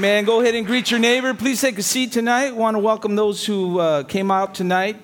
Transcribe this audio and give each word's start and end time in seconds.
Amen. 0.00 0.24
Go 0.24 0.40
ahead 0.40 0.54
and 0.54 0.66
greet 0.66 0.90
your 0.90 0.98
neighbor. 0.98 1.34
Please 1.34 1.60
take 1.60 1.76
a 1.76 1.82
seat 1.82 2.10
tonight. 2.10 2.56
Want 2.56 2.74
to 2.74 2.78
welcome 2.78 3.16
those 3.16 3.44
who 3.44 3.78
uh, 3.78 4.02
came 4.04 4.30
out 4.30 4.54
tonight. 4.54 4.96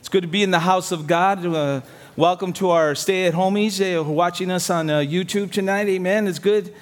It's 0.00 0.10
good 0.10 0.20
to 0.20 0.28
be 0.28 0.42
in 0.42 0.50
the 0.50 0.58
house 0.58 0.92
of 0.92 1.06
God. 1.06 1.46
Uh, 1.46 1.80
welcome 2.14 2.52
to 2.52 2.68
our 2.68 2.94
stay 2.94 3.24
at 3.24 3.32
homies 3.32 3.80
uh, 3.80 4.04
who 4.04 4.10
are 4.10 4.14
watching 4.14 4.50
us 4.50 4.68
on 4.68 4.90
uh, 4.90 4.98
YouTube 4.98 5.50
tonight. 5.50 5.88
Amen. 5.88 6.26
It's 6.26 6.38
good. 6.38 6.74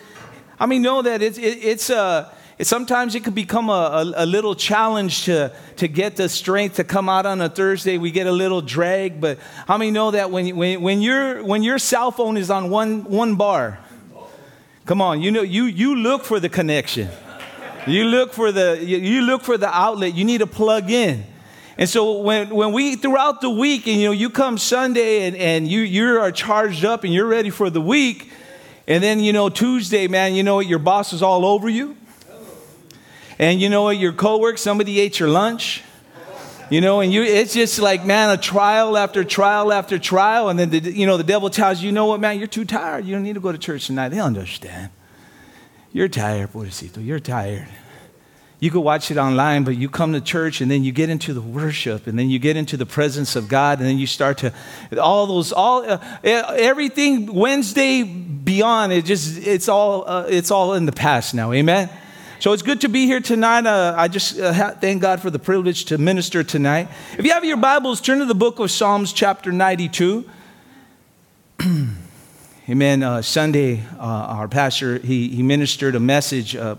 I 0.58 0.66
mean, 0.66 0.82
know 0.82 1.02
that 1.02 1.22
it's, 1.22 1.38
it, 1.38 1.62
it's 1.62 1.88
uh, 1.88 2.34
sometimes 2.62 3.14
it 3.14 3.22
could 3.22 3.36
become 3.36 3.70
a, 3.70 3.72
a, 3.72 4.24
a, 4.24 4.26
little 4.26 4.56
challenge 4.56 5.26
to, 5.26 5.54
to 5.76 5.86
get 5.86 6.16
the 6.16 6.28
strength 6.28 6.74
to 6.76 6.84
come 6.84 7.08
out 7.08 7.26
on 7.26 7.40
a 7.40 7.48
Thursday. 7.48 7.96
We 7.96 8.10
get 8.10 8.26
a 8.26 8.32
little 8.32 8.60
drag, 8.60 9.20
but 9.20 9.38
how 9.68 9.78
many 9.78 9.92
know 9.92 10.10
that 10.10 10.32
when, 10.32 10.56
when, 10.56 10.82
when, 10.82 11.00
your, 11.00 11.44
when 11.44 11.62
your 11.62 11.78
cell 11.78 12.10
phone 12.10 12.36
is 12.36 12.50
on 12.50 12.70
one, 12.70 13.04
one 13.04 13.36
bar, 13.36 13.78
Come 14.84 15.00
on, 15.00 15.22
you 15.22 15.30
know, 15.30 15.42
you, 15.42 15.66
you 15.66 15.94
look 15.94 16.24
for 16.24 16.40
the 16.40 16.48
connection. 16.48 17.08
You 17.86 18.04
look 18.04 18.32
for 18.32 18.52
the 18.52 18.78
you, 18.82 19.22
look 19.22 19.42
for 19.42 19.58
the 19.58 19.68
outlet. 19.68 20.14
You 20.14 20.24
need 20.24 20.38
to 20.38 20.46
plug 20.46 20.90
in. 20.90 21.24
And 21.78 21.88
so 21.88 22.18
when, 22.20 22.50
when 22.50 22.72
we 22.72 22.96
throughout 22.96 23.40
the 23.40 23.50
week 23.50 23.88
and 23.88 24.00
you 24.00 24.06
know 24.08 24.12
you 24.12 24.30
come 24.30 24.58
Sunday 24.58 25.26
and, 25.26 25.36
and 25.36 25.66
you 25.66 25.80
you 25.80 26.20
are 26.20 26.30
charged 26.30 26.84
up 26.84 27.02
and 27.02 27.12
you're 27.12 27.26
ready 27.26 27.50
for 27.50 27.70
the 27.70 27.80
week, 27.80 28.30
and 28.86 29.02
then 29.02 29.20
you 29.20 29.32
know 29.32 29.48
Tuesday, 29.48 30.06
man, 30.06 30.34
you 30.34 30.42
know 30.42 30.56
what, 30.56 30.66
your 30.66 30.78
boss 30.78 31.12
is 31.12 31.22
all 31.22 31.44
over 31.44 31.68
you. 31.68 31.96
And 33.38 33.60
you 33.60 33.68
know 33.68 33.82
what, 33.84 33.98
your 33.98 34.12
coworker, 34.12 34.56
somebody 34.56 35.00
ate 35.00 35.18
your 35.18 35.28
lunch. 35.28 35.82
You 36.70 36.80
know, 36.80 37.00
and 37.00 37.12
you 37.12 37.22
it's 37.22 37.52
just 37.52 37.80
like, 37.80 38.04
man, 38.04 38.30
a 38.30 38.36
trial 38.36 38.96
after 38.96 39.24
trial 39.24 39.72
after 39.72 39.98
trial. 39.98 40.48
And 40.48 40.58
then, 40.58 40.70
the, 40.70 40.78
you 40.78 41.06
know, 41.06 41.16
the 41.16 41.24
devil 41.24 41.50
tells 41.50 41.82
you, 41.82 41.86
you 41.86 41.92
know 41.92 42.06
what, 42.06 42.20
man, 42.20 42.38
you're 42.38 42.46
too 42.46 42.64
tired. 42.64 43.04
You 43.04 43.14
don't 43.14 43.24
need 43.24 43.34
to 43.34 43.40
go 43.40 43.52
to 43.52 43.58
church 43.58 43.88
tonight. 43.88 44.10
They 44.10 44.20
understand. 44.20 44.90
You're 45.92 46.08
tired, 46.08 46.52
pobrecito. 46.52 47.04
You're 47.04 47.20
tired. 47.20 47.68
You 48.60 48.70
could 48.70 48.80
watch 48.80 49.10
it 49.10 49.18
online, 49.18 49.64
but 49.64 49.76
you 49.76 49.88
come 49.88 50.12
to 50.12 50.20
church 50.20 50.60
and 50.60 50.70
then 50.70 50.84
you 50.84 50.92
get 50.92 51.10
into 51.10 51.34
the 51.34 51.40
worship 51.40 52.06
and 52.06 52.16
then 52.16 52.30
you 52.30 52.38
get 52.38 52.56
into 52.56 52.76
the 52.76 52.86
presence 52.86 53.34
of 53.34 53.48
God 53.48 53.80
and 53.80 53.88
then 53.88 53.98
you 53.98 54.06
start 54.06 54.38
to, 54.38 54.54
all 54.98 55.26
those, 55.26 55.52
all, 55.52 55.84
uh, 55.84 55.98
everything 56.22 57.34
Wednesday 57.34 58.04
beyond, 58.04 58.92
it 58.92 59.04
just, 59.04 59.44
it's 59.44 59.68
all, 59.68 60.08
uh, 60.08 60.26
it's 60.28 60.52
all 60.52 60.74
in 60.74 60.86
the 60.86 60.92
past 60.92 61.34
now. 61.34 61.52
Amen. 61.52 61.90
So 62.38 62.52
it's 62.52 62.62
good 62.62 62.80
to 62.82 62.88
be 62.88 63.06
here 63.06 63.20
tonight. 63.20 63.66
Uh, 63.66 63.94
I 63.96 64.06
just 64.06 64.38
uh, 64.38 64.70
thank 64.76 65.02
God 65.02 65.20
for 65.20 65.30
the 65.30 65.40
privilege 65.40 65.86
to 65.86 65.98
minister 65.98 66.44
tonight. 66.44 66.88
If 67.18 67.24
you 67.24 67.32
have 67.32 67.44
your 67.44 67.56
Bibles, 67.56 68.00
turn 68.00 68.20
to 68.20 68.26
the 68.26 68.34
book 68.34 68.60
of 68.60 68.70
Psalms, 68.70 69.12
chapter 69.12 69.50
92. 69.50 70.24
Amen. 72.68 73.02
Uh, 73.02 73.22
Sunday, 73.22 73.82
uh, 73.98 74.02
our 74.02 74.46
pastor, 74.46 74.98
he, 74.98 75.28
he 75.30 75.42
ministered 75.42 75.96
a 75.96 76.00
message, 76.00 76.54
uh, 76.54 76.76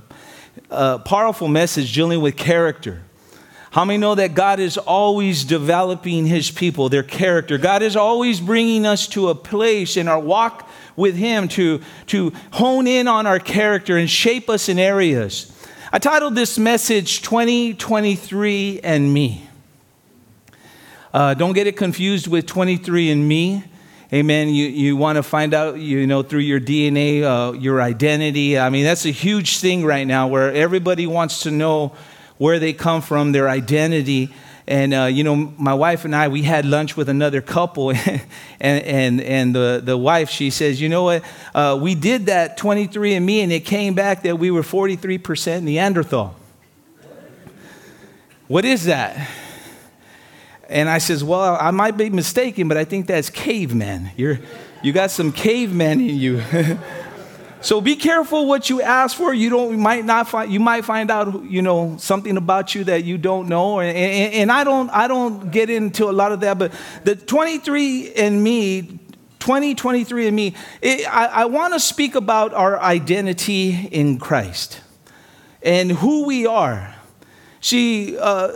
a 0.70 0.98
powerful 1.00 1.50
message 1.50 1.94
dealing 1.94 2.22
with 2.22 2.38
character. 2.38 3.02
How 3.72 3.84
many 3.84 3.98
know 3.98 4.16
that 4.16 4.34
God 4.34 4.62
is 4.62 4.78
always 4.78 5.44
developing 5.44 6.26
his 6.26 6.50
people, 6.50 6.88
their 6.88 7.04
character? 7.04 7.58
God 7.58 7.82
is 7.82 7.98
always 7.98 8.40
bringing 8.40 8.86
us 8.86 9.10
to 9.10 9.28
a 9.28 9.36
place 9.36 9.98
in 9.98 10.08
our 10.08 10.22
walk 10.22 10.70
with 10.96 11.18
him 11.18 11.50
to, 11.50 11.82
to 12.08 12.32
hone 12.52 12.88
in 12.88 13.10
on 13.10 13.28
our 13.28 13.40
character 13.40 13.98
and 13.98 14.10
shape 14.10 14.50
us 14.50 14.70
in 14.70 14.80
areas. 14.80 15.52
I 15.92 16.00
titled 16.00 16.36
this 16.36 16.58
message 16.58 17.24
2023 17.24 18.80
and 18.86 19.14
Me. 19.14 19.50
Uh, 21.14 21.34
don't 21.34 21.54
get 21.54 21.68
it 21.68 21.76
confused 21.76 22.28
with 22.28 22.46
23 22.46 23.12
and 23.12 23.28
Me. 23.28 23.66
Amen. 24.14 24.50
You, 24.50 24.68
you 24.68 24.96
want 24.96 25.16
to 25.16 25.24
find 25.24 25.56
out, 25.56 25.80
you 25.80 26.06
know, 26.06 26.22
through 26.22 26.42
your 26.42 26.60
DNA, 26.60 27.24
uh, 27.24 27.54
your 27.54 27.82
identity. 27.82 28.60
I 28.60 28.70
mean, 28.70 28.84
that's 28.84 29.06
a 29.06 29.12
huge 29.12 29.58
thing 29.58 29.84
right 29.84 30.06
now 30.06 30.28
where 30.28 30.54
everybody 30.54 31.08
wants 31.08 31.42
to 31.44 31.52
know 31.52 31.96
where 32.38 32.60
they 32.60 32.74
come 32.74 33.02
from, 33.02 33.32
their 33.32 33.50
identity. 33.50 34.32
And, 34.68 34.94
uh, 34.94 35.06
you 35.06 35.24
know, 35.24 35.36
my 35.36 35.74
wife 35.74 36.06
and 36.06 36.16
I, 36.16 36.28
we 36.28 36.44
had 36.44 36.64
lunch 36.64 36.96
with 36.96 37.10
another 37.10 37.42
couple, 37.42 37.90
and, 38.06 38.22
and, 38.60 39.20
and 39.20 39.56
the, 39.56 39.82
the 39.84 39.98
wife, 39.98 40.30
she 40.30 40.52
says, 40.52 40.80
you 40.80 40.90
know 40.90 41.06
what, 41.06 41.24
uh, 41.56 41.80
we 41.82 41.96
did 41.96 42.28
that 42.28 42.56
23 42.56 43.16
and 43.16 43.26
me, 43.26 43.42
and 43.42 43.52
it 43.52 43.62
came 43.62 43.96
back 43.96 44.22
that 44.24 44.38
we 44.38 44.52
were 44.52 44.62
43% 44.62 45.64
Neanderthal. 45.64 46.36
What 48.48 48.64
is 48.64 48.84
that? 48.84 49.28
And 50.74 50.90
I 50.90 50.98
says, 50.98 51.24
well, 51.24 51.56
I 51.60 51.70
might 51.70 51.98
be 51.98 52.10
mistaken, 52.10 52.68
but 52.68 52.78
I 52.78 52.84
think 52.84 53.06
that's 53.06 53.30
caveman. 53.30 54.10
You're, 54.18 54.40
you 54.82 54.92
got 54.92 55.12
some 55.12 55.32
caveman 55.32 56.02
in 56.02 56.18
you. 56.18 56.44
So 57.62 57.80
be 57.80 57.96
careful 57.96 58.46
what 58.46 58.70
you 58.70 58.82
ask 58.82 59.16
for. 59.16 59.34
You 59.34 59.50
don't 59.50 59.80
might 59.80 60.04
not 60.04 60.28
find 60.28 60.52
you 60.52 60.60
might 60.60 60.84
find 60.84 61.10
out 61.10 61.46
you 61.46 61.62
know 61.62 61.96
something 61.98 62.36
about 62.36 62.76
you 62.76 62.84
that 62.84 63.06
you 63.06 63.18
don't 63.18 63.48
know. 63.48 63.80
And, 63.80 63.98
and, 63.98 64.34
and 64.34 64.52
I 64.52 64.66
don't 64.66 64.90
I 64.90 65.08
don't 65.08 65.50
get 65.50 65.70
into 65.70 66.10
a 66.10 66.12
lot 66.12 66.34
of 66.34 66.42
that. 66.42 66.60
But 66.60 66.74
the 67.06 67.16
23 67.16 68.16
and 68.16 68.44
me 68.44 69.00
2023 69.40 70.28
and 70.28 70.36
me, 70.36 70.56
it, 70.82 71.08
I, 71.08 71.26
I 71.28 71.46
want 71.46 71.74
to 71.74 71.80
speak 71.80 72.16
about 72.16 72.54
our 72.54 72.78
identity 72.82 73.88
in 73.92 74.18
Christ 74.18 74.82
and 75.62 75.90
who 75.90 76.26
we 76.26 76.46
are. 76.46 76.94
See, 77.62 78.18
uh, 78.18 78.52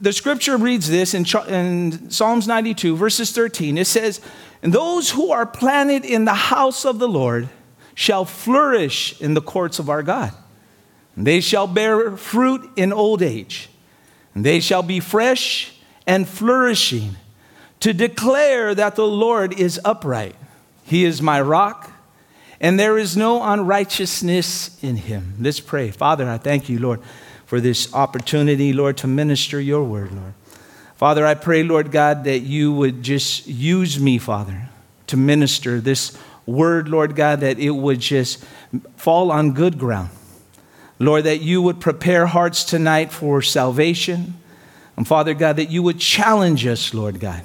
the 0.00 0.12
scripture 0.12 0.56
reads 0.56 0.88
this 0.90 1.14
in, 1.14 1.24
in 1.48 2.10
Psalms 2.10 2.46
92, 2.46 2.96
verses 2.96 3.32
13. 3.32 3.78
It 3.78 3.86
says, 3.86 4.20
And 4.62 4.72
those 4.72 5.10
who 5.10 5.30
are 5.30 5.46
planted 5.46 6.04
in 6.04 6.24
the 6.24 6.34
house 6.34 6.84
of 6.84 6.98
the 6.98 7.08
Lord 7.08 7.48
shall 7.94 8.24
flourish 8.24 9.20
in 9.20 9.34
the 9.34 9.40
courts 9.40 9.78
of 9.78 9.88
our 9.88 10.02
God. 10.02 10.32
And 11.16 11.26
they 11.26 11.40
shall 11.40 11.66
bear 11.66 12.16
fruit 12.16 12.68
in 12.76 12.92
old 12.92 13.22
age, 13.22 13.68
and 14.34 14.44
they 14.44 14.60
shall 14.60 14.82
be 14.82 14.98
fresh 14.98 15.72
and 16.06 16.28
flourishing 16.28 17.16
to 17.80 17.92
declare 17.92 18.74
that 18.74 18.96
the 18.96 19.06
Lord 19.06 19.58
is 19.58 19.80
upright. 19.84 20.34
He 20.82 21.04
is 21.04 21.22
my 21.22 21.40
rock, 21.40 21.92
and 22.60 22.78
there 22.78 22.98
is 22.98 23.16
no 23.16 23.42
unrighteousness 23.42 24.82
in 24.82 24.96
him. 24.96 25.34
Let's 25.38 25.60
pray. 25.60 25.90
Father, 25.90 26.28
I 26.28 26.38
thank 26.38 26.68
you, 26.68 26.78
Lord, 26.78 27.00
for 27.54 27.60
this 27.60 27.94
opportunity, 27.94 28.72
Lord, 28.72 28.96
to 28.96 29.06
minister 29.06 29.60
your 29.60 29.84
word, 29.84 30.10
Lord. 30.10 30.34
Father, 30.96 31.24
I 31.24 31.34
pray, 31.34 31.62
Lord 31.62 31.92
God, 31.92 32.24
that 32.24 32.40
you 32.40 32.72
would 32.72 33.00
just 33.04 33.46
use 33.46 34.00
me, 34.00 34.18
Father, 34.18 34.70
to 35.06 35.16
minister 35.16 35.80
this 35.80 36.18
word, 36.46 36.88
Lord 36.88 37.14
God, 37.14 37.38
that 37.42 37.60
it 37.60 37.70
would 37.70 38.00
just 38.00 38.44
fall 38.96 39.30
on 39.30 39.52
good 39.52 39.78
ground. 39.78 40.10
Lord, 40.98 41.22
that 41.26 41.42
you 41.42 41.62
would 41.62 41.78
prepare 41.78 42.26
hearts 42.26 42.64
tonight 42.64 43.12
for 43.12 43.40
salvation. 43.40 44.34
And 44.96 45.06
Father 45.06 45.32
God, 45.32 45.54
that 45.54 45.70
you 45.70 45.84
would 45.84 46.00
challenge 46.00 46.66
us, 46.66 46.92
Lord 46.92 47.20
God. 47.20 47.42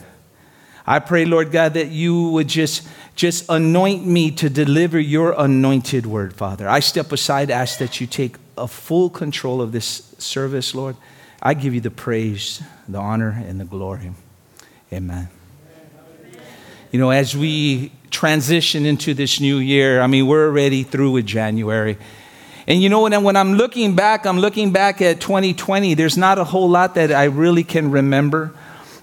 I 0.88 0.98
pray, 0.98 1.26
Lord 1.26 1.52
God, 1.52 1.76
that 1.76 1.90
you 1.90 2.30
would 2.30 2.48
just, 2.48 2.88
just 3.16 3.46
anoint 3.48 4.08
me 4.08 4.32
to 4.32 4.50
deliver 4.50 5.00
your 5.00 5.40
anointed 5.40 6.08
word, 6.08 6.34
Father. 6.34 6.68
I 6.68 6.80
step 6.80 7.12
aside, 7.12 7.52
ask 7.52 7.78
that 7.78 8.02
you 8.02 8.08
take 8.08 8.38
a 8.60 8.68
full 8.68 9.10
control 9.10 9.62
of 9.62 9.72
this 9.72 10.14
service, 10.18 10.76
Lord. 10.76 10.96
I 11.42 11.54
give 11.54 11.74
you 11.74 11.82
the 11.82 11.92
praise, 11.92 12.62
the 12.88 12.98
honor, 12.98 13.44
and 13.48 13.60
the 13.60 13.66
glory. 13.66 14.12
Amen. 14.92 15.30
You 16.92 17.00
know, 17.00 17.12
as 17.12 17.38
we 17.38 17.92
transition 18.10 18.86
into 18.86 19.14
this 19.14 19.40
new 19.40 19.58
year. 19.58 20.02
I 20.02 20.08
mean, 20.08 20.28
we're 20.28 20.48
already 20.48 20.84
through 20.84 21.12
with 21.12 21.26
January. 21.26 21.98
And 22.68 22.82
you 22.82 22.90
know, 22.90 23.02
when, 23.04 23.24
when 23.24 23.36
I'm 23.36 23.54
looking 23.54 23.96
back, 23.96 24.26
I'm 24.26 24.40
looking 24.40 24.72
back 24.72 25.02
at 25.02 25.22
2020, 25.22 25.94
there's 25.96 26.18
not 26.18 26.38
a 26.38 26.44
whole 26.44 26.70
lot 26.70 26.96
that 26.96 27.12
I 27.12 27.26
really 27.26 27.64
can 27.64 27.92
remember. 27.92 28.54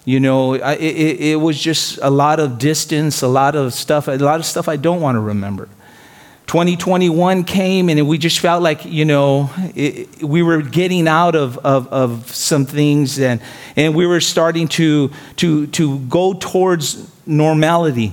You 0.05 0.20
know, 0.20 0.55
it, 0.55 0.62
it, 0.62 1.20
it 1.20 1.37
was 1.37 1.61
just 1.61 1.99
a 2.00 2.11
lot 2.11 2.38
of 2.38 2.59
distance, 2.59 3.23
a 3.23 3.29
lot 3.29 3.56
of 3.56 3.75
stuff, 3.75 4.06
a 4.06 4.17
lot 4.17 4.38
of 4.38 4.47
stuff 4.47 4.69
I 4.69 4.76
don't 4.76 5.00
want 5.00 5.17
to 5.17 5.20
remember. 5.20 5.69
2021 6.46 7.43
came 7.43 7.88
and 7.88 8.06
we 8.06 8.19
just 8.19 8.38
felt 8.38 8.62
like, 8.62 8.84
you 8.84 9.04
know, 9.04 9.50
it, 9.75 10.22
we 10.22 10.43
were 10.43 10.62
getting 10.62 11.08
out 11.08 11.34
of, 11.34 11.58
of, 11.58 11.88
of 11.88 12.32
some 12.32 12.64
things 12.64 13.19
and, 13.19 13.40
and 13.75 13.94
we 13.96 14.06
were 14.06 14.20
starting 14.20 14.69
to, 14.69 15.10
to, 15.37 15.66
to 15.69 15.98
go 16.00 16.34
towards 16.34 17.10
normality. 17.26 18.12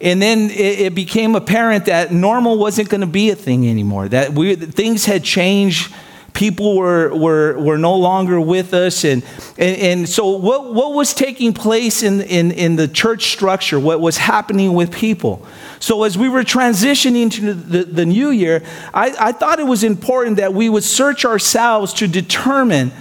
And 0.00 0.22
then 0.22 0.50
it, 0.50 0.80
it 0.80 0.94
became 0.94 1.34
apparent 1.34 1.86
that 1.86 2.12
normal 2.12 2.58
wasn't 2.58 2.88
going 2.88 3.02
to 3.02 3.06
be 3.06 3.30
a 3.30 3.36
thing 3.36 3.68
anymore, 3.68 4.08
that 4.08 4.32
we, 4.32 4.54
things 4.54 5.04
had 5.04 5.22
changed 5.22 5.92
people 6.36 6.76
were, 6.76 7.12
were, 7.16 7.58
were 7.58 7.78
no 7.78 7.96
longer 7.96 8.38
with 8.38 8.74
us. 8.74 9.04
And, 9.04 9.24
and, 9.58 9.76
and 9.78 10.08
so, 10.08 10.36
what, 10.36 10.72
what 10.72 10.92
was 10.92 11.14
taking 11.14 11.52
place 11.52 12.02
in, 12.02 12.20
in, 12.20 12.52
in 12.52 12.76
the 12.76 12.86
church 12.86 13.32
structure? 13.32 13.80
What 13.80 14.00
was 14.00 14.18
happening 14.18 14.74
with 14.74 14.92
people? 14.92 15.44
So, 15.80 16.04
as 16.04 16.16
we 16.16 16.28
were 16.28 16.42
transitioning 16.42 17.30
to 17.32 17.54
the, 17.54 17.84
the 17.84 18.06
new 18.06 18.30
year, 18.30 18.62
I, 18.92 19.16
I 19.18 19.32
thought 19.32 19.58
it 19.58 19.66
was 19.66 19.82
important 19.82 20.36
that 20.36 20.52
we 20.52 20.68
would 20.68 20.84
search 20.84 21.24
ourselves 21.24 21.94
to 21.94 22.06
determine 22.06 22.92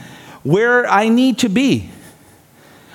where 0.43 0.87
I 0.87 1.09
need 1.09 1.39
to 1.39 1.49
be. 1.49 1.91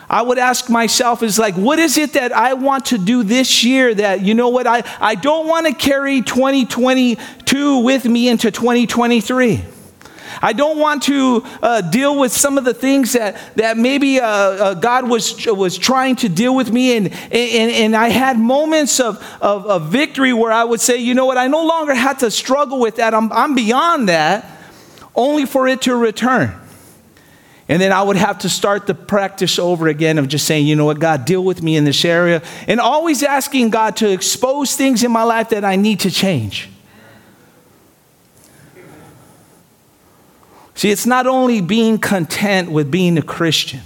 I 0.08 0.22
would 0.22 0.38
ask 0.38 0.68
myself 0.68 1.22
is 1.22 1.38
like, 1.38 1.54
what 1.54 1.78
is 1.78 1.96
it 1.96 2.14
that 2.14 2.32
I 2.32 2.54
want 2.54 2.86
to 2.86 2.98
do 2.98 3.22
this 3.22 3.62
year 3.62 3.94
that, 3.94 4.22
you 4.22 4.34
know 4.34 4.48
what, 4.48 4.66
I, 4.66 4.82
I 5.00 5.14
don't 5.14 5.46
want 5.46 5.66
to 5.66 5.72
carry 5.72 6.20
2022 6.20 7.78
with 7.78 8.04
me 8.06 8.28
into 8.28 8.50
2023. 8.50 9.64
I 10.42 10.52
don't 10.52 10.78
want 10.78 11.02
to 11.04 11.44
uh, 11.62 11.80
deal 11.80 12.18
with 12.18 12.32
some 12.32 12.58
of 12.58 12.64
the 12.64 12.74
things 12.74 13.12
that, 13.12 13.36
that 13.56 13.76
maybe 13.76 14.20
uh, 14.20 14.26
uh, 14.26 14.74
God 14.74 15.08
was, 15.08 15.46
was 15.46 15.76
trying 15.76 16.16
to 16.16 16.28
deal 16.28 16.54
with 16.54 16.72
me. 16.72 16.96
And, 16.96 17.08
and, 17.08 17.72
and 17.72 17.96
I 17.96 18.08
had 18.08 18.38
moments 18.38 19.00
of, 19.00 19.16
of, 19.40 19.66
of, 19.66 19.90
victory 19.90 20.32
where 20.32 20.52
I 20.52 20.64
would 20.64 20.80
say, 20.80 20.98
you 20.98 21.14
know 21.14 21.26
what, 21.26 21.38
I 21.38 21.48
no 21.48 21.64
longer 21.66 21.94
have 21.94 22.18
to 22.18 22.30
struggle 22.30 22.78
with 22.80 22.96
that. 22.96 23.14
I'm, 23.14 23.32
I'm 23.32 23.54
beyond 23.54 24.08
that, 24.08 24.58
only 25.14 25.46
for 25.46 25.66
it 25.66 25.82
to 25.82 25.96
return. 25.96 26.54
And 27.68 27.80
then 27.80 27.92
I 27.92 28.02
would 28.02 28.16
have 28.16 28.38
to 28.38 28.48
start 28.48 28.88
the 28.88 28.94
practice 28.94 29.56
over 29.58 29.86
again 29.86 30.18
of 30.18 30.26
just 30.26 30.44
saying, 30.44 30.66
you 30.66 30.74
know 30.74 30.86
what, 30.86 30.98
God, 30.98 31.24
deal 31.24 31.44
with 31.44 31.62
me 31.62 31.76
in 31.76 31.84
this 31.84 32.04
area. 32.04 32.42
And 32.66 32.80
always 32.80 33.22
asking 33.22 33.70
God 33.70 33.96
to 33.98 34.10
expose 34.10 34.74
things 34.74 35.04
in 35.04 35.12
my 35.12 35.22
life 35.22 35.50
that 35.50 35.64
I 35.64 35.76
need 35.76 36.00
to 36.00 36.10
change. 36.10 36.68
See, 40.80 40.90
it's 40.90 41.04
not 41.04 41.26
only 41.26 41.60
being 41.60 41.98
content 41.98 42.70
with 42.70 42.90
being 42.90 43.18
a 43.18 43.22
Christian 43.22 43.82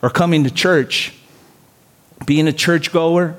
or 0.00 0.08
coming 0.08 0.44
to 0.44 0.50
church, 0.50 1.12
being 2.24 2.48
a 2.48 2.54
churchgoer, 2.54 3.38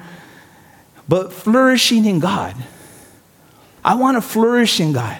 but 1.08 1.34
flourishing 1.34 2.06
in 2.06 2.20
God. 2.20 2.56
I 3.84 3.96
want 3.96 4.18
to 4.18 4.22
flourish 4.22 4.80
in 4.80 4.94
God. 4.94 5.20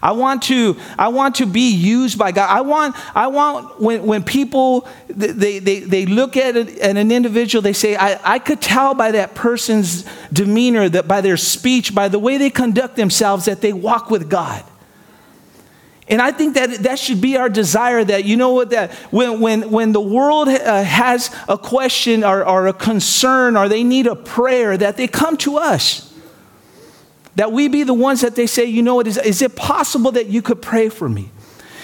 I 0.00 0.12
want 0.12 0.44
to, 0.44 0.76
I 0.96 1.08
want 1.08 1.34
to 1.36 1.46
be 1.46 1.72
used 1.74 2.20
by 2.20 2.30
God. 2.30 2.48
I 2.48 2.60
want, 2.60 2.94
I 3.16 3.26
want 3.26 3.80
when, 3.80 4.06
when 4.06 4.22
people, 4.22 4.86
they, 5.08 5.58
they, 5.58 5.80
they 5.80 6.06
look 6.06 6.36
at, 6.36 6.56
it, 6.56 6.78
at 6.78 6.96
an 6.96 7.10
individual, 7.10 7.62
they 7.62 7.72
say, 7.72 7.96
I, 7.96 8.34
I 8.34 8.38
could 8.38 8.62
tell 8.62 8.94
by 8.94 9.10
that 9.10 9.34
person's 9.34 10.04
demeanor, 10.32 10.88
that 10.88 11.08
by 11.08 11.20
their 11.20 11.36
speech, 11.36 11.92
by 11.92 12.06
the 12.06 12.20
way 12.20 12.38
they 12.38 12.50
conduct 12.50 12.94
themselves, 12.94 13.46
that 13.46 13.60
they 13.60 13.72
walk 13.72 14.08
with 14.08 14.30
God. 14.30 14.62
And 16.08 16.22
I 16.22 16.30
think 16.30 16.54
that 16.54 16.70
that 16.84 16.98
should 17.00 17.20
be 17.20 17.36
our 17.36 17.48
desire 17.48 18.04
that, 18.04 18.24
you 18.24 18.36
know 18.36 18.50
what, 18.50 18.70
that 18.70 18.92
when, 19.10 19.40
when, 19.40 19.70
when 19.70 19.92
the 19.92 20.00
world 20.00 20.48
uh, 20.48 20.82
has 20.84 21.34
a 21.48 21.58
question 21.58 22.22
or, 22.22 22.46
or 22.46 22.68
a 22.68 22.72
concern 22.72 23.56
or 23.56 23.68
they 23.68 23.82
need 23.82 24.06
a 24.06 24.14
prayer, 24.14 24.76
that 24.76 24.96
they 24.96 25.08
come 25.08 25.36
to 25.38 25.56
us. 25.56 26.14
That 27.34 27.50
we 27.50 27.68
be 27.68 27.82
the 27.82 27.92
ones 27.92 28.20
that 28.20 28.36
they 28.36 28.46
say, 28.46 28.64
you 28.66 28.82
know 28.82 28.94
what, 28.94 29.08
is, 29.08 29.18
is 29.18 29.42
it 29.42 29.56
possible 29.56 30.12
that 30.12 30.28
you 30.28 30.42
could 30.42 30.62
pray 30.62 30.88
for 30.88 31.08
me? 31.08 31.30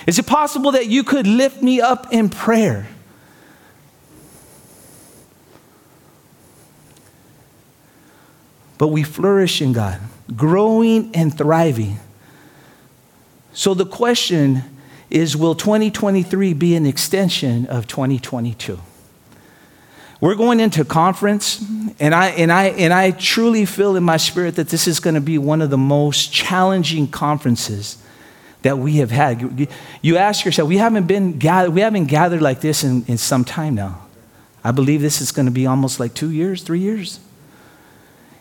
Is 0.07 0.19
it 0.19 0.27
possible 0.27 0.73
that 0.73 0.87
you 0.87 1.03
could 1.03 1.27
lift 1.27 1.61
me 1.61 1.81
up 1.81 2.13
in 2.13 2.29
prayer? 2.29 2.89
But 8.79 8.89
we 8.89 9.03
flourish 9.03 9.61
in 9.61 9.73
God, 9.73 10.01
growing 10.35 11.15
and 11.15 11.37
thriving. 11.37 11.99
So 13.53 13.75
the 13.75 13.87
question 13.87 14.63
is 15.11 15.37
will 15.37 15.55
2023 15.55 16.55
be 16.55 16.75
an 16.75 16.87
extension 16.87 17.67
of 17.67 17.87
2022? 17.87 18.79
We're 20.21 20.37
going 20.37 20.61
into 20.61 20.85
conference, 20.85 21.61
and 21.99 22.15
I, 22.15 22.29
and, 22.29 22.53
I, 22.53 22.67
and 22.67 22.93
I 22.93 23.11
truly 23.11 23.65
feel 23.67 23.97
in 23.97 24.05
my 24.05 24.19
spirit 24.19 24.55
that 24.55 24.69
this 24.69 24.87
is 24.87 25.01
going 25.01 25.15
to 25.15 25.21
be 25.21 25.37
one 25.37 25.61
of 25.61 25.71
the 25.71 25.77
most 25.77 26.33
challenging 26.33 27.09
conferences 27.09 27.99
that 28.63 28.79
we 28.79 28.99
have 28.99 29.11
had. 29.11 29.69
You 30.01 30.17
ask 30.17 30.45
yourself, 30.45 30.69
we 30.69 30.77
haven't 30.77 31.09
been 31.09 31.39
gathered, 31.39 31.73
we 31.73 31.81
haven't 31.81 32.05
gathered 32.05 32.41
like 32.41 32.61
this 32.61 32.85
in, 32.85 33.05
in 33.07 33.19
some 33.19 33.45
time 33.45 33.75
now. 33.75 34.07
I 34.63 34.71
believe 34.71 35.01
this 35.01 35.21
is 35.21 35.33
going 35.33 35.47
to 35.47 35.53
be 35.53 35.67
almost 35.67 35.99
like 35.99 36.15
two 36.15 36.31
years, 36.31 36.63
three 36.63 36.79
years. 36.79 37.19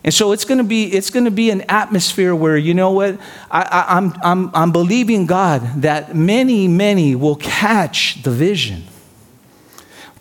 And 0.03 0.13
so 0.13 0.31
it's 0.31 0.45
going 0.45 0.57
to 0.57 0.63
be 0.63 0.85
it's 0.85 1.09
going 1.09 1.25
to 1.25 1.31
be 1.31 1.51
an 1.51 1.61
atmosphere 1.69 2.33
where 2.33 2.57
you 2.57 2.73
know 2.73 2.91
what 2.91 3.19
I, 3.51 3.85
I'm 3.87 4.13
I'm 4.23 4.51
I'm 4.55 4.71
believing 4.71 5.27
God 5.27 5.83
that 5.83 6.15
many 6.15 6.67
many 6.67 7.15
will 7.15 7.35
catch 7.35 8.23
the 8.23 8.31
vision 8.31 8.83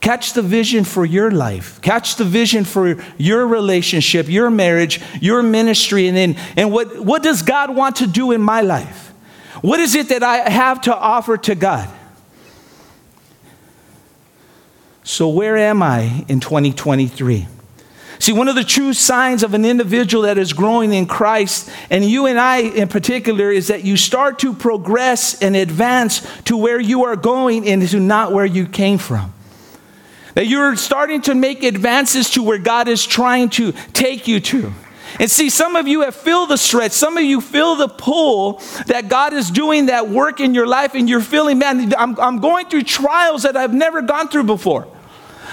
Catch 0.00 0.32
the 0.32 0.40
vision 0.42 0.84
for 0.84 1.04
your 1.04 1.30
life. 1.30 1.80
Catch 1.82 2.16
the 2.16 2.24
vision 2.24 2.64
for 2.64 3.02
your 3.18 3.46
relationship, 3.46 4.28
your 4.28 4.50
marriage, 4.50 5.00
your 5.20 5.42
ministry, 5.42 6.08
and 6.08 6.16
then 6.16 6.36
and 6.56 6.72
what, 6.72 7.04
what 7.04 7.22
does 7.22 7.42
God 7.42 7.74
want 7.76 7.96
to 7.96 8.06
do 8.06 8.32
in 8.32 8.40
my 8.40 8.62
life? 8.62 9.08
What 9.60 9.78
is 9.78 9.94
it 9.94 10.08
that 10.08 10.22
I 10.22 10.48
have 10.48 10.80
to 10.82 10.96
offer 10.96 11.36
to 11.36 11.54
God? 11.54 11.90
So, 15.02 15.28
where 15.28 15.58
am 15.58 15.82
I 15.82 16.24
in 16.28 16.40
2023? 16.40 17.46
See, 18.20 18.32
one 18.32 18.48
of 18.48 18.54
the 18.54 18.64
true 18.64 18.92
signs 18.92 19.42
of 19.42 19.54
an 19.54 19.64
individual 19.64 20.24
that 20.24 20.36
is 20.36 20.52
growing 20.52 20.92
in 20.92 21.06
Christ, 21.06 21.70
and 21.88 22.04
you 22.04 22.26
and 22.26 22.38
I 22.38 22.58
in 22.58 22.86
particular, 22.86 23.50
is 23.50 23.68
that 23.68 23.82
you 23.82 23.96
start 23.96 24.38
to 24.40 24.52
progress 24.52 25.40
and 25.40 25.56
advance 25.56 26.20
to 26.44 26.54
where 26.54 26.78
you 26.78 27.04
are 27.04 27.16
going 27.16 27.66
and 27.66 27.88
to 27.88 27.98
not 27.98 28.32
where 28.32 28.44
you 28.44 28.66
came 28.66 28.98
from. 28.98 29.32
That 30.34 30.46
you're 30.46 30.76
starting 30.76 31.22
to 31.22 31.34
make 31.34 31.62
advances 31.62 32.28
to 32.30 32.42
where 32.42 32.58
God 32.58 32.88
is 32.88 33.06
trying 33.06 33.48
to 33.50 33.72
take 33.94 34.28
you 34.28 34.38
to. 34.40 34.70
And 35.18 35.30
see, 35.30 35.48
some 35.48 35.74
of 35.74 35.88
you 35.88 36.02
have 36.02 36.14
feel 36.14 36.44
the 36.44 36.58
stretch. 36.58 36.92
Some 36.92 37.16
of 37.16 37.24
you 37.24 37.40
feel 37.40 37.74
the 37.74 37.88
pull 37.88 38.60
that 38.86 39.08
God 39.08 39.32
is 39.32 39.50
doing 39.50 39.86
that 39.86 40.10
work 40.10 40.40
in 40.40 40.52
your 40.52 40.66
life, 40.66 40.94
and 40.94 41.08
you're 41.08 41.22
feeling, 41.22 41.58
man, 41.58 41.94
I'm, 41.96 42.20
I'm 42.20 42.38
going 42.38 42.66
through 42.66 42.82
trials 42.82 43.44
that 43.44 43.56
I've 43.56 43.72
never 43.72 44.02
gone 44.02 44.28
through 44.28 44.44
before. 44.44 44.86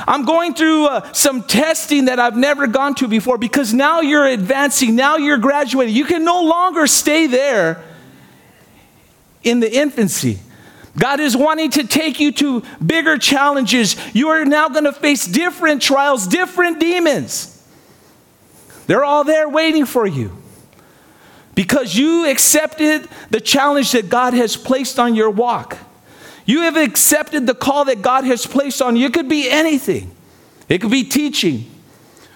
I'm 0.05 0.25
going 0.25 0.53
through 0.53 0.87
uh, 0.87 1.13
some 1.13 1.43
testing 1.43 2.05
that 2.05 2.19
I've 2.19 2.35
never 2.35 2.67
gone 2.67 2.95
to 2.95 3.07
before 3.07 3.37
because 3.37 3.73
now 3.73 4.01
you're 4.01 4.25
advancing, 4.25 4.95
now 4.95 5.17
you're 5.17 5.37
graduating. 5.37 5.95
You 5.95 6.05
can 6.05 6.23
no 6.23 6.43
longer 6.43 6.87
stay 6.87 7.27
there 7.27 7.83
in 9.43 9.59
the 9.59 9.73
infancy. 9.73 10.39
God 10.97 11.19
is 11.19 11.37
wanting 11.37 11.71
to 11.71 11.85
take 11.85 12.19
you 12.19 12.31
to 12.33 12.63
bigger 12.83 13.17
challenges. 13.17 13.95
You 14.13 14.29
are 14.29 14.45
now 14.45 14.67
going 14.69 14.85
to 14.85 14.93
face 14.93 15.25
different 15.25 15.81
trials, 15.81 16.27
different 16.27 16.79
demons. 16.79 17.53
They're 18.87 19.05
all 19.05 19.23
there 19.23 19.47
waiting 19.47 19.85
for 19.85 20.07
you 20.07 20.35
because 21.53 21.95
you 21.95 22.29
accepted 22.29 23.07
the 23.29 23.41
challenge 23.41 23.91
that 23.91 24.09
God 24.09 24.33
has 24.33 24.55
placed 24.55 24.97
on 24.97 25.15
your 25.15 25.29
walk. 25.29 25.77
You 26.47 26.61
have 26.61 26.77
accepted 26.77 27.45
the 27.45 27.53
call 27.53 27.85
that 27.85 28.01
God 28.01 28.23
has 28.23 28.47
placed 28.47 28.81
on 28.81 28.95
you. 28.95 29.05
It 29.05 29.13
could 29.13 29.29
be 29.29 29.49
anything, 29.49 30.15
it 30.67 30.79
could 30.79 30.89
be 30.89 31.03
teaching, 31.03 31.69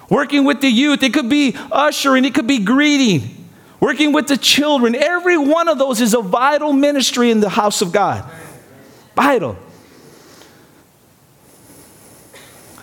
working 0.10 0.44
with 0.44 0.62
the 0.62 0.70
youth, 0.70 1.02
it 1.02 1.14
could 1.14 1.30
be 1.30 1.56
ushering, 1.72 2.26
it 2.26 2.36
could 2.36 2.46
be 2.46 2.60
greeting, 2.60 3.48
working 3.80 4.12
with 4.12 4.28
the 4.28 4.38
children. 4.38 4.96
Every 4.96 5.38
one 5.38 5.70
of 5.70 5.80
those 5.80 6.02
is 6.02 6.14
a 6.14 6.22
vital 6.22 6.74
ministry 6.74 7.32
in 7.32 7.40
the 7.40 7.50
house 7.50 7.82
of 7.82 7.94
God. 7.94 8.30
Vital. 9.16 9.58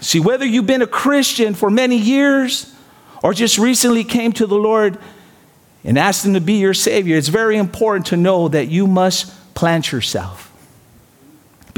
See, 0.00 0.20
whether 0.20 0.46
you've 0.46 0.66
been 0.66 0.82
a 0.82 0.86
Christian 0.86 1.52
for 1.52 1.68
many 1.68 1.96
years 1.96 2.74
or 3.22 3.34
just 3.34 3.58
recently 3.58 4.02
came 4.02 4.32
to 4.32 4.46
the 4.46 4.56
Lord 4.56 4.96
and 5.84 5.98
asked 5.98 6.24
Him 6.24 6.32
to 6.34 6.40
be 6.40 6.54
your 6.54 6.72
Savior, 6.72 7.18
it's 7.18 7.28
very 7.28 7.58
important 7.58 8.06
to 8.06 8.16
know 8.16 8.48
that 8.48 8.68
you 8.68 8.86
must 8.86 9.54
plant 9.54 9.92
yourself. 9.92 10.47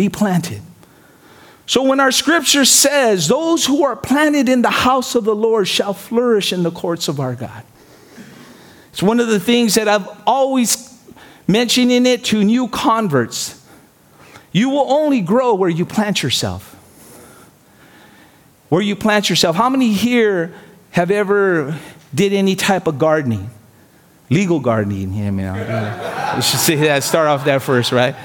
Be 0.01 0.09
planted. 0.09 0.63
So 1.67 1.83
when 1.83 2.01
our 2.01 2.11
scripture 2.11 2.65
says, 2.65 3.29
Those 3.29 3.67
who 3.67 3.85
are 3.85 3.95
planted 3.95 4.49
in 4.49 4.63
the 4.63 4.71
house 4.71 5.15
of 5.15 5.25
the 5.25 5.35
Lord 5.35 5.69
shall 5.69 5.93
flourish 5.93 6.55
in 6.55 6.63
the 6.63 6.71
courts 6.71 7.07
of 7.09 7.21
our 7.21 7.35
God. 7.35 7.65
It's 8.93 9.03
one 9.03 9.21
of 9.21 9.29
the 9.29 9.39
things 9.39 9.75
that 9.75 9.89
I've 9.89 10.09
always 10.27 10.99
mentioned 11.47 11.93
in 11.93 12.07
it 12.07 12.25
to 12.25 12.43
new 12.43 12.67
converts 12.69 13.63
you 14.53 14.71
will 14.71 14.91
only 14.91 15.21
grow 15.21 15.53
where 15.53 15.69
you 15.69 15.85
plant 15.85 16.23
yourself. 16.23 16.73
Where 18.71 18.81
you 18.81 18.97
plant 18.97 19.29
yourself. 19.29 19.55
How 19.55 19.69
many 19.69 19.93
here 19.93 20.55
have 20.93 21.11
ever 21.11 21.79
did 22.15 22.33
any 22.33 22.57
type 22.57 22.87
of 22.87 22.99
gardening? 22.99 23.51
Legal 24.31 24.61
gardening. 24.61 25.13
I 25.27 25.31
mean, 25.31 25.53
we 26.37 26.41
should 26.41 26.59
say 26.59 26.77
that. 26.77 27.03
Start 27.03 27.29
off 27.29 27.45
that 27.45 27.61
first, 27.61 27.93
right? 27.93 28.17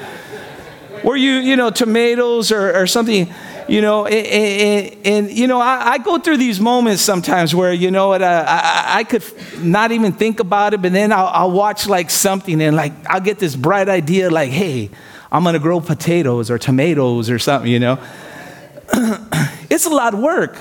Where 1.05 1.15
you, 1.15 1.33
you 1.33 1.55
know, 1.55 1.69
tomatoes 1.69 2.51
or, 2.51 2.75
or 2.75 2.87
something, 2.87 3.31
you 3.67 3.81
know, 3.81 4.07
and, 4.07 4.25
and, 4.25 5.05
and 5.05 5.31
you 5.31 5.45
know, 5.45 5.61
I, 5.61 5.91
I, 5.91 5.97
go 5.99 6.17
through 6.17 6.37
these 6.37 6.59
moments 6.59 7.03
sometimes 7.03 7.53
where, 7.53 7.71
you 7.71 7.91
know, 7.91 8.13
I, 8.13 8.97
I, 8.97 9.03
could 9.03 9.23
not 9.59 9.91
even 9.91 10.13
think 10.13 10.39
about 10.39 10.73
it, 10.73 10.81
but 10.81 10.93
then 10.93 11.11
I'll, 11.11 11.27
I'll 11.27 11.51
watch 11.51 11.85
like 11.85 12.09
something 12.09 12.59
and 12.59 12.75
like 12.75 12.91
I'll 13.07 13.21
get 13.21 13.37
this 13.37 13.55
bright 13.55 13.87
idea, 13.87 14.31
like, 14.31 14.49
hey, 14.49 14.89
I'm 15.31 15.43
going 15.43 15.53
to 15.53 15.59
grow 15.59 15.79
potatoes 15.79 16.49
or 16.49 16.57
tomatoes 16.57 17.29
or 17.29 17.37
something, 17.37 17.71
you 17.71 17.79
know. 17.79 17.99
it's 19.69 19.85
a 19.85 19.91
lot 19.91 20.15
of 20.15 20.21
work. 20.21 20.57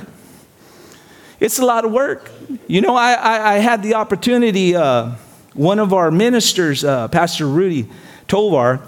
It's 1.40 1.58
a 1.58 1.64
lot 1.64 1.86
of 1.86 1.90
work. 1.90 2.30
You 2.66 2.82
know, 2.82 2.94
I, 2.94 3.14
I, 3.14 3.54
I 3.54 3.58
had 3.60 3.82
the 3.82 3.94
opportunity, 3.94 4.76
uh, 4.76 5.12
one 5.54 5.78
of 5.78 5.94
our 5.94 6.10
ministers, 6.10 6.84
uh, 6.84 7.08
Pastor 7.08 7.46
Rudy 7.46 7.88
Tovar, 8.28 8.80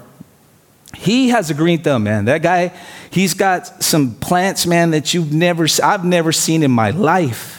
he 0.97 1.29
has 1.29 1.49
a 1.49 1.53
green 1.53 1.81
thumb, 1.81 2.03
man. 2.03 2.25
That 2.25 2.41
guy, 2.41 2.73
he's 3.11 3.33
got 3.33 3.83
some 3.83 4.15
plants, 4.15 4.65
man, 4.65 4.91
that 4.91 5.13
you've 5.13 5.31
never, 5.31 5.67
I've 5.83 6.03
never 6.03 6.31
seen 6.31 6.63
in 6.63 6.71
my 6.71 6.89
life 6.89 7.56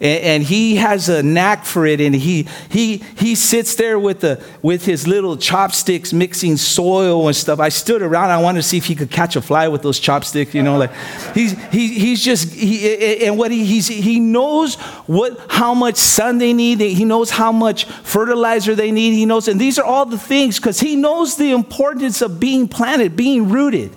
and, 0.00 0.42
he 0.42 0.76
has 0.76 1.08
a 1.08 1.22
knack 1.22 1.64
for 1.64 1.86
it 1.86 2.00
and 2.00 2.14
he 2.14 2.46
he 2.70 2.98
he 3.16 3.34
sits 3.34 3.74
there 3.74 3.98
with 3.98 4.20
the 4.20 4.42
with 4.62 4.86
his 4.86 5.06
little 5.06 5.36
chopsticks 5.36 6.12
mixing 6.12 6.56
soil 6.56 7.26
and 7.26 7.36
stuff. 7.36 7.60
I 7.60 7.68
stood 7.68 8.02
around 8.02 8.30
i 8.30 8.38
wanted 8.38 8.58
to 8.58 8.62
see 8.62 8.78
if 8.78 8.86
he 8.86 8.94
could 8.94 9.10
catch 9.10 9.36
a 9.36 9.42
fly 9.42 9.68
with 9.68 9.82
those 9.82 10.00
chopsticks 10.00 10.54
you 10.54 10.62
know 10.62 10.78
like 10.78 10.92
he's 11.34 11.52
he, 11.68 11.88
he's 11.88 12.24
just 12.24 12.52
he, 12.52 13.26
and 13.26 13.36
what 13.38 13.50
he 13.50 13.64
he's, 13.64 13.88
he 13.88 14.18
knows 14.18 14.76
what 15.06 15.38
how 15.48 15.74
much 15.74 15.96
sun 15.96 16.38
they 16.38 16.52
need 16.52 16.80
he 16.80 17.04
knows 17.04 17.30
how 17.30 17.52
much 17.52 17.84
fertilizer 17.84 18.74
they 18.74 18.90
need 18.90 19.12
he 19.12 19.26
knows 19.26 19.48
and 19.48 19.60
these 19.60 19.78
are 19.78 19.84
all 19.84 20.06
the 20.06 20.18
things 20.18 20.58
because 20.58 20.80
he 20.80 20.96
knows 20.96 21.36
the 21.36 21.52
importance 21.52 22.22
of 22.22 22.40
being 22.40 22.66
planted 22.66 23.16
being 23.16 23.48
rooted 23.48 23.94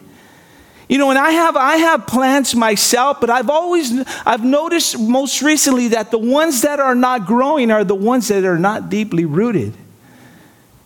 you 0.89 0.97
know, 0.97 1.09
and 1.09 1.19
I 1.19 1.31
have 1.31 1.55
I 1.55 1.77
have 1.77 2.07
plants 2.07 2.53
myself, 2.55 3.21
but 3.21 3.29
I've 3.29 3.49
always 3.49 3.91
I've 4.25 4.43
noticed 4.43 4.99
most 4.99 5.41
recently 5.41 5.89
that 5.89 6.11
the 6.11 6.17
ones 6.17 6.61
that 6.61 6.79
are 6.79 6.95
not 6.95 7.25
growing 7.25 7.71
are 7.71 7.83
the 7.83 7.95
ones 7.95 8.27
that 8.27 8.43
are 8.43 8.59
not 8.59 8.89
deeply 8.89 9.25
rooted. 9.25 9.73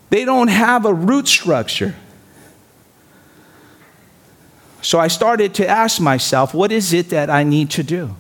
They 0.10 0.24
don't 0.24 0.48
have 0.48 0.86
a 0.86 0.94
root 0.94 1.28
structure. 1.28 1.96
So 4.82 5.00
I 5.00 5.08
started 5.08 5.56
to 5.56 5.68
ask 5.68 6.00
myself, 6.00 6.54
what 6.54 6.72
is 6.72 6.94
it 6.94 7.10
that 7.10 7.30
I 7.30 7.44
need 7.44 7.72
to 7.72 7.84
do? 7.84 8.16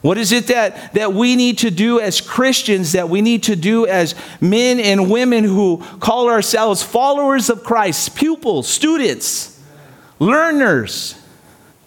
What 0.00 0.16
is 0.16 0.30
it 0.30 0.46
that, 0.46 0.94
that 0.94 1.12
we 1.12 1.34
need 1.34 1.58
to 1.58 1.70
do 1.70 1.98
as 1.98 2.20
Christians, 2.20 2.92
that 2.92 3.08
we 3.08 3.20
need 3.20 3.42
to 3.44 3.56
do 3.56 3.86
as 3.86 4.14
men 4.40 4.78
and 4.78 5.10
women 5.10 5.42
who 5.42 5.82
call 5.98 6.30
ourselves 6.30 6.82
followers 6.82 7.50
of 7.50 7.64
Christ, 7.64 8.14
pupils, 8.14 8.68
students, 8.68 9.57
learners? 10.18 11.14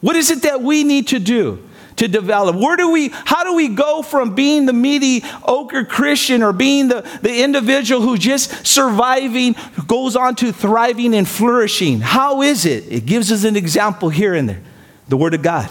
What 0.01 0.15
is 0.15 0.31
it 0.31 0.43
that 0.43 0.61
we 0.61 0.83
need 0.83 1.07
to 1.09 1.19
do 1.19 1.67
to 1.97 2.07
develop? 2.07 2.55
Where 2.55 2.75
do 2.75 2.89
we, 2.91 3.09
how 3.09 3.43
do 3.43 3.53
we 3.53 3.67
go 3.67 4.01
from 4.01 4.33
being 4.33 4.65
the 4.65 4.73
mediocre 4.73 5.85
Christian 5.85 6.41
or 6.41 6.53
being 6.53 6.88
the, 6.88 7.07
the 7.21 7.43
individual 7.43 8.01
who 8.01 8.17
just 8.17 8.65
surviving 8.65 9.55
goes 9.88 10.15
on 10.15 10.35
to 10.38 10.51
thriving 10.51 11.13
and 11.13 11.27
flourishing? 11.27 12.01
How 12.01 12.41
is 12.41 12.65
it? 12.65 12.91
It 12.91 13.05
gives 13.05 13.31
us 13.31 13.43
an 13.43 13.55
example 13.55 14.09
here 14.09 14.33
and 14.33 14.50
there 14.50 14.61
the 15.07 15.17
Word 15.17 15.33
of 15.33 15.41
God. 15.41 15.69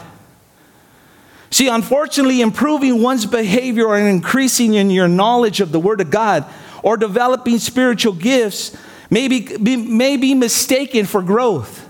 See, 1.50 1.66
unfortunately, 1.66 2.42
improving 2.42 3.02
one's 3.02 3.26
behavior 3.26 3.86
or 3.86 3.98
increasing 3.98 4.74
in 4.74 4.90
your 4.90 5.08
knowledge 5.08 5.60
of 5.60 5.72
the 5.72 5.80
Word 5.80 6.00
of 6.00 6.10
God 6.10 6.44
or 6.82 6.96
developing 6.96 7.58
spiritual 7.58 8.12
gifts 8.12 8.76
may 9.10 9.26
be, 9.26 9.56
may 9.58 10.16
be 10.16 10.34
mistaken 10.34 11.06
for 11.06 11.22
growth. 11.22 11.89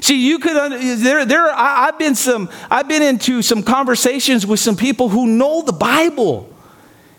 See, 0.00 0.26
you 0.26 0.38
could 0.38 0.56
there 1.00 1.24
there 1.24 1.50
I, 1.50 1.86
have 1.86 1.98
been 1.98 2.14
some 2.14 2.48
I've 2.70 2.88
been 2.88 3.02
into 3.02 3.42
some 3.42 3.62
conversations 3.62 4.46
with 4.46 4.60
some 4.60 4.76
people 4.76 5.08
who 5.08 5.26
know 5.26 5.62
the 5.62 5.72
Bible. 5.72 6.48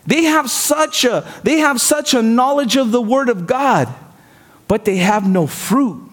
They 0.06 0.24
have 0.24 0.50
such 0.50 1.04
a 1.04 1.24
they 1.44 1.58
have 1.58 1.80
such 1.80 2.12
a 2.14 2.22
knowledge 2.22 2.76
of 2.76 2.90
the 2.90 3.00
word 3.00 3.28
of 3.28 3.46
God, 3.46 3.92
but 4.66 4.84
they 4.84 4.96
have 4.96 5.28
no 5.28 5.46
fruit. 5.46 6.10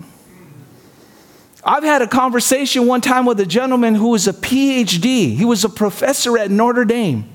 I've 1.63 1.83
had 1.83 2.01
a 2.01 2.07
conversation 2.07 2.85
one 2.85 3.01
time 3.01 3.25
with 3.25 3.39
a 3.39 3.45
gentleman 3.45 3.95
who 3.95 4.09
was 4.09 4.27
a 4.27 4.33
PhD. 4.33 5.35
He 5.35 5.45
was 5.45 5.65
a 5.65 5.69
professor 5.69 6.37
at 6.37 6.51
Notre 6.51 6.85
Dame. 6.85 7.29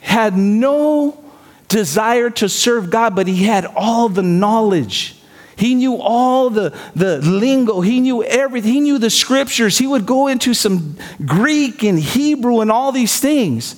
Had 0.00 0.36
no 0.36 1.22
desire 1.68 2.30
to 2.30 2.48
serve 2.48 2.90
God, 2.90 3.14
but 3.14 3.26
he 3.26 3.44
had 3.44 3.66
all 3.66 4.08
the 4.08 4.22
knowledge 4.22 5.21
he 5.56 5.74
knew 5.74 5.96
all 5.96 6.50
the, 6.50 6.76
the 6.94 7.18
lingo. 7.18 7.80
He 7.80 8.00
knew 8.00 8.22
everything. 8.22 8.72
He 8.72 8.80
knew 8.80 8.98
the 8.98 9.10
scriptures. 9.10 9.78
He 9.78 9.86
would 9.86 10.06
go 10.06 10.28
into 10.28 10.54
some 10.54 10.96
Greek 11.24 11.82
and 11.82 11.98
Hebrew 11.98 12.60
and 12.60 12.70
all 12.70 12.92
these 12.92 13.20
things. 13.20 13.76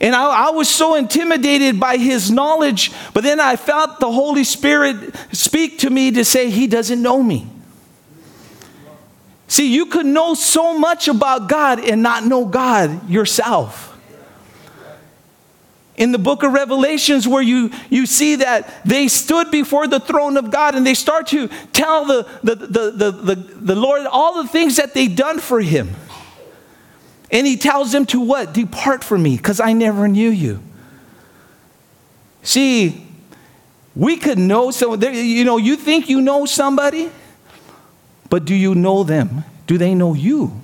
And 0.00 0.14
I, 0.14 0.48
I, 0.48 0.50
was 0.50 0.68
so 0.68 0.96
intimidated 0.96 1.78
by 1.78 1.96
his 1.96 2.30
knowledge, 2.30 2.92
but 3.12 3.22
then 3.22 3.38
I 3.38 3.56
felt 3.56 4.00
the 4.00 4.10
Holy 4.10 4.44
Spirit 4.44 5.14
speak 5.32 5.78
to 5.80 5.90
me 5.90 6.10
to 6.12 6.24
say, 6.24 6.50
He 6.50 6.66
doesn't 6.66 7.00
know 7.00 7.22
me. 7.22 7.48
See, 9.46 9.72
you 9.72 9.86
could 9.86 10.06
know 10.06 10.34
so 10.34 10.76
much 10.76 11.06
about 11.06 11.48
God 11.48 11.78
and 11.78 12.02
not 12.02 12.24
know 12.24 12.44
God 12.44 13.08
yourself 13.08 13.93
in 15.96 16.12
the 16.12 16.18
book 16.18 16.42
of 16.42 16.52
Revelations, 16.52 17.28
where 17.28 17.42
you, 17.42 17.70
you 17.88 18.06
see 18.06 18.36
that 18.36 18.84
they 18.84 19.06
stood 19.08 19.50
before 19.50 19.86
the 19.86 20.00
throne 20.00 20.36
of 20.36 20.50
God 20.50 20.74
and 20.74 20.86
they 20.86 20.94
start 20.94 21.28
to 21.28 21.48
tell 21.72 22.04
the, 22.04 22.26
the, 22.42 22.54
the, 22.56 22.90
the, 22.90 23.10
the, 23.10 23.34
the 23.36 23.74
Lord 23.74 24.04
all 24.06 24.42
the 24.42 24.48
things 24.48 24.76
that 24.76 24.92
they've 24.94 25.14
done 25.14 25.38
for 25.38 25.60
him. 25.60 25.90
And 27.30 27.46
he 27.46 27.56
tells 27.56 27.92
them 27.92 28.06
to 28.06 28.20
what? 28.20 28.52
Depart 28.52 29.04
from 29.04 29.22
me, 29.22 29.36
because 29.36 29.60
I 29.60 29.72
never 29.72 30.08
knew 30.08 30.30
you. 30.30 30.62
See, 32.42 33.06
we 33.96 34.16
could 34.16 34.38
know 34.38 34.70
someone, 34.70 35.00
you 35.00 35.44
know, 35.44 35.56
you 35.56 35.76
think 35.76 36.08
you 36.08 36.20
know 36.20 36.44
somebody, 36.44 37.10
but 38.28 38.44
do 38.44 38.54
you 38.54 38.74
know 38.74 39.04
them? 39.04 39.44
Do 39.66 39.78
they 39.78 39.94
know 39.94 40.14
you? 40.14 40.60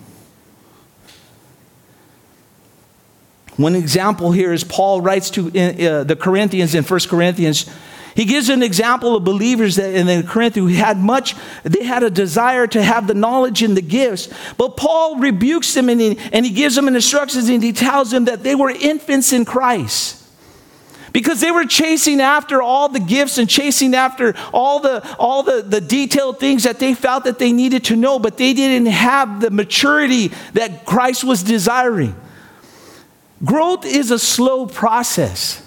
One 3.61 3.77
example 3.77 4.33
here 4.33 4.55
is 4.55 4.65
Paul 4.65 5.03
writes 5.03 5.29
to 5.31 5.49
uh, 5.49 6.05
the 6.05 6.17
Corinthians 6.17 6.75
in 6.75 6.83
1 6.83 7.01
Corinthians. 7.09 7.67
He 8.15 8.25
gives 8.25 8.49
an 8.49 8.63
example 8.63 9.15
of 9.17 9.25
believers 9.25 9.77
that 9.77 9.95
in 9.95 10.07
the 10.07 10.23
Corinthians 10.27 10.71
who 10.71 10.77
had 10.77 10.97
much, 10.97 11.37
they 11.63 11.85
had 11.85 12.03
a 12.03 12.11
desire 12.11 12.67
to 12.69 12.83
have 12.83 13.07
the 13.07 13.15
knowledge 13.15 13.63
and 13.63 13.77
the 13.77 13.83
gifts. 13.83 14.29
But 14.57 14.79
Paul 14.79 15.19
rebukes 15.19 15.75
them 15.75 15.91
and 15.91 16.01
he, 16.01 16.19
and 16.33 16.47
he 16.47 16.53
gives 16.53 16.75
them 16.75 16.89
instructions 16.89 17.51
and 17.51 17.63
he 17.63 17.73
tells 17.73 18.11
them 18.11 18.25
that 18.25 18.43
they 18.43 18.55
were 18.55 18.71
infants 18.71 19.33
in 19.33 19.45
Christ 19.45 20.17
because 21.13 21.41
they 21.41 21.51
were 21.51 21.65
chasing 21.65 22.21
after 22.21 22.63
all 22.63 22.89
the 22.89 23.01
gifts 23.01 23.37
and 23.37 23.49
chasing 23.49 23.95
after 23.95 24.35
all 24.55 24.81
the 24.81 25.17
all 25.19 25.43
the, 25.43 25.61
the 25.61 25.81
detailed 25.81 26.39
things 26.39 26.63
that 26.63 26.79
they 26.79 26.95
felt 26.95 27.25
that 27.25 27.39
they 27.39 27.53
needed 27.53 27.85
to 27.85 27.97
know 27.97 28.21
but 28.21 28.37
they 28.37 28.55
didn't 28.55 28.87
have 28.87 29.41
the 29.41 29.51
maturity 29.51 30.29
that 30.53 30.87
christ 30.87 31.25
was 31.25 31.43
desiring 31.43 32.15
Growth 33.45 33.87
is 33.87 34.11
a 34.11 34.19
slow 34.19 34.67
process. 34.67 35.67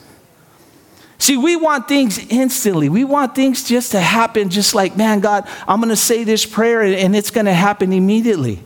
See, 1.17 1.37
we 1.37 1.55
want 1.55 1.87
things 1.87 2.19
instantly. 2.29 2.89
We 2.89 3.03
want 3.05 3.33
things 3.33 3.63
just 3.63 3.93
to 3.93 3.99
happen, 3.99 4.49
just 4.49 4.75
like, 4.75 4.97
man, 4.97 5.21
God, 5.21 5.47
I'm 5.67 5.79
going 5.79 5.89
to 5.89 5.95
say 5.95 6.23
this 6.23 6.45
prayer 6.45 6.81
and 6.81 7.15
it's 7.15 7.31
going 7.31 7.45
to 7.45 7.53
happen 7.53 7.93
immediately. 7.93 8.61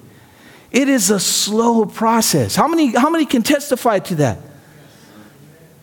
It 0.71 0.89
is 0.89 1.11
a 1.11 1.19
slow 1.19 1.85
process. 1.85 2.55
How 2.55 2.67
many, 2.67 2.87
how 2.87 3.09
many 3.09 3.25
can 3.25 3.43
testify 3.43 3.99
to 3.99 4.15
that? 4.15 4.39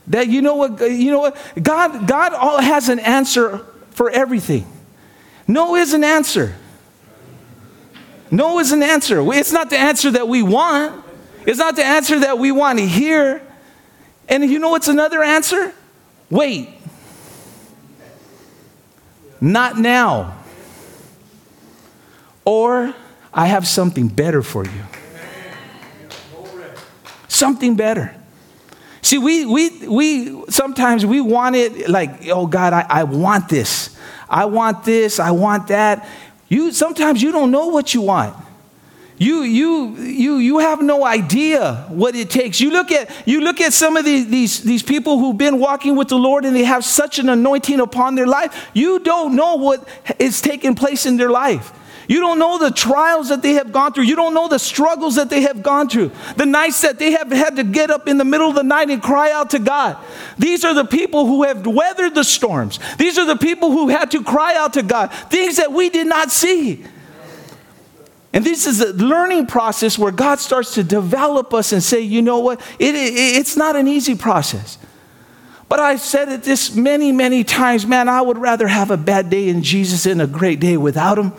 That 0.09 0.29
you 0.29 0.43
know 0.43 0.57
what, 0.57 0.81
you 0.81 1.11
know 1.11 1.21
what? 1.21 1.39
God, 1.63 2.07
God 2.07 2.35
all 2.35 2.61
has 2.61 2.89
an 2.89 2.99
answer 2.99 3.65
for 3.91 4.11
everything. 4.11 4.67
No 5.47 5.77
is 5.77 5.95
an 5.95 6.05
answer. 6.05 6.55
No 8.31 8.59
is 8.59 8.73
an 8.73 8.83
answer. 8.83 9.21
It's 9.33 9.53
not 9.53 9.71
the 9.71 9.79
answer 9.79 10.11
that 10.11 10.29
we 10.29 10.43
want. 10.43 11.05
It's 11.47 11.59
not 11.59 11.77
the 11.77 11.85
answer 11.85 12.21
that 12.21 12.39
we 12.39 12.53
want 12.53 12.79
to 12.79 12.87
hear. 12.87 13.43
And 14.29 14.45
you 14.45 14.59
know 14.59 14.71
what's 14.71 14.89
another 14.89 15.23
answer? 15.23 15.75
Wait. 16.31 16.71
Not 19.41 19.79
now. 19.79 20.37
Or 22.45 22.95
I 23.33 23.47
have 23.47 23.67
something 23.67 24.09
better 24.09 24.43
for 24.43 24.65
you. 24.65 24.83
Something 27.29 27.75
better. 27.75 28.15
See, 29.03 29.19
we, 29.19 29.45
we, 29.45 29.89
we 29.89 30.51
sometimes 30.51 31.05
we 31.05 31.21
want 31.21 31.57
it 31.57 31.91
like, 31.91 32.27
oh 32.29 32.47
God, 32.47 32.73
I, 32.73 32.87
I 32.89 33.05
want 33.05 33.49
this. 33.51 33.95
I 34.31 34.47
want 34.47 34.85
this. 34.85 35.21
I 35.21 35.31
want 35.33 35.69
that. 35.69 36.09
You 36.49 36.73
sometimes 36.73 37.23
you 37.23 37.33
don't 37.33 37.51
know 37.51 37.67
what 37.67 37.93
you 37.93 38.03
want. 38.03 38.35
You, 39.17 39.43
you, 39.43 39.97
you, 39.97 40.37
you 40.39 40.59
have 40.59 40.83
no 40.83 41.05
idea 41.05 41.87
what 41.89 42.17
it 42.17 42.31
takes. 42.31 42.61
You 42.61 42.71
look 42.71 42.91
at, 42.91 43.11
you 43.27 43.41
look 43.41 43.61
at 43.61 43.73
some 43.73 43.97
of 43.97 44.05
these, 44.05 44.29
these, 44.29 44.63
these 44.63 44.83
people 44.83 45.21
who've 45.21 45.39
been 45.39 45.61
walking 45.61 45.95
with 45.95 46.09
the 46.09 46.19
Lord 46.19 46.45
and 46.45 46.55
they 46.55 46.65
have 46.65 46.85
such 46.85 47.21
an 47.21 47.29
anointing 47.29 47.79
upon 47.79 48.17
their 48.17 48.27
life. 48.27 48.71
You 48.75 48.99
don't 48.99 49.37
know 49.37 49.55
what 49.55 49.87
is 50.19 50.41
taking 50.41 50.75
place 50.75 51.07
in 51.07 51.17
their 51.17 51.31
life. 51.31 51.73
You 52.09 52.21
don't 52.21 52.39
know 52.39 52.59
the 52.59 52.71
trials 52.71 53.29
that 53.29 53.41
they 53.41 53.55
have 53.55 53.73
gone 53.73 53.93
through. 53.93 54.05
You 54.05 54.17
don't 54.17 54.35
know 54.35 54.49
the 54.49 54.59
struggles 54.59 55.15
that 55.15 55.31
they 55.31 55.43
have 55.43 55.63
gone 55.63 55.89
through. 55.89 56.11
The 56.37 56.45
nights 56.45 56.83
that 56.83 56.99
they 56.99 57.13
have 57.13 57.31
had 57.31 57.57
to 57.57 57.65
get 57.65 57.91
up 57.91 58.09
in 58.09 58.19
the 58.19 58.25
middle 58.25 58.49
of 58.49 58.57
the 58.57 58.63
night 58.63 58.91
and 58.91 59.03
cry 59.03 59.31
out 59.31 59.51
to 59.51 59.59
God. 59.59 59.97
These 60.39 60.65
are 60.65 60.75
the 60.75 60.85
people 60.85 61.27
who 61.27 61.45
have 61.45 61.67
weathered 61.67 62.15
the 62.15 62.25
storms. 62.25 62.79
These 62.99 63.17
are 63.17 63.27
the 63.27 63.37
people 63.37 63.71
who 63.71 63.89
had 63.89 64.11
to 64.11 64.23
cry 64.23 64.55
out 64.57 64.75
to 64.75 64.83
God. 64.83 65.13
Things 65.31 65.57
that 65.57 65.73
we 65.73 65.89
did 65.89 66.07
not 66.07 66.31
see. 66.31 66.85
And 68.35 68.45
this 68.45 68.67
is 68.67 68.81
a 68.81 68.93
learning 68.93 69.47
process 69.47 69.97
where 69.97 70.11
God 70.11 70.41
starts 70.41 70.75
to 70.75 70.83
develop 70.83 71.55
us 71.55 71.73
and 71.73 71.81
say, 71.81 72.01
you 72.01 72.21
know 72.21 72.41
what? 72.41 72.61
It, 72.81 72.97
it, 72.97 73.15
it's 73.15 73.57
not 73.57 73.77
an 73.77 73.87
easy 73.87 74.17
process. 74.17 74.77
But 75.69 75.79
I've 75.79 76.01
said 76.01 76.29
it 76.29 76.43
this 76.43 76.75
many, 76.75 77.13
many 77.13 77.45
times 77.45 77.87
man, 77.87 78.09
I 78.09 78.21
would 78.21 78.37
rather 78.37 78.67
have 78.67 78.91
a 78.91 78.97
bad 78.97 79.31
day 79.31 79.49
in 79.49 79.63
Jesus 79.63 80.03
than 80.03 80.21
a 80.21 80.27
great 80.27 80.59
day 80.59 80.77
without 80.77 81.17
Him. 81.17 81.33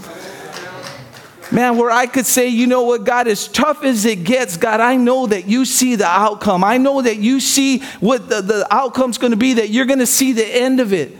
Man, 1.52 1.78
where 1.78 1.92
I 1.92 2.08
could 2.08 2.26
say, 2.26 2.48
you 2.48 2.66
know 2.66 2.84
what, 2.84 3.04
God, 3.04 3.28
as 3.28 3.50
tough 3.50 3.84
as 3.84 4.06
it 4.06 4.24
gets, 4.24 4.56
God, 4.56 4.80
I 4.80 4.96
know 4.96 5.28
that 5.28 5.48
you 5.48 5.66
see 5.66 5.96
the 5.96 6.08
outcome. 6.08 6.64
I 6.64 6.78
know 6.78 7.02
that 7.02 7.18
you 7.18 7.42
see 7.42 7.80
what 8.00 8.30
the, 8.30 8.42
the 8.42 8.68
outcome's 8.74 9.18
gonna 9.18 9.36
be, 9.36 9.54
that 9.56 9.70
you're 9.70 9.86
gonna 9.86 10.06
see 10.06 10.32
the 10.32 10.46
end 10.46 10.80
of 10.80 10.94
it. 10.94 11.16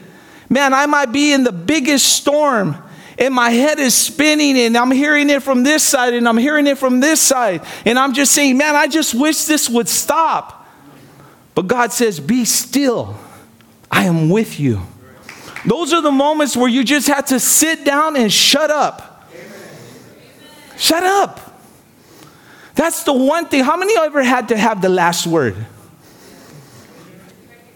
Man, 0.50 0.74
I 0.74 0.86
might 0.86 1.12
be 1.12 1.34
in 1.34 1.44
the 1.44 1.52
biggest 1.52 2.06
storm 2.06 2.78
and 3.18 3.34
my 3.34 3.50
head 3.50 3.80
is 3.80 3.96
spinning 3.96 4.58
and 4.58 4.78
I'm 4.78 4.92
hearing 4.92 5.30
it 5.30 5.42
from 5.42 5.64
this 5.64 5.84
side 5.84 6.14
and 6.14 6.28
I'm 6.28 6.38
hearing 6.38 6.68
it 6.68 6.78
from 6.78 7.00
this 7.00 7.22
side. 7.22 7.62
And 7.86 7.98
I'm 7.98 8.14
just 8.14 8.34
saying, 8.34 8.58
man, 8.58 8.76
I 8.76 8.88
just 8.88 9.16
wish 9.16 9.46
this 9.46 9.70
would 9.70 9.88
stop. 9.88 10.68
But 11.54 11.68
God 11.68 11.94
says, 11.94 12.20
be 12.20 12.44
still. 12.44 13.18
I 13.90 14.04
am 14.04 14.30
with 14.30 14.60
you. 14.60 14.82
Those 15.66 15.94
are 15.94 16.02
the 16.02 16.12
moments 16.12 16.58
where 16.58 16.68
you 16.68 16.84
just 16.84 17.08
have 17.08 17.28
to 17.28 17.40
sit 17.40 17.86
down 17.86 18.18
and 18.18 18.32
shut 18.32 18.70
up. 18.70 19.32
Shut 20.78 21.04
up. 21.04 21.40
That's 22.76 23.04
the 23.04 23.14
one 23.14 23.48
thing. 23.48 23.64
How 23.64 23.78
many 23.78 23.98
ever 23.98 24.22
had 24.22 24.50
to 24.50 24.58
have 24.58 24.82
the 24.82 24.90
last 24.90 25.26
word? 25.26 25.56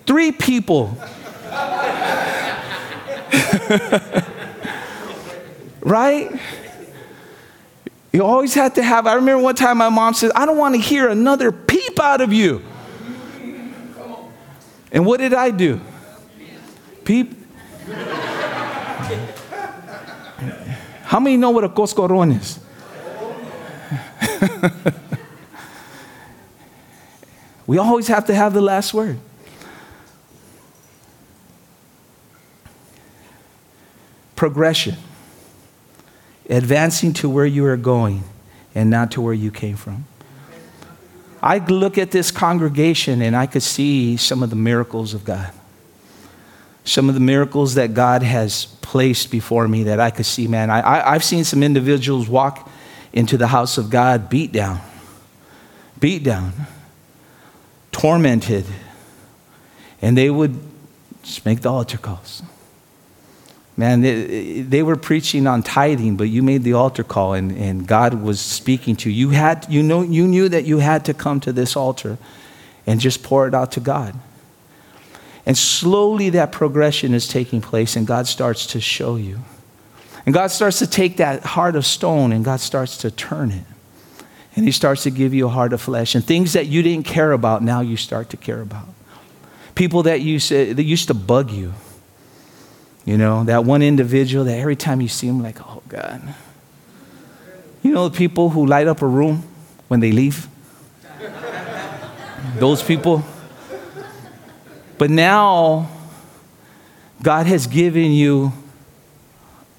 Three 0.05 0.33
people. 0.33 0.97
right? 5.81 6.39
You 8.11 8.25
always 8.25 8.53
have 8.55 8.73
to 8.75 8.83
have. 8.83 9.05
I 9.05 9.13
remember 9.13 9.43
one 9.43 9.55
time 9.55 9.77
my 9.77 9.89
mom 9.89 10.13
said, 10.13 10.31
I 10.35 10.45
don't 10.45 10.57
want 10.57 10.75
to 10.75 10.81
hear 10.81 11.09
another 11.09 11.51
peep 11.51 11.99
out 11.99 12.21
of 12.21 12.33
you. 12.33 12.63
And 14.91 15.05
what 15.05 15.19
did 15.19 15.33
I 15.33 15.51
do? 15.51 15.79
Peep. 17.05 17.35
How 21.03 21.19
many 21.19 21.37
know 21.37 21.51
what 21.51 21.63
a 21.63 21.69
coscorron 21.69 22.39
is? 22.39 22.59
we 27.67 27.77
always 27.77 28.07
have 28.07 28.25
to 28.25 28.33
have 28.33 28.53
the 28.53 28.61
last 28.61 28.93
word. 28.93 29.19
Progression 34.35 34.95
advancing 36.49 37.13
to 37.13 37.29
where 37.29 37.45
you 37.45 37.65
are 37.65 37.77
going 37.77 38.23
and 38.73 38.89
not 38.89 39.11
to 39.11 39.21
where 39.21 39.33
you 39.33 39.51
came 39.51 39.75
from. 39.75 40.05
I 41.41 41.59
look 41.59 41.97
at 41.97 42.11
this 42.11 42.31
congregation 42.31 43.21
and 43.21 43.35
I 43.35 43.45
could 43.45 43.63
see 43.63 44.17
some 44.17 44.43
of 44.43 44.49
the 44.49 44.55
miracles 44.55 45.13
of 45.13 45.23
God. 45.23 45.51
Some 46.83 47.07
of 47.07 47.15
the 47.15 47.21
miracles 47.21 47.75
that 47.75 47.93
God 47.93 48.23
has 48.23 48.65
placed 48.65 49.31
before 49.31 49.67
me 49.67 49.83
that 49.83 49.99
I 49.99 50.09
could 50.09 50.25
see, 50.25 50.47
man. 50.47 50.69
I, 50.69 51.13
have 51.13 51.23
seen 51.23 51.43
some 51.43 51.61
individuals 51.61 52.27
walk 52.27 52.69
into 53.13 53.37
the 53.37 53.47
house 53.47 53.77
of 53.77 53.89
God 53.89 54.29
beat 54.29 54.51
down, 54.51 54.81
beat 55.99 56.23
down, 56.23 56.53
tormented, 57.91 58.65
and 60.01 60.17
they 60.17 60.29
would 60.29 60.59
just 61.21 61.45
make 61.45 61.61
the 61.61 61.69
altar 61.69 61.97
calls. 61.97 62.41
Man, 63.79 64.01
they, 64.01 64.59
they, 64.59 64.83
were 64.83 64.97
preaching 64.97 65.47
on 65.47 65.63
tithing, 65.63 66.17
but 66.17 66.25
you 66.25 66.43
made 66.43 66.65
the 66.65 66.73
altar 66.73 67.01
call 67.01 67.33
and, 67.33 67.53
and 67.53 67.87
God 67.87 68.13
was 68.13 68.41
speaking 68.41 68.97
to 68.97 69.09
you. 69.09 69.27
You, 69.27 69.29
had, 69.29 69.65
you, 69.69 69.81
know, 69.81 70.01
you 70.01 70.27
knew 70.27 70.49
that 70.49 70.65
you 70.65 70.79
had 70.79 71.05
to 71.05 71.13
come 71.13 71.39
to 71.39 71.53
this 71.53 71.77
altar 71.77 72.17
and 72.85 72.99
just 72.99 73.23
pour 73.23 73.47
it 73.47 73.53
out 73.53 73.71
to 73.71 73.79
God. 73.79 74.15
And 75.45 75.57
slowly 75.57 76.29
that 76.31 76.51
progression 76.51 77.13
is 77.13 77.25
taking 77.25 77.61
place, 77.61 77.95
and 77.95 78.05
God 78.05 78.27
starts 78.27 78.67
to 78.67 78.81
show 78.81 79.15
you. 79.15 79.39
And 80.25 80.33
God 80.33 80.47
starts 80.47 80.79
to 80.79 80.87
take 80.87 81.15
that 81.15 81.45
heart 81.45 81.77
of 81.77 81.85
stone 81.85 82.33
and 82.33 82.43
God 82.43 82.59
starts 82.59 82.97
to 82.97 83.09
turn 83.09 83.49
it. 83.49 83.63
And 84.57 84.65
He 84.65 84.73
starts 84.73 85.03
to 85.03 85.09
give 85.09 85.33
you 85.33 85.45
a 85.45 85.49
heart 85.49 85.71
of 85.71 85.79
flesh. 85.79 86.15
And 86.15 86.25
things 86.25 86.51
that 86.51 86.67
you 86.67 86.83
didn't 86.83 87.05
care 87.05 87.31
about, 87.31 87.63
now 87.63 87.79
you 87.79 87.95
start 87.95 88.29
to 88.31 88.35
care 88.35 88.59
about. 88.59 88.89
People 89.73 90.03
that, 90.03 90.19
you 90.19 90.37
said, 90.37 90.75
that 90.75 90.83
used 90.83 91.07
to 91.07 91.13
bug 91.13 91.49
you 91.49 91.73
you 93.09 93.17
know, 93.17 93.43
that 93.45 93.65
one 93.65 93.81
individual 93.81 94.45
that 94.45 94.59
every 94.59 94.75
time 94.75 95.01
you 95.01 95.07
see 95.07 95.25
him, 95.25 95.41
like, 95.41 95.59
oh 95.67 95.81
God. 95.87 96.21
You 97.81 97.91
know, 97.91 98.07
the 98.07 98.15
people 98.15 98.51
who 98.51 98.67
light 98.67 98.85
up 98.85 99.01
a 99.01 99.07
room 99.07 99.41
when 99.87 99.99
they 99.99 100.11
leave? 100.11 100.47
Those 102.57 102.83
people. 102.83 103.23
But 104.99 105.09
now, 105.09 105.89
God 107.23 107.47
has 107.47 107.65
given 107.65 108.11
you 108.11 108.53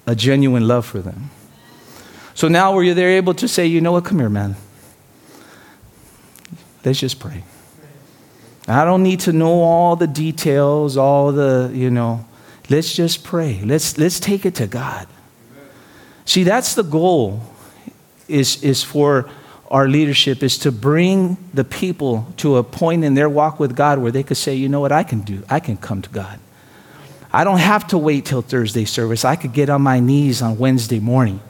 a 0.05 0.13
genuine 0.13 0.67
love 0.67 0.85
for 0.85 0.99
them. 0.99 1.29
So 2.33 2.49
now, 2.49 2.75
where 2.75 2.83
you're 2.83 2.99
able 2.99 3.35
to 3.35 3.47
say, 3.47 3.65
you 3.65 3.79
know 3.79 3.93
what, 3.93 4.03
come 4.03 4.19
here, 4.19 4.27
man. 4.27 4.57
Let's 6.83 6.99
just 6.99 7.17
pray. 7.17 7.45
I 8.67 8.83
don't 8.83 9.03
need 9.03 9.21
to 9.21 9.31
know 9.31 9.61
all 9.61 9.95
the 9.95 10.07
details, 10.07 10.97
all 10.97 11.31
the, 11.31 11.71
you 11.73 11.89
know, 11.89 12.25
Let's 12.71 12.95
just 12.95 13.25
pray. 13.25 13.59
Let's, 13.65 13.97
let's 13.97 14.17
take 14.17 14.45
it 14.45 14.55
to 14.55 14.65
God. 14.65 15.05
See, 16.23 16.43
that's 16.43 16.73
the 16.73 16.83
goal 16.83 17.41
is, 18.29 18.63
is 18.63 18.81
for 18.81 19.29
our 19.69 19.89
leadership 19.89 20.41
is 20.41 20.57
to 20.59 20.71
bring 20.71 21.35
the 21.53 21.65
people 21.65 22.27
to 22.37 22.55
a 22.55 22.63
point 22.63 23.03
in 23.03 23.13
their 23.13 23.27
walk 23.27 23.59
with 23.59 23.75
God 23.75 23.99
where 23.99 24.11
they 24.11 24.23
could 24.23 24.37
say, 24.37 24.55
you 24.55 24.69
know 24.69 24.79
what, 24.79 24.93
I 24.93 25.03
can 25.03 25.19
do. 25.19 25.43
I 25.49 25.59
can 25.59 25.75
come 25.75 26.01
to 26.01 26.09
God. 26.09 26.39
I 27.33 27.43
don't 27.43 27.57
have 27.59 27.87
to 27.87 27.97
wait 27.97 28.25
till 28.25 28.41
Thursday 28.41 28.85
service. 28.85 29.25
I 29.25 29.35
could 29.35 29.51
get 29.51 29.69
on 29.69 29.81
my 29.81 29.99
knees 29.99 30.41
on 30.41 30.57
Wednesday 30.57 30.99
morning. 31.01 31.41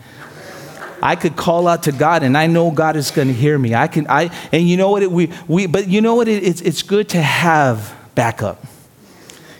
I 1.03 1.15
could 1.15 1.35
call 1.35 1.67
out 1.67 1.83
to 1.83 1.91
God 1.91 2.23
and 2.23 2.35
I 2.35 2.47
know 2.47 2.71
God 2.71 2.95
is 2.95 3.11
going 3.11 3.27
to 3.27 3.33
hear 3.33 3.59
me. 3.59 3.75
I 3.75 3.85
can, 3.87 4.07
I, 4.07 4.35
and 4.51 4.67
you 4.67 4.75
know 4.75 4.89
what, 4.89 5.03
it, 5.03 5.11
we, 5.11 5.31
we, 5.47 5.67
but 5.67 5.87
you 5.87 6.01
know 6.01 6.15
what, 6.15 6.27
it, 6.27 6.43
it's, 6.43 6.61
it's 6.61 6.81
good 6.81 7.09
to 7.09 7.21
have 7.21 7.95
backup. 8.15 8.65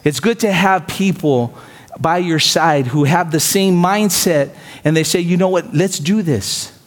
It's 0.03 0.19
good 0.19 0.39
to 0.41 0.51
have 0.51 0.87
people 0.87 1.53
by 1.99 2.17
your 2.17 2.39
side 2.39 2.87
who 2.87 3.03
have 3.03 3.31
the 3.31 3.39
same 3.39 3.75
mindset 3.75 4.55
and 4.83 4.95
they 4.95 5.03
say, 5.03 5.19
you 5.19 5.37
know 5.37 5.49
what, 5.49 5.73
let's 5.73 5.99
do 5.99 6.21
this. 6.21 6.77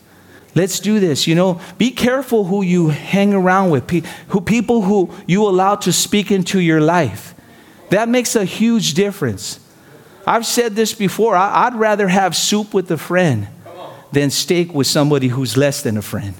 Let's 0.54 0.80
do 0.80 1.00
this. 1.00 1.26
You 1.26 1.34
know, 1.34 1.60
be 1.78 1.90
careful 1.90 2.44
who 2.44 2.62
you 2.62 2.88
hang 2.88 3.34
around 3.34 3.70
with, 3.70 3.90
who, 4.28 4.40
people 4.40 4.82
who 4.82 5.10
you 5.26 5.46
allow 5.48 5.74
to 5.76 5.92
speak 5.92 6.30
into 6.30 6.60
your 6.60 6.80
life. 6.80 7.34
That 7.90 8.08
makes 8.08 8.36
a 8.36 8.44
huge 8.44 8.94
difference. 8.94 9.60
I've 10.26 10.46
said 10.46 10.74
this 10.74 10.94
before. 10.94 11.36
I, 11.36 11.68
would 11.68 11.78
rather 11.78 12.08
have 12.08 12.34
soup 12.34 12.72
with 12.72 12.90
a 12.90 12.96
friend 12.96 13.48
than 14.12 14.30
steak 14.30 14.72
with 14.72 14.86
somebody 14.86 15.28
who's 15.28 15.56
less 15.56 15.82
than 15.82 15.96
a 15.96 16.02
friend 16.02 16.34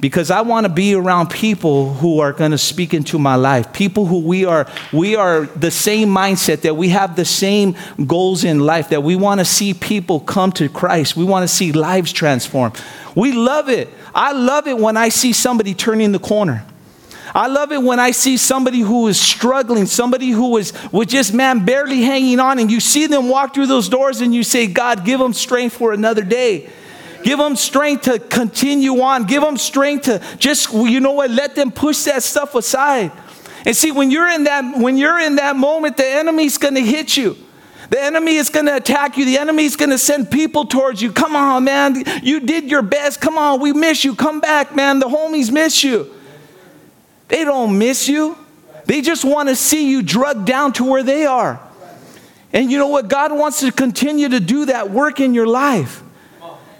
because 0.00 0.30
I 0.30 0.40
want 0.42 0.66
to 0.66 0.72
be 0.72 0.94
around 0.94 1.30
people 1.30 1.94
who 1.94 2.20
are 2.20 2.32
going 2.32 2.50
to 2.50 2.58
speak 2.58 2.92
into 2.92 3.18
my 3.18 3.36
life. 3.36 3.72
People 3.72 4.06
who 4.06 4.20
we 4.20 4.44
are 4.44 4.66
we 4.92 5.16
are 5.16 5.46
the 5.46 5.70
same 5.70 6.08
mindset 6.08 6.62
that 6.62 6.76
we 6.76 6.90
have 6.90 7.16
the 7.16 7.24
same 7.24 7.76
goals 8.06 8.44
in 8.44 8.60
life 8.60 8.88
that 8.90 9.02
we 9.02 9.16
want 9.16 9.40
to 9.40 9.44
see 9.44 9.72
people 9.72 10.20
come 10.20 10.52
to 10.52 10.68
Christ. 10.68 11.16
We 11.16 11.24
want 11.24 11.44
to 11.44 11.48
see 11.48 11.72
lives 11.72 12.12
transformed. 12.12 12.80
We 13.14 13.32
love 13.32 13.68
it. 13.68 13.88
I 14.14 14.32
love 14.32 14.66
it 14.66 14.78
when 14.78 14.96
I 14.96 15.08
see 15.08 15.32
somebody 15.32 15.74
turning 15.74 16.12
the 16.12 16.18
corner. 16.18 16.66
I 17.34 17.48
love 17.48 17.72
it 17.72 17.82
when 17.82 17.98
I 17.98 18.12
see 18.12 18.36
somebody 18.36 18.80
who 18.80 19.08
is 19.08 19.20
struggling, 19.20 19.86
somebody 19.86 20.30
who 20.30 20.56
is 20.56 20.72
with 20.92 21.08
just 21.08 21.34
man 21.34 21.64
barely 21.64 22.02
hanging 22.02 22.38
on, 22.38 22.60
and 22.60 22.70
you 22.70 22.78
see 22.78 23.08
them 23.08 23.28
walk 23.28 23.54
through 23.54 23.66
those 23.66 23.88
doors 23.88 24.20
and 24.20 24.32
you 24.32 24.44
say, 24.44 24.68
God, 24.68 25.04
give 25.04 25.18
them 25.18 25.32
strength 25.32 25.76
for 25.76 25.92
another 25.92 26.22
day. 26.22 26.70
Give 27.24 27.38
them 27.38 27.56
strength 27.56 28.02
to 28.02 28.18
continue 28.18 29.00
on. 29.00 29.24
Give 29.24 29.42
them 29.42 29.56
strength 29.56 30.04
to 30.04 30.22
just, 30.38 30.72
you 30.72 31.00
know 31.00 31.12
what, 31.12 31.30
let 31.30 31.56
them 31.56 31.72
push 31.72 32.04
that 32.04 32.22
stuff 32.22 32.54
aside. 32.54 33.10
And 33.66 33.74
see, 33.74 33.90
when 33.90 34.10
you're 34.10 34.28
in 34.28 34.44
that, 34.44 34.78
when 34.78 34.98
you're 34.98 35.18
in 35.18 35.36
that 35.36 35.56
moment, 35.56 35.96
the 35.96 36.06
enemy's 36.06 36.58
gonna 36.58 36.80
hit 36.80 37.16
you. 37.16 37.36
The 37.90 38.00
enemy 38.00 38.36
is 38.36 38.50
going 38.50 38.66
to 38.66 38.76
attack 38.76 39.18
you. 39.18 39.24
The 39.24 39.38
enemy 39.38 39.64
is 39.64 39.76
going 39.76 39.90
to 39.90 39.98
send 39.98 40.30
people 40.30 40.64
towards 40.64 41.02
you. 41.02 41.12
Come 41.12 41.36
on, 41.36 41.64
man. 41.64 42.02
You 42.22 42.40
did 42.40 42.70
your 42.70 42.82
best. 42.82 43.20
Come 43.20 43.36
on, 43.36 43.60
we 43.60 43.72
miss 43.72 44.04
you. 44.04 44.14
Come 44.14 44.40
back, 44.40 44.74
man. 44.74 45.00
The 45.00 45.06
homies 45.06 45.52
miss 45.52 45.84
you. 45.84 46.12
They 47.28 47.44
don't 47.44 47.78
miss 47.78 48.08
you. 48.08 48.38
They 48.86 49.00
just 49.00 49.24
want 49.24 49.48
to 49.48 49.56
see 49.56 49.90
you 49.90 50.02
drugged 50.02 50.46
down 50.46 50.72
to 50.74 50.84
where 50.84 51.02
they 51.02 51.26
are. 51.26 51.60
And 52.52 52.70
you 52.70 52.78
know 52.78 52.88
what? 52.88 53.08
God 53.08 53.32
wants 53.32 53.60
to 53.60 53.72
continue 53.72 54.28
to 54.28 54.40
do 54.40 54.66
that 54.66 54.90
work 54.90 55.20
in 55.20 55.34
your 55.34 55.46
life. 55.46 56.02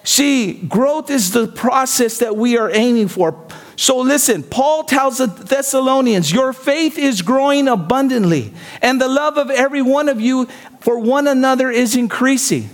See, 0.05 0.53
growth 0.53 1.11
is 1.11 1.33
the 1.33 1.49
process 1.49 2.19
that 2.19 2.37
we 2.37 2.59
are 2.59 2.71
aiming 2.71 3.09
for. 3.09 3.43
So 3.77 3.99
listen, 3.99 4.43
Paul 4.43 4.85
tells 4.85 5.19
the 5.19 5.27
Thessalonians, 5.27 6.31
Your 6.31 6.53
faith 6.53 6.99
is 6.99 7.23
growing 7.23 7.69
abundantly, 7.69 8.53
and 8.83 9.01
the 9.01 9.09
love 9.09 9.39
of 9.39 9.51
every 9.51 9.83
one 9.83 10.11
of 10.11 10.21
you 10.21 10.47
for 10.81 10.99
one 10.99 11.27
another 11.27 11.71
is 11.71 11.97
increasing. 11.97 12.69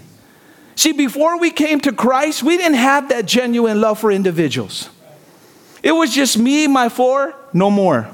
See, 0.75 0.93
before 0.93 1.39
we 1.39 1.51
came 1.51 1.81
to 1.83 1.93
Christ, 1.93 2.43
we 2.43 2.57
didn't 2.57 2.79
have 2.79 3.11
that 3.11 3.27
genuine 3.27 3.81
love 3.81 4.01
for 4.01 4.11
individuals. 4.11 4.91
It 5.83 5.93
was 5.93 6.13
just 6.13 6.37
me, 6.37 6.67
my 6.67 6.89
four, 6.89 7.35
no 7.53 7.71
more. 7.71 8.11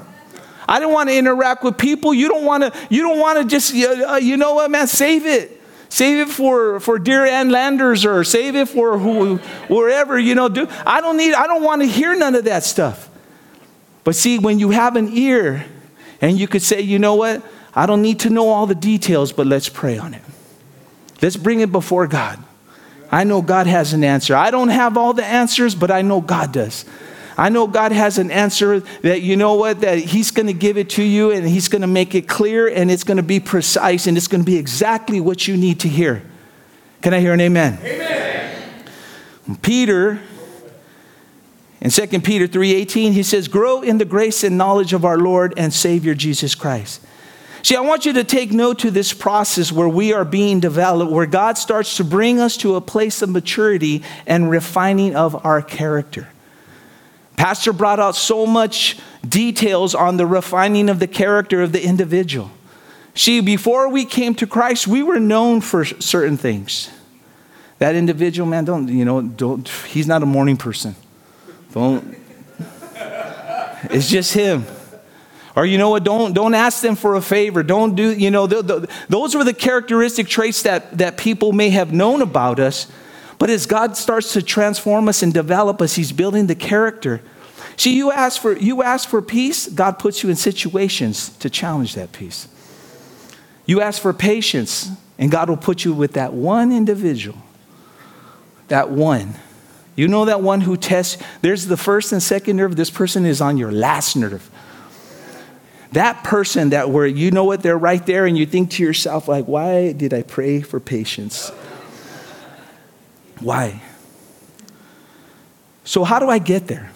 I 0.69 0.79
didn't 0.79 0.93
want 0.93 1.09
to 1.09 1.17
interact 1.17 1.63
with 1.63 1.77
people. 1.77 2.13
You 2.13 2.27
don't 2.27 2.45
want 2.45 2.63
to, 2.63 2.73
you 2.89 3.01
don't 3.01 3.19
want 3.19 3.39
to 3.39 3.45
just, 3.45 3.73
uh, 3.73 4.15
you 4.15 4.37
know 4.37 4.53
what, 4.55 4.69
man, 4.69 4.85
save 4.87 5.25
it. 5.25 5.56
Save 5.97 6.27
it 6.27 6.31
for, 6.31 6.79
for 6.79 6.99
dear 6.99 7.25
Ann 7.25 7.49
Landers 7.49 8.05
or 8.05 8.23
save 8.23 8.55
it 8.55 8.69
for 8.69 8.99
who, 8.99 9.37
wherever, 9.67 10.19
you 10.19 10.35
know. 10.35 10.47
Do, 10.47 10.67
I 10.85 11.01
don't 11.01 11.17
need, 11.17 11.33
I 11.33 11.47
don't 11.47 11.63
want 11.63 11.81
to 11.81 11.87
hear 11.87 12.15
none 12.15 12.35
of 12.35 12.43
that 12.43 12.63
stuff. 12.63 13.09
But 14.03 14.15
see, 14.15 14.37
when 14.37 14.59
you 14.59 14.69
have 14.69 14.95
an 14.95 15.09
ear 15.11 15.65
and 16.21 16.37
you 16.37 16.47
could 16.47 16.61
say, 16.61 16.81
you 16.81 16.99
know 16.99 17.15
what, 17.15 17.41
I 17.73 17.87
don't 17.87 18.03
need 18.03 18.19
to 18.19 18.29
know 18.29 18.49
all 18.49 18.67
the 18.67 18.75
details, 18.75 19.31
but 19.31 19.47
let's 19.47 19.69
pray 19.69 19.97
on 19.97 20.13
it. 20.13 20.21
Let's 21.19 21.35
bring 21.35 21.61
it 21.61 21.71
before 21.71 22.05
God. 22.05 22.37
I 23.11 23.23
know 23.23 23.41
God 23.41 23.65
has 23.65 23.93
an 23.93 24.03
answer. 24.03 24.35
I 24.35 24.51
don't 24.51 24.69
have 24.69 24.97
all 24.97 25.13
the 25.13 25.25
answers, 25.25 25.73
but 25.73 25.89
I 25.89 26.03
know 26.03 26.21
God 26.21 26.51
does. 26.51 26.85
I 27.37 27.49
know 27.49 27.67
God 27.67 27.91
has 27.91 28.17
an 28.17 28.31
answer 28.31 28.79
that 28.79 29.21
you 29.21 29.35
know 29.35 29.53
what, 29.53 29.81
that 29.81 29.99
He's 29.99 30.31
going 30.31 30.47
to 30.47 30.53
give 30.53 30.75
it 30.77 30.89
to 30.91 31.03
you 31.03 31.31
and 31.31 31.47
He's 31.47 31.67
going 31.67 31.83
to 31.83 31.87
make 31.87 32.15
it 32.15 32.27
clear 32.27 32.67
and 32.67 32.89
it's 32.89 33.03
going 33.03 33.17
to 33.17 33.23
be 33.23 33.39
precise 33.39 34.07
and 34.07 34.17
it's 34.17 34.27
going 34.27 34.41
to 34.41 34.45
be 34.45 34.57
exactly 34.57 35.21
what 35.21 35.47
you 35.47 35.55
need 35.55 35.79
to 35.81 35.87
hear. 35.87 36.23
Can 37.03 37.13
I 37.13 37.19
hear 37.19 37.33
an 37.33 37.41
amen? 37.41 37.77
Amen. 37.83 38.85
Peter, 39.61 40.19
in 41.79 41.91
2 41.91 42.07
Peter 42.21 42.47
3:18, 42.47 43.13
he 43.13 43.21
says, 43.21 43.47
Grow 43.47 43.81
in 43.81 43.99
the 43.99 44.05
grace 44.05 44.43
and 44.43 44.57
knowledge 44.57 44.93
of 44.93 45.05
our 45.05 45.19
Lord 45.19 45.53
and 45.57 45.71
Savior 45.71 46.15
Jesus 46.15 46.55
Christ. 46.55 47.01
See, 47.61 47.75
I 47.75 47.81
want 47.81 48.05
you 48.05 48.13
to 48.13 48.23
take 48.23 48.51
note 48.51 48.79
to 48.79 48.91
this 48.91 49.13
process 49.13 49.71
where 49.71 49.89
we 49.89 50.11
are 50.11 50.25
being 50.25 50.59
developed, 50.59 51.11
where 51.11 51.25
God 51.25 51.57
starts 51.57 51.97
to 51.97 52.03
bring 52.03 52.39
us 52.39 52.57
to 52.57 52.75
a 52.75 52.81
place 52.81 53.21
of 53.21 53.29
maturity 53.29 54.03
and 54.25 54.49
refining 54.49 55.15
of 55.15 55.45
our 55.45 55.61
character. 55.61 56.29
Pastor 57.37 57.71
brought 57.71 57.99
out 57.99 58.15
so 58.15 58.45
much 58.45 58.97
details 59.27 59.95
on 59.95 60.17
the 60.17 60.25
refining 60.25 60.89
of 60.89 60.99
the 60.99 61.07
character 61.07 61.61
of 61.61 61.71
the 61.71 61.81
individual. 61.81 62.51
See, 63.13 63.41
before 63.41 63.89
we 63.89 64.05
came 64.05 64.35
to 64.35 64.47
Christ, 64.47 64.87
we 64.87 65.01
were 65.01 65.19
known 65.19 65.61
for 65.61 65.85
certain 65.85 66.35
things. 66.35 66.89
That 67.79 67.95
individual, 67.95 68.49
man, 68.49 68.65
don't, 68.65 68.87
you 68.89 69.05
know, 69.05 69.21
don't, 69.21 69.67
he's 69.87 70.07
not 70.07 70.23
a 70.23 70.25
morning 70.25 70.57
person. 70.57 70.95
Don't, 71.73 72.17
it's 73.91 74.09
just 74.09 74.33
him. 74.33 74.65
Or 75.55 75.65
you 75.65 75.77
know 75.77 75.89
what, 75.89 76.03
don't, 76.03 76.33
don't 76.33 76.55
ask 76.55 76.81
them 76.81 76.95
for 76.95 77.15
a 77.15 77.21
favor. 77.21 77.61
Don't 77.61 77.95
do, 77.95 78.13
you 78.13 78.31
know, 78.31 78.47
those 78.47 79.35
were 79.35 79.43
the 79.43 79.53
characteristic 79.53 80.27
traits 80.27 80.63
that, 80.63 80.97
that 80.97 81.17
people 81.17 81.51
may 81.51 81.69
have 81.69 81.93
known 81.93 82.21
about 82.23 82.59
us 82.59 82.87
but 83.39 83.49
as 83.49 83.65
God 83.65 83.95
starts 83.95 84.33
to 84.33 84.41
transform 84.41 85.07
us 85.07 85.21
and 85.21 85.33
develop 85.33 85.81
us, 85.81 85.95
He's 85.95 86.11
building 86.11 86.47
the 86.47 86.55
character. 86.55 87.21
See, 87.75 87.95
you 87.95 88.11
ask 88.11 88.41
for, 88.41 88.57
you 88.57 88.81
ask 88.81 89.07
for 89.07 89.21
peace, 89.21 89.67
God 89.67 89.99
puts 89.99 90.23
you 90.23 90.29
in 90.29 90.35
situations 90.35 91.29
to 91.37 91.49
challenge 91.49 91.93
that 91.95 92.11
peace. 92.11 92.47
You 93.67 93.81
ask 93.81 94.01
for 94.01 94.13
patience, 94.13 94.89
and 95.19 95.29
God 95.29 95.49
will 95.49 95.57
put 95.57 95.85
you 95.85 95.93
with 95.93 96.13
that 96.13 96.33
one 96.33 96.71
individual. 96.71 97.37
That 98.69 98.89
one. 98.89 99.35
You 99.95 100.07
know 100.07 100.25
that 100.25 100.41
one 100.41 100.61
who 100.61 100.77
tests, 100.77 101.21
there's 101.41 101.65
the 101.65 101.77
first 101.77 102.11
and 102.11 102.21
second 102.21 102.57
nerve, 102.57 102.75
this 102.75 102.89
person 102.89 103.25
is 103.25 103.41
on 103.41 103.57
your 103.57 103.71
last 103.71 104.15
nerve. 104.15 104.49
That 105.91 106.23
person 106.23 106.69
that 106.69 106.89
where 106.89 107.07
you 107.07 107.31
know 107.31 107.43
what, 107.43 107.63
they're 107.63 107.77
right 107.77 108.05
there, 108.05 108.25
and 108.25 108.37
you 108.37 108.45
think 108.45 108.71
to 108.71 108.83
yourself, 108.83 109.27
like, 109.27 109.45
why 109.45 109.93
did 109.93 110.13
I 110.13 110.21
pray 110.21 110.61
for 110.61 110.79
patience? 110.79 111.51
Why? 113.39 113.81
So, 115.83 116.03
how 116.03 116.19
do 116.19 116.29
I 116.29 116.39
get 116.39 116.67
there? 116.67 116.91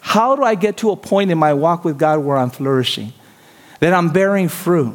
How 0.00 0.36
do 0.36 0.42
I 0.42 0.54
get 0.54 0.78
to 0.78 0.90
a 0.90 0.96
point 0.96 1.30
in 1.30 1.38
my 1.38 1.52
walk 1.52 1.84
with 1.84 1.98
God 1.98 2.20
where 2.20 2.36
I'm 2.36 2.50
flourishing? 2.50 3.12
That 3.80 3.92
I'm 3.92 4.10
bearing 4.10 4.48
fruit? 4.48 4.94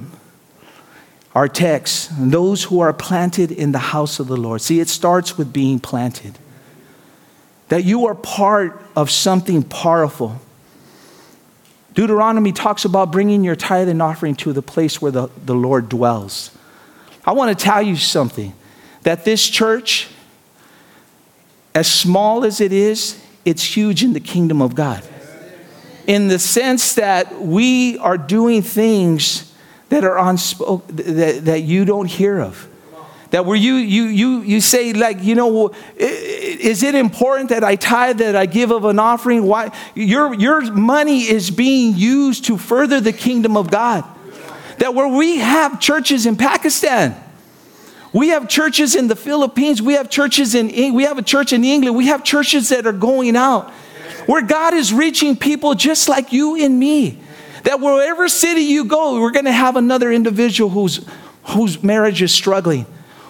Our 1.36 1.48
text, 1.48 2.12
those 2.18 2.64
who 2.64 2.80
are 2.80 2.92
planted 2.92 3.52
in 3.52 3.72
the 3.72 3.80
house 3.80 4.20
of 4.20 4.28
the 4.28 4.38
Lord. 4.38 4.62
See, 4.62 4.80
it 4.80 4.90
starts 4.90 5.38
with 5.38 5.54
being 5.54 5.80
planted. 5.80 6.38
That 7.70 7.86
you 7.86 8.08
are 8.08 8.16
part 8.16 8.82
of 8.96 9.10
something 9.10 9.64
powerful. 9.64 10.42
Deuteronomy 11.94 12.52
talks 12.52 12.86
about 12.86 13.12
bringing 13.12 13.44
your 13.44 13.56
tithe 13.56 13.90
and 13.90 14.02
offering 14.02 14.36
to 14.36 14.54
the 14.54 14.62
place 14.62 15.02
where 15.02 15.12
the, 15.12 15.30
the 15.46 15.56
Lord 15.56 15.90
dwells. 15.90 16.52
I 17.26 17.34
want 17.34 17.58
to 17.58 17.64
tell 17.64 17.82
you 17.82 17.96
something 17.96 18.54
that 19.04 19.26
this 19.26 19.48
church 19.48 20.08
as 21.74 21.92
small 21.92 22.44
as 22.44 22.60
it 22.62 22.74
is, 22.74 23.22
it's 23.46 23.64
huge 23.64 24.04
in 24.04 24.14
the 24.14 24.20
kingdom 24.20 24.62
of 24.62 24.76
God. 24.76 25.04
In 26.08 26.28
the 26.28 26.40
sense 26.40 26.96
that 26.96 27.42
we 27.42 27.98
are 28.00 28.18
doing 28.18 28.62
things 28.62 29.54
that 29.90 30.04
are 30.04 30.18
unspoken, 30.18 30.96
that, 30.96 31.46
that 31.46 31.62
you 31.62 31.86
don't 31.86 32.08
hear 32.08 32.40
of. 32.40 32.68
That 33.32 33.46
where 33.46 33.56
you, 33.56 33.76
you, 33.76 34.04
you, 34.04 34.42
you 34.42 34.60
say, 34.60 34.92
like, 34.92 35.24
you 35.24 35.36
know, 35.36 35.74
is 35.98 36.84
it 36.84 36.96
important 36.96 37.50
that 37.50 37.64
I 37.64 37.78
tithe, 37.78 38.18
that 38.18 38.36
I 38.36 38.46
give 38.46 38.72
of 38.72 38.84
an 38.84 39.00
offering? 39.00 39.44
Why? 39.44 39.72
Your, 39.96 40.34
your 40.34 40.70
money 40.74 41.22
is 41.22 41.50
being 41.50 41.96
used 41.96 42.46
to 42.46 42.58
further 42.58 43.00
the 43.00 43.14
kingdom 43.14 43.56
of 43.56 43.72
God. 43.72 44.04
That 44.80 44.96
where 44.96 45.08
we 45.08 45.38
have 45.38 45.80
churches 45.80 46.26
in 46.26 46.36
Pakistan, 46.36 47.16
we 48.14 48.30
have 48.30 48.50
churches 48.50 48.96
in 48.96 49.08
the 49.08 49.16
Philippines. 49.16 49.82
We 49.82 49.94
have 49.94 50.10
churches 50.10 50.54
in 50.56 50.94
we 50.94 51.04
have 51.04 51.18
a 51.18 51.22
church 51.22 51.54
in 51.54 51.64
England. 51.64 51.96
We 51.96 52.08
have 52.08 52.24
churches 52.24 52.70
that 52.70 52.86
are 52.86 52.94
going 52.94 53.36
out 53.36 53.72
where 54.26 54.42
God 54.42 54.74
is 54.74 54.94
reaching 54.94 55.36
people 55.36 55.76
just 55.76 56.10
like 56.10 56.34
you 56.34 56.64
and 56.64 56.80
me. 56.80 57.20
That 57.64 57.80
wherever 57.80 58.28
city 58.28 58.62
you 58.62 58.86
go, 58.86 59.20
we're 59.22 59.32
going 59.32 59.46
to 59.46 59.52
have 59.52 59.76
another 59.76 60.12
individual 60.12 60.70
whose 60.70 61.06
whose 61.44 61.82
marriage 61.84 62.22
is 62.22 62.34
struggling, 62.34 62.86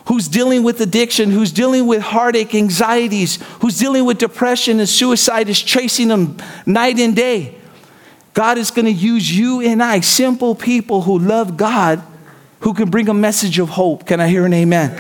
who's 0.07 0.27
dealing 0.27 0.63
with 0.63 0.81
addiction, 0.81 1.31
who's 1.31 1.51
dealing 1.51 1.87
with 1.87 2.01
heartache, 2.01 2.53
anxieties, 2.55 3.39
who's 3.61 3.77
dealing 3.77 4.05
with 4.05 4.17
depression 4.17 4.79
and 4.79 4.89
suicide 4.89 5.49
is 5.49 5.61
chasing 5.61 6.09
them 6.09 6.37
night 6.65 6.99
and 6.99 7.15
day. 7.15 7.55
God 8.33 8.57
is 8.57 8.71
going 8.71 8.85
to 8.85 8.91
use 8.91 9.37
you 9.37 9.61
and 9.61 9.83
I, 9.83 9.99
simple 9.99 10.55
people 10.55 11.01
who 11.01 11.19
love 11.19 11.57
God, 11.57 12.01
who 12.61 12.73
can 12.73 12.89
bring 12.89 13.09
a 13.09 13.13
message 13.13 13.59
of 13.59 13.69
hope. 13.69 14.05
Can 14.05 14.19
I 14.19 14.27
hear 14.27 14.45
an 14.45 14.53
amen? 14.53 14.99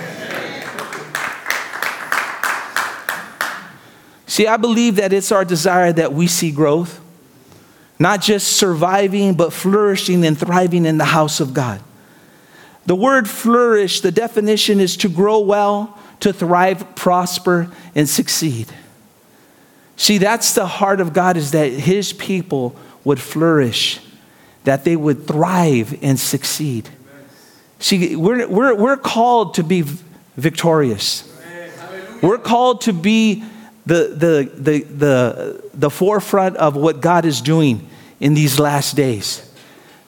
See, 4.27 4.47
I 4.47 4.57
believe 4.57 4.95
that 4.95 5.11
it's 5.11 5.31
our 5.31 5.43
desire 5.43 5.91
that 5.93 6.13
we 6.13 6.27
see 6.27 6.51
growth, 6.51 6.99
not 7.99 8.21
just 8.21 8.53
surviving, 8.53 9.33
but 9.33 9.51
flourishing 9.51 10.25
and 10.25 10.37
thriving 10.37 10.85
in 10.85 10.97
the 10.97 11.05
house 11.05 11.39
of 11.39 11.53
God. 11.53 11.81
The 12.85 12.95
word 12.95 13.29
flourish, 13.29 14.01
the 14.01 14.11
definition 14.11 14.79
is 14.79 14.97
to 14.97 15.09
grow 15.09 15.39
well, 15.39 15.99
to 16.21 16.33
thrive, 16.33 16.95
prosper, 16.95 17.69
and 17.93 18.09
succeed. 18.09 18.67
See, 19.97 20.17
that's 20.17 20.53
the 20.55 20.65
heart 20.65 20.99
of 20.99 21.13
God 21.13 21.37
is 21.37 21.51
that 21.51 21.71
his 21.71 22.11
people 22.11 22.75
would 23.03 23.19
flourish, 23.19 23.99
that 24.63 24.83
they 24.83 24.95
would 24.95 25.27
thrive 25.27 25.99
and 26.01 26.19
succeed. 26.19 26.89
See, 27.81 28.15
we're, 28.15 28.47
we're, 28.47 28.75
we're 28.75 28.97
called 28.97 29.55
to 29.55 29.63
be 29.63 29.83
victorious. 30.37 31.27
We're 32.21 32.37
called 32.37 32.81
to 32.81 32.93
be 32.93 33.43
the, 33.87 34.13
the, 34.15 34.51
the, 34.53 34.79
the, 34.83 35.69
the 35.73 35.89
forefront 35.89 36.57
of 36.57 36.75
what 36.75 37.01
God 37.01 37.25
is 37.25 37.41
doing 37.41 37.87
in 38.19 38.35
these 38.35 38.59
last 38.59 38.95
days. 38.95 39.51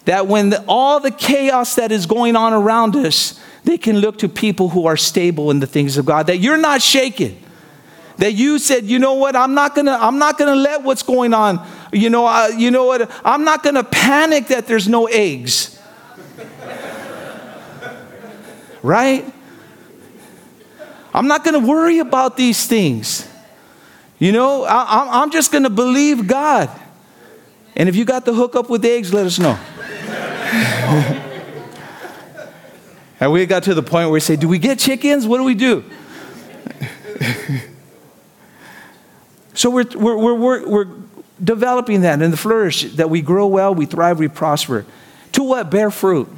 That 0.05 0.27
when 0.27 0.51
the, 0.51 0.63
all 0.67 0.99
the 0.99 1.09
chaos 1.09 1.75
that 1.75 1.91
is 1.91 2.05
going 2.05 2.35
on 2.35 2.53
around 2.53 2.95
us, 2.95 3.41
they 3.63 3.79
can 3.79 3.97
look 3.97 4.19
to 4.19 4.29
people 4.29 4.69
who 4.69 4.85
are 4.85 4.97
stable 4.97 5.49
in 5.49 5.59
the 5.59 5.65
things 5.65 5.97
of 5.97 6.05
God. 6.05 6.27
That 6.27 6.37
you're 6.37 6.57
not 6.57 6.83
shaken. 6.83 7.35
That 8.17 8.33
you 8.33 8.59
said, 8.59 8.83
you 8.83 8.99
know 8.99 9.15
what, 9.15 9.35
I'm 9.35 9.55
not 9.55 9.73
gonna, 9.73 9.97
I'm 9.99 10.19
not 10.19 10.37
gonna 10.37 10.55
let 10.55 10.83
what's 10.83 11.01
going 11.01 11.33
on, 11.33 11.65
you 11.91 12.11
know, 12.11 12.27
uh, 12.27 12.51
you 12.55 12.69
know 12.69 12.85
what, 12.85 13.09
I'm 13.25 13.43
not 13.43 13.63
gonna 13.63 13.83
panic 13.83 14.47
that 14.49 14.67
there's 14.67 14.87
no 14.87 15.07
eggs 15.07 15.72
right? 18.83 19.25
I'm 21.13 21.27
not 21.27 21.43
going 21.43 21.59
to 21.59 21.67
worry 21.67 21.99
about 21.99 22.37
these 22.37 22.67
things. 22.67 23.27
You 24.19 24.31
know, 24.31 24.63
I, 24.63 25.23
am 25.23 25.31
just 25.31 25.51
going 25.51 25.63
to 25.63 25.69
believe 25.69 26.27
God. 26.27 26.69
And 27.75 27.89
if 27.89 27.95
you 27.95 28.05
got 28.05 28.25
the 28.25 28.33
hook 28.33 28.55
up 28.55 28.69
with 28.69 28.85
eggs, 28.85 29.11
let 29.11 29.25
us 29.25 29.39
know. 29.39 29.53
and 33.19 33.31
we 33.31 33.45
got 33.47 33.63
to 33.63 33.73
the 33.73 33.81
point 33.81 34.05
where 34.05 34.13
we 34.13 34.19
say, 34.19 34.35
Do 34.35 34.47
we 34.47 34.59
get 34.59 34.77
chickens? 34.77 35.25
What 35.25 35.39
do 35.39 35.43
we 35.43 35.55
do? 35.55 35.83
So 39.55 39.69
we're, 39.69 39.85
we're, 39.95 40.33
we're, 40.33 40.67
we're, 40.67 40.87
developing 41.43 42.01
that 42.01 42.21
and 42.21 42.31
the 42.31 42.37
flourish, 42.37 42.83
that 42.93 43.09
we 43.09 43.21
grow 43.21 43.47
well, 43.47 43.75
we 43.75 43.85
thrive, 43.85 44.17
we 44.17 44.27
prosper. 44.27 44.85
To 45.33 45.43
what? 45.43 45.69
Bear 45.69 45.91
fruit. 45.91 46.29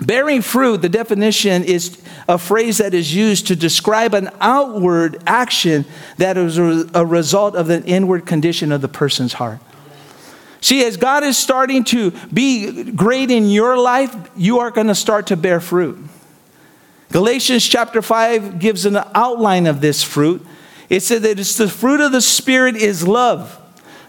Bearing 0.00 0.42
fruit, 0.42 0.80
the 0.80 0.88
definition 0.88 1.64
is 1.64 2.00
a 2.28 2.38
phrase 2.38 2.78
that 2.78 2.94
is 2.94 3.14
used 3.14 3.48
to 3.48 3.56
describe 3.56 4.14
an 4.14 4.30
outward 4.40 5.22
action 5.26 5.84
that 6.18 6.36
is 6.36 6.56
a 6.58 7.04
result 7.04 7.56
of 7.56 7.66
the 7.66 7.84
inward 7.84 8.24
condition 8.24 8.70
of 8.70 8.80
the 8.80 8.88
person's 8.88 9.32
heart. 9.32 9.58
See, 10.60 10.84
as 10.84 10.96
God 10.96 11.24
is 11.24 11.36
starting 11.36 11.84
to 11.84 12.12
be 12.32 12.90
great 12.92 13.30
in 13.30 13.48
your 13.48 13.78
life, 13.78 14.14
you 14.36 14.60
are 14.60 14.70
going 14.70 14.88
to 14.88 14.94
start 14.94 15.28
to 15.28 15.36
bear 15.36 15.60
fruit. 15.60 15.98
Galatians 17.10 17.64
chapter 17.66 18.02
5 18.02 18.58
gives 18.58 18.84
an 18.84 18.98
outline 19.14 19.66
of 19.66 19.80
this 19.80 20.02
fruit. 20.02 20.44
It 20.88 21.00
said 21.00 21.22
that 21.22 21.38
it's 21.38 21.56
the 21.56 21.68
fruit 21.68 22.00
of 22.00 22.12
the 22.12 22.20
Spirit 22.20 22.76
is 22.76 23.06
love, 23.06 23.60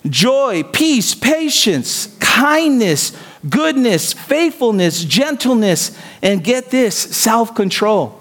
joy, 0.07 0.63
peace, 0.63 1.15
patience, 1.15 2.15
kindness, 2.19 3.15
goodness, 3.47 4.13
faithfulness, 4.13 5.03
gentleness, 5.03 5.97
and 6.21 6.43
get 6.43 6.71
this, 6.71 6.95
self-control. 6.95 8.19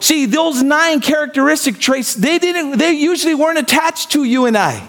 See, 0.00 0.26
those 0.26 0.62
nine 0.62 1.00
characteristic 1.00 1.78
traits, 1.78 2.14
they 2.14 2.38
didn't 2.38 2.78
they 2.78 2.92
usually 2.92 3.34
weren't 3.34 3.58
attached 3.58 4.12
to 4.12 4.24
you 4.24 4.46
and 4.46 4.56
I. 4.56 4.88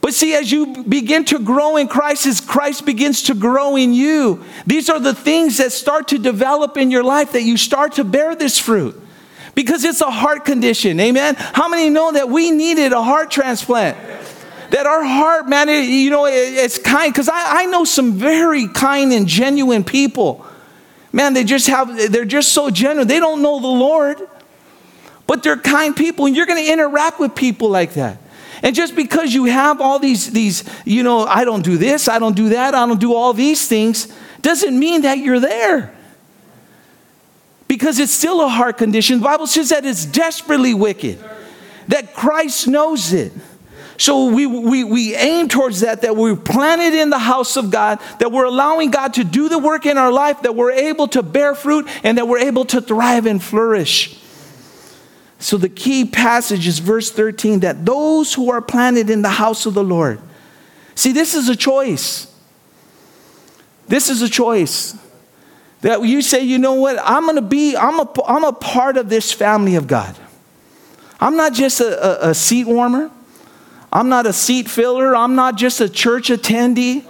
But 0.00 0.12
see, 0.12 0.34
as 0.34 0.52
you 0.52 0.84
begin 0.84 1.24
to 1.26 1.38
grow 1.38 1.78
in 1.78 1.88
Christ, 1.88 2.26
as 2.26 2.40
Christ 2.40 2.84
begins 2.84 3.22
to 3.22 3.34
grow 3.34 3.74
in 3.76 3.94
you, 3.94 4.44
these 4.66 4.90
are 4.90 5.00
the 5.00 5.14
things 5.14 5.56
that 5.56 5.72
start 5.72 6.08
to 6.08 6.18
develop 6.18 6.76
in 6.76 6.90
your 6.90 7.02
life 7.02 7.32
that 7.32 7.42
you 7.42 7.56
start 7.56 7.94
to 7.94 8.04
bear 8.04 8.36
this 8.36 8.58
fruit. 8.58 9.00
Because 9.54 9.82
it's 9.82 10.02
a 10.02 10.10
heart 10.10 10.44
condition, 10.44 11.00
amen? 11.00 11.36
How 11.38 11.68
many 11.68 11.88
know 11.88 12.12
that 12.12 12.28
we 12.28 12.50
needed 12.50 12.92
a 12.92 13.02
heart 13.02 13.30
transplant? 13.30 13.96
That 14.74 14.86
our 14.86 15.04
heart, 15.04 15.48
man, 15.48 15.68
it, 15.68 15.84
you 15.84 16.10
know, 16.10 16.26
it, 16.26 16.32
it's 16.32 16.78
kind. 16.78 17.12
Because 17.12 17.28
I, 17.28 17.62
I 17.62 17.66
know 17.66 17.84
some 17.84 18.14
very 18.14 18.66
kind 18.66 19.12
and 19.12 19.28
genuine 19.28 19.84
people. 19.84 20.44
Man, 21.12 21.32
they 21.32 21.44
just 21.44 21.68
have, 21.68 22.10
they're 22.10 22.24
just 22.24 22.52
so 22.52 22.70
genuine. 22.70 23.06
They 23.06 23.20
don't 23.20 23.40
know 23.40 23.60
the 23.60 23.68
Lord, 23.68 24.18
but 25.28 25.44
they're 25.44 25.56
kind 25.56 25.94
people, 25.94 26.26
and 26.26 26.34
you're 26.34 26.46
going 26.46 26.64
to 26.64 26.72
interact 26.72 27.20
with 27.20 27.36
people 27.36 27.70
like 27.70 27.94
that. 27.94 28.18
And 28.64 28.74
just 28.74 28.96
because 28.96 29.32
you 29.32 29.44
have 29.44 29.80
all 29.80 30.00
these, 30.00 30.32
these, 30.32 30.64
you 30.84 31.04
know, 31.04 31.20
I 31.24 31.44
don't 31.44 31.62
do 31.62 31.76
this, 31.76 32.08
I 32.08 32.18
don't 32.18 32.34
do 32.34 32.48
that, 32.48 32.74
I 32.74 32.84
don't 32.84 32.98
do 32.98 33.14
all 33.14 33.32
these 33.32 33.68
things, 33.68 34.12
doesn't 34.42 34.76
mean 34.76 35.02
that 35.02 35.18
you're 35.18 35.38
there. 35.38 35.94
Because 37.68 38.00
it's 38.00 38.12
still 38.12 38.40
a 38.40 38.48
heart 38.48 38.76
condition. 38.78 39.18
The 39.20 39.24
Bible 39.24 39.46
says 39.46 39.68
that 39.68 39.84
it's 39.84 40.04
desperately 40.04 40.74
wicked, 40.74 41.24
that 41.86 42.12
Christ 42.12 42.66
knows 42.66 43.12
it. 43.12 43.32
So 43.96 44.26
we, 44.34 44.46
we, 44.46 44.82
we 44.84 45.14
aim 45.14 45.48
towards 45.48 45.80
that, 45.80 46.02
that 46.02 46.16
we're 46.16 46.36
planted 46.36 46.94
in 46.94 47.10
the 47.10 47.18
house 47.18 47.56
of 47.56 47.70
God, 47.70 48.00
that 48.18 48.32
we're 48.32 48.44
allowing 48.44 48.90
God 48.90 49.14
to 49.14 49.24
do 49.24 49.48
the 49.48 49.58
work 49.58 49.86
in 49.86 49.98
our 49.98 50.10
life, 50.10 50.42
that 50.42 50.56
we're 50.56 50.72
able 50.72 51.06
to 51.08 51.22
bear 51.22 51.54
fruit, 51.54 51.88
and 52.02 52.18
that 52.18 52.26
we're 52.26 52.38
able 52.38 52.64
to 52.66 52.80
thrive 52.80 53.26
and 53.26 53.42
flourish. 53.42 54.20
So 55.38 55.56
the 55.58 55.68
key 55.68 56.04
passage 56.06 56.66
is 56.66 56.78
verse 56.78 57.10
13 57.10 57.60
that 57.60 57.84
those 57.84 58.34
who 58.34 58.50
are 58.50 58.62
planted 58.62 59.10
in 59.10 59.22
the 59.22 59.28
house 59.28 59.66
of 59.66 59.74
the 59.74 59.84
Lord. 59.84 60.20
See, 60.94 61.12
this 61.12 61.34
is 61.34 61.48
a 61.48 61.56
choice. 61.56 62.32
This 63.86 64.08
is 64.08 64.22
a 64.22 64.28
choice. 64.28 64.96
That 65.82 66.02
you 66.02 66.22
say, 66.22 66.42
you 66.42 66.58
know 66.58 66.74
what, 66.74 66.98
I'm 67.04 67.26
gonna 67.26 67.42
be, 67.42 67.76
I'm 67.76 68.00
a, 68.00 68.08
I'm 68.26 68.44
a 68.44 68.52
part 68.52 68.96
of 68.96 69.10
this 69.10 69.32
family 69.32 69.74
of 69.74 69.86
God. 69.86 70.16
I'm 71.20 71.36
not 71.36 71.52
just 71.52 71.80
a, 71.80 72.26
a, 72.26 72.30
a 72.30 72.34
seat 72.34 72.66
warmer. 72.66 73.10
I'm 73.94 74.08
not 74.08 74.26
a 74.26 74.32
seat 74.32 74.68
filler. 74.68 75.14
I'm 75.14 75.36
not 75.36 75.56
just 75.56 75.80
a 75.80 75.88
church 75.88 76.28
attendee. 76.28 77.04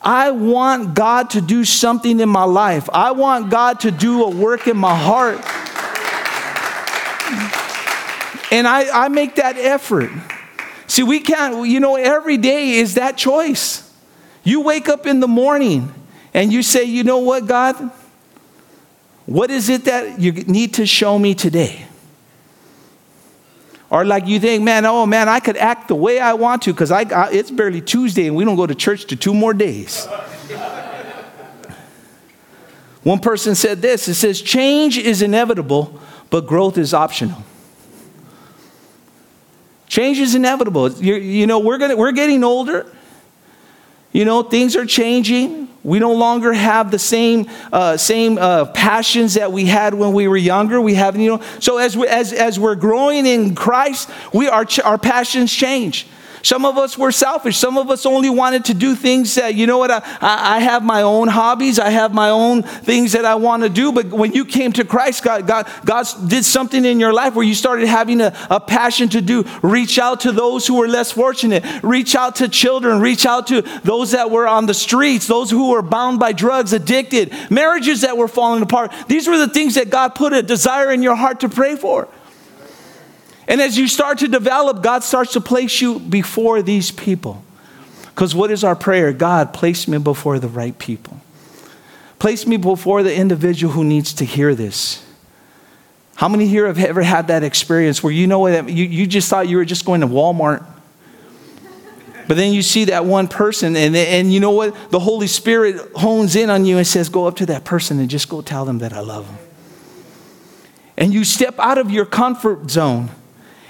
I 0.00 0.30
want 0.30 0.94
God 0.94 1.30
to 1.30 1.40
do 1.40 1.64
something 1.64 2.20
in 2.20 2.28
my 2.28 2.44
life. 2.44 2.88
I 2.92 3.10
want 3.10 3.50
God 3.50 3.80
to 3.80 3.90
do 3.90 4.24
a 4.24 4.30
work 4.30 4.66
in 4.66 4.76
my 4.76 4.96
heart. 4.96 5.38
And 8.52 8.66
I, 8.66 9.04
I 9.04 9.08
make 9.08 9.34
that 9.34 9.58
effort. 9.58 10.10
See, 10.86 11.02
we 11.02 11.20
can't, 11.20 11.68
you 11.68 11.80
know, 11.80 11.96
every 11.96 12.36
day 12.36 12.72
is 12.72 12.94
that 12.94 13.18
choice. 13.18 13.92
You 14.44 14.60
wake 14.60 14.88
up 14.88 15.06
in 15.06 15.20
the 15.20 15.28
morning 15.28 15.92
and 16.32 16.52
you 16.52 16.62
say, 16.62 16.84
you 16.84 17.02
know 17.02 17.18
what, 17.18 17.46
God? 17.46 17.90
What 19.26 19.50
is 19.50 19.68
it 19.68 19.84
that 19.86 20.20
you 20.20 20.32
need 20.32 20.74
to 20.74 20.86
show 20.86 21.18
me 21.18 21.34
today? 21.34 21.85
Or 23.88 24.04
like 24.04 24.26
you 24.26 24.40
think, 24.40 24.64
man, 24.64 24.84
oh 24.84 25.06
man, 25.06 25.28
I 25.28 25.38
could 25.40 25.56
act 25.56 25.88
the 25.88 25.94
way 25.94 26.18
I 26.18 26.32
want 26.34 26.62
to 26.62 26.72
because 26.72 26.90
I, 26.90 27.02
I, 27.02 27.30
it's 27.30 27.50
barely 27.50 27.80
Tuesday 27.80 28.26
and 28.26 28.34
we 28.34 28.44
don't 28.44 28.56
go 28.56 28.66
to 28.66 28.74
church 28.74 29.04
to 29.06 29.16
two 29.16 29.32
more 29.32 29.54
days. 29.54 30.06
One 33.04 33.20
person 33.20 33.54
said 33.54 33.80
this 33.82 34.08
it 34.08 34.14
says, 34.14 34.42
change 34.42 34.98
is 34.98 35.22
inevitable, 35.22 36.00
but 36.30 36.46
growth 36.48 36.76
is 36.78 36.92
optional. 36.92 37.44
Change 39.86 40.18
is 40.18 40.34
inevitable. 40.34 40.90
You're, 40.90 41.18
you 41.18 41.46
know, 41.46 41.60
we're, 41.60 41.78
gonna, 41.78 41.96
we're 41.96 42.10
getting 42.12 42.42
older. 42.42 42.92
You 44.12 44.24
know, 44.24 44.42
things 44.42 44.74
are 44.74 44.84
changing. 44.84 45.68
We 45.86 46.00
no 46.00 46.14
longer 46.14 46.52
have 46.52 46.90
the 46.90 46.98
same, 46.98 47.48
uh, 47.72 47.96
same 47.96 48.38
uh, 48.38 48.64
passions 48.64 49.34
that 49.34 49.52
we 49.52 49.66
had 49.66 49.94
when 49.94 50.12
we 50.12 50.26
were 50.26 50.36
younger. 50.36 50.80
We 50.80 50.94
have, 50.94 51.16
you 51.16 51.36
know, 51.36 51.42
so 51.60 51.78
as, 51.78 51.96
we, 51.96 52.08
as, 52.08 52.32
as 52.32 52.58
we're 52.58 52.74
growing 52.74 53.24
in 53.24 53.54
Christ, 53.54 54.10
we, 54.32 54.48
our, 54.48 54.66
our 54.84 54.98
passions 54.98 55.52
change. 55.52 56.08
Some 56.46 56.64
of 56.64 56.78
us 56.78 56.96
were 56.96 57.10
selfish. 57.10 57.56
Some 57.56 57.76
of 57.76 57.90
us 57.90 58.06
only 58.06 58.30
wanted 58.30 58.66
to 58.66 58.74
do 58.74 58.94
things 58.94 59.34
that, 59.34 59.56
you 59.56 59.66
know 59.66 59.78
what, 59.78 59.90
I, 59.90 60.00
I 60.20 60.60
have 60.60 60.84
my 60.84 61.02
own 61.02 61.26
hobbies. 61.26 61.80
I 61.80 61.90
have 61.90 62.14
my 62.14 62.30
own 62.30 62.62
things 62.62 63.10
that 63.14 63.24
I 63.24 63.34
want 63.34 63.64
to 63.64 63.68
do. 63.68 63.90
But 63.90 64.10
when 64.10 64.32
you 64.32 64.44
came 64.44 64.70
to 64.74 64.84
Christ, 64.84 65.24
God, 65.24 65.48
God, 65.48 65.68
God 65.84 66.06
did 66.28 66.44
something 66.44 66.84
in 66.84 67.00
your 67.00 67.12
life 67.12 67.34
where 67.34 67.44
you 67.44 67.56
started 67.56 67.88
having 67.88 68.20
a, 68.20 68.32
a 68.48 68.60
passion 68.60 69.08
to 69.08 69.20
do, 69.20 69.44
reach 69.60 69.98
out 69.98 70.20
to 70.20 70.30
those 70.30 70.68
who 70.68 70.76
were 70.76 70.86
less 70.86 71.10
fortunate, 71.10 71.64
reach 71.82 72.14
out 72.14 72.36
to 72.36 72.48
children, 72.48 73.00
reach 73.00 73.26
out 73.26 73.48
to 73.48 73.62
those 73.82 74.12
that 74.12 74.30
were 74.30 74.46
on 74.46 74.66
the 74.66 74.74
streets, 74.74 75.26
those 75.26 75.50
who 75.50 75.70
were 75.70 75.82
bound 75.82 76.20
by 76.20 76.30
drugs, 76.30 76.72
addicted, 76.72 77.34
marriages 77.50 78.02
that 78.02 78.16
were 78.16 78.28
falling 78.28 78.62
apart. 78.62 78.92
These 79.08 79.26
were 79.26 79.36
the 79.36 79.48
things 79.48 79.74
that 79.74 79.90
God 79.90 80.14
put 80.14 80.32
a 80.32 80.44
desire 80.44 80.92
in 80.92 81.02
your 81.02 81.16
heart 81.16 81.40
to 81.40 81.48
pray 81.48 81.74
for. 81.74 82.06
And 83.48 83.60
as 83.60 83.78
you 83.78 83.86
start 83.86 84.18
to 84.18 84.28
develop, 84.28 84.82
God 84.82 85.04
starts 85.04 85.32
to 85.34 85.40
place 85.40 85.80
you 85.80 86.00
before 86.00 86.62
these 86.62 86.90
people. 86.90 87.44
Because 88.06 88.34
what 88.34 88.50
is 88.50 88.64
our 88.64 88.74
prayer? 88.74 89.12
God, 89.12 89.52
place 89.52 89.86
me 89.86 89.98
before 89.98 90.38
the 90.38 90.48
right 90.48 90.76
people. 90.78 91.20
Place 92.18 92.46
me 92.46 92.56
before 92.56 93.02
the 93.02 93.14
individual 93.14 93.72
who 93.74 93.84
needs 93.84 94.14
to 94.14 94.24
hear 94.24 94.54
this. 94.54 95.04
How 96.16 96.28
many 96.28 96.46
here 96.46 96.66
have 96.66 96.78
ever 96.78 97.02
had 97.02 97.28
that 97.28 97.44
experience 97.44 98.02
where 98.02 98.12
you 98.12 98.26
know 98.26 98.38
what, 98.38 98.70
you, 98.70 98.84
you 98.84 99.06
just 99.06 99.28
thought 99.28 99.48
you 99.48 99.58
were 99.58 99.66
just 99.66 99.84
going 99.84 100.00
to 100.00 100.06
Walmart? 100.06 100.64
But 102.26 102.36
then 102.36 102.52
you 102.52 102.62
see 102.62 102.86
that 102.86 103.04
one 103.04 103.28
person, 103.28 103.76
and, 103.76 103.94
and 103.94 104.32
you 104.32 104.40
know 104.40 104.50
what? 104.50 104.90
The 104.90 104.98
Holy 104.98 105.28
Spirit 105.28 105.92
hones 105.94 106.34
in 106.34 106.50
on 106.50 106.64
you 106.64 106.78
and 106.78 106.86
says, 106.86 107.08
Go 107.08 107.26
up 107.26 107.36
to 107.36 107.46
that 107.46 107.64
person 107.64 108.00
and 108.00 108.10
just 108.10 108.28
go 108.28 108.40
tell 108.40 108.64
them 108.64 108.78
that 108.78 108.92
I 108.92 109.00
love 109.00 109.28
them. 109.28 109.38
And 110.96 111.14
you 111.14 111.22
step 111.22 111.56
out 111.58 111.78
of 111.78 111.90
your 111.90 112.06
comfort 112.06 112.70
zone 112.70 113.10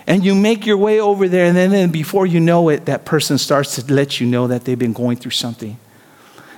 and 0.07 0.25
you 0.25 0.35
make 0.35 0.67
your 0.67 0.77
way 0.77 1.01
over 1.01 1.29
there, 1.29 1.47
and 1.47 1.57
then, 1.57 1.71
then 1.71 1.91
before 1.91 2.27
you 2.27 2.39
know 2.39 2.69
it, 2.69 2.87
that 2.87 3.05
person 3.05 3.39
starts 3.39 3.75
to 3.77 3.93
let 3.93 4.21
you 4.21 4.27
know 4.27 4.47
that 4.47 4.65
they've 4.65 4.79
been 4.79 4.93
going 4.93 5.17
through 5.17 5.33
something. 5.33 5.79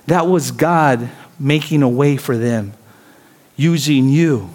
That 0.06 0.26
was 0.26 0.50
God 0.50 1.08
making 1.38 1.82
a 1.82 1.88
way 1.88 2.16
for 2.16 2.36
them, 2.36 2.74
using 3.56 4.08
you. 4.08 4.50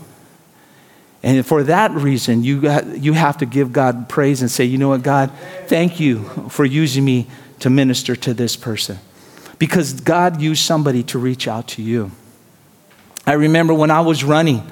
And 1.23 1.45
for 1.45 1.63
that 1.63 1.91
reason, 1.91 2.43
you, 2.43 2.61
got, 2.61 2.97
you 2.97 3.13
have 3.13 3.37
to 3.37 3.45
give 3.45 3.71
God 3.71 4.09
praise 4.09 4.41
and 4.41 4.51
say, 4.51 4.65
you 4.65 4.77
know 4.77 4.89
what, 4.89 5.03
God, 5.03 5.31
thank 5.67 5.99
you 5.99 6.23
for 6.49 6.65
using 6.65 7.05
me 7.05 7.27
to 7.59 7.69
minister 7.69 8.15
to 8.17 8.33
this 8.33 8.55
person. 8.55 8.99
Because 9.57 9.93
God 9.93 10.41
used 10.41 10.63
somebody 10.63 11.01
to 11.03 11.17
reach 11.17 11.47
out 11.47 11.69
to 11.69 11.81
you. 11.81 12.11
I 13.25 13.33
remember 13.33 13.73
when 13.73 13.89
I 13.89 14.01
was 14.01 14.23
running, 14.23 14.69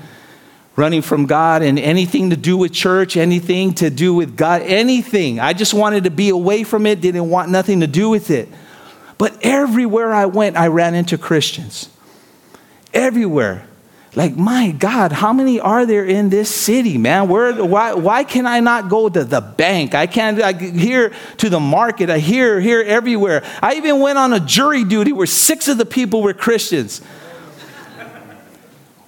running 0.76 1.02
from 1.02 1.26
God 1.26 1.62
and 1.62 1.78
anything 1.78 2.30
to 2.30 2.38
do 2.38 2.58
with 2.58 2.72
church, 2.72 3.18
anything 3.18 3.74
to 3.76 3.90
do 3.90 4.14
with 4.14 4.38
God, 4.38 4.62
anything. 4.62 5.40
I 5.40 5.54
just 5.54 5.74
wanted 5.74 6.06
to 6.06 6.12
be 6.12 6.30
away 6.30 6.64
from 6.64 6.86
it, 6.86 7.02
didn't 7.02 7.30
want 7.30 7.50
nothing 7.50 7.82
to 7.82 7.88
do 7.88 8.10
with 8.10 8.32
it. 8.32 8.48
But 9.18 9.38
everywhere 9.42 10.14
I 10.14 10.26
went, 10.26 10.58
I 10.58 10.68
ran 10.68 10.96
into 10.96 11.18
Christians. 11.18 11.90
Everywhere. 12.94 13.68
Like, 14.14 14.36
my 14.36 14.72
God, 14.72 15.14
how 15.14 15.32
many 15.32 15.60
are 15.62 15.86
there 15.86 16.04
in 16.04 16.30
this 16.30 16.54
city, 16.54 16.98
man? 16.98 17.30
Where, 17.30 17.64
why, 17.64 17.94
why 17.94 18.26
can 18.26 18.46
I 18.46 18.60
not 18.60 18.90
go 18.90 19.08
to 19.08 19.24
the 19.24 19.40
bank? 19.40 19.96
I 19.96 20.06
can't 20.06 20.42
I 20.42 20.52
hear 20.52 21.14
to 21.38 21.50
the 21.50 21.62
market. 21.62 22.10
I 22.10 22.20
hear 22.20 22.60
here 22.60 22.82
everywhere. 22.82 23.42
I 23.62 23.76
even 23.76 24.02
went 24.02 24.18
on 24.18 24.34
a 24.34 24.40
jury 24.40 24.84
duty 24.84 25.14
where 25.14 25.28
six 25.28 25.70
of 25.70 25.78
the 25.78 25.86
people 25.86 26.22
were 26.22 26.34
Christians. 26.34 27.02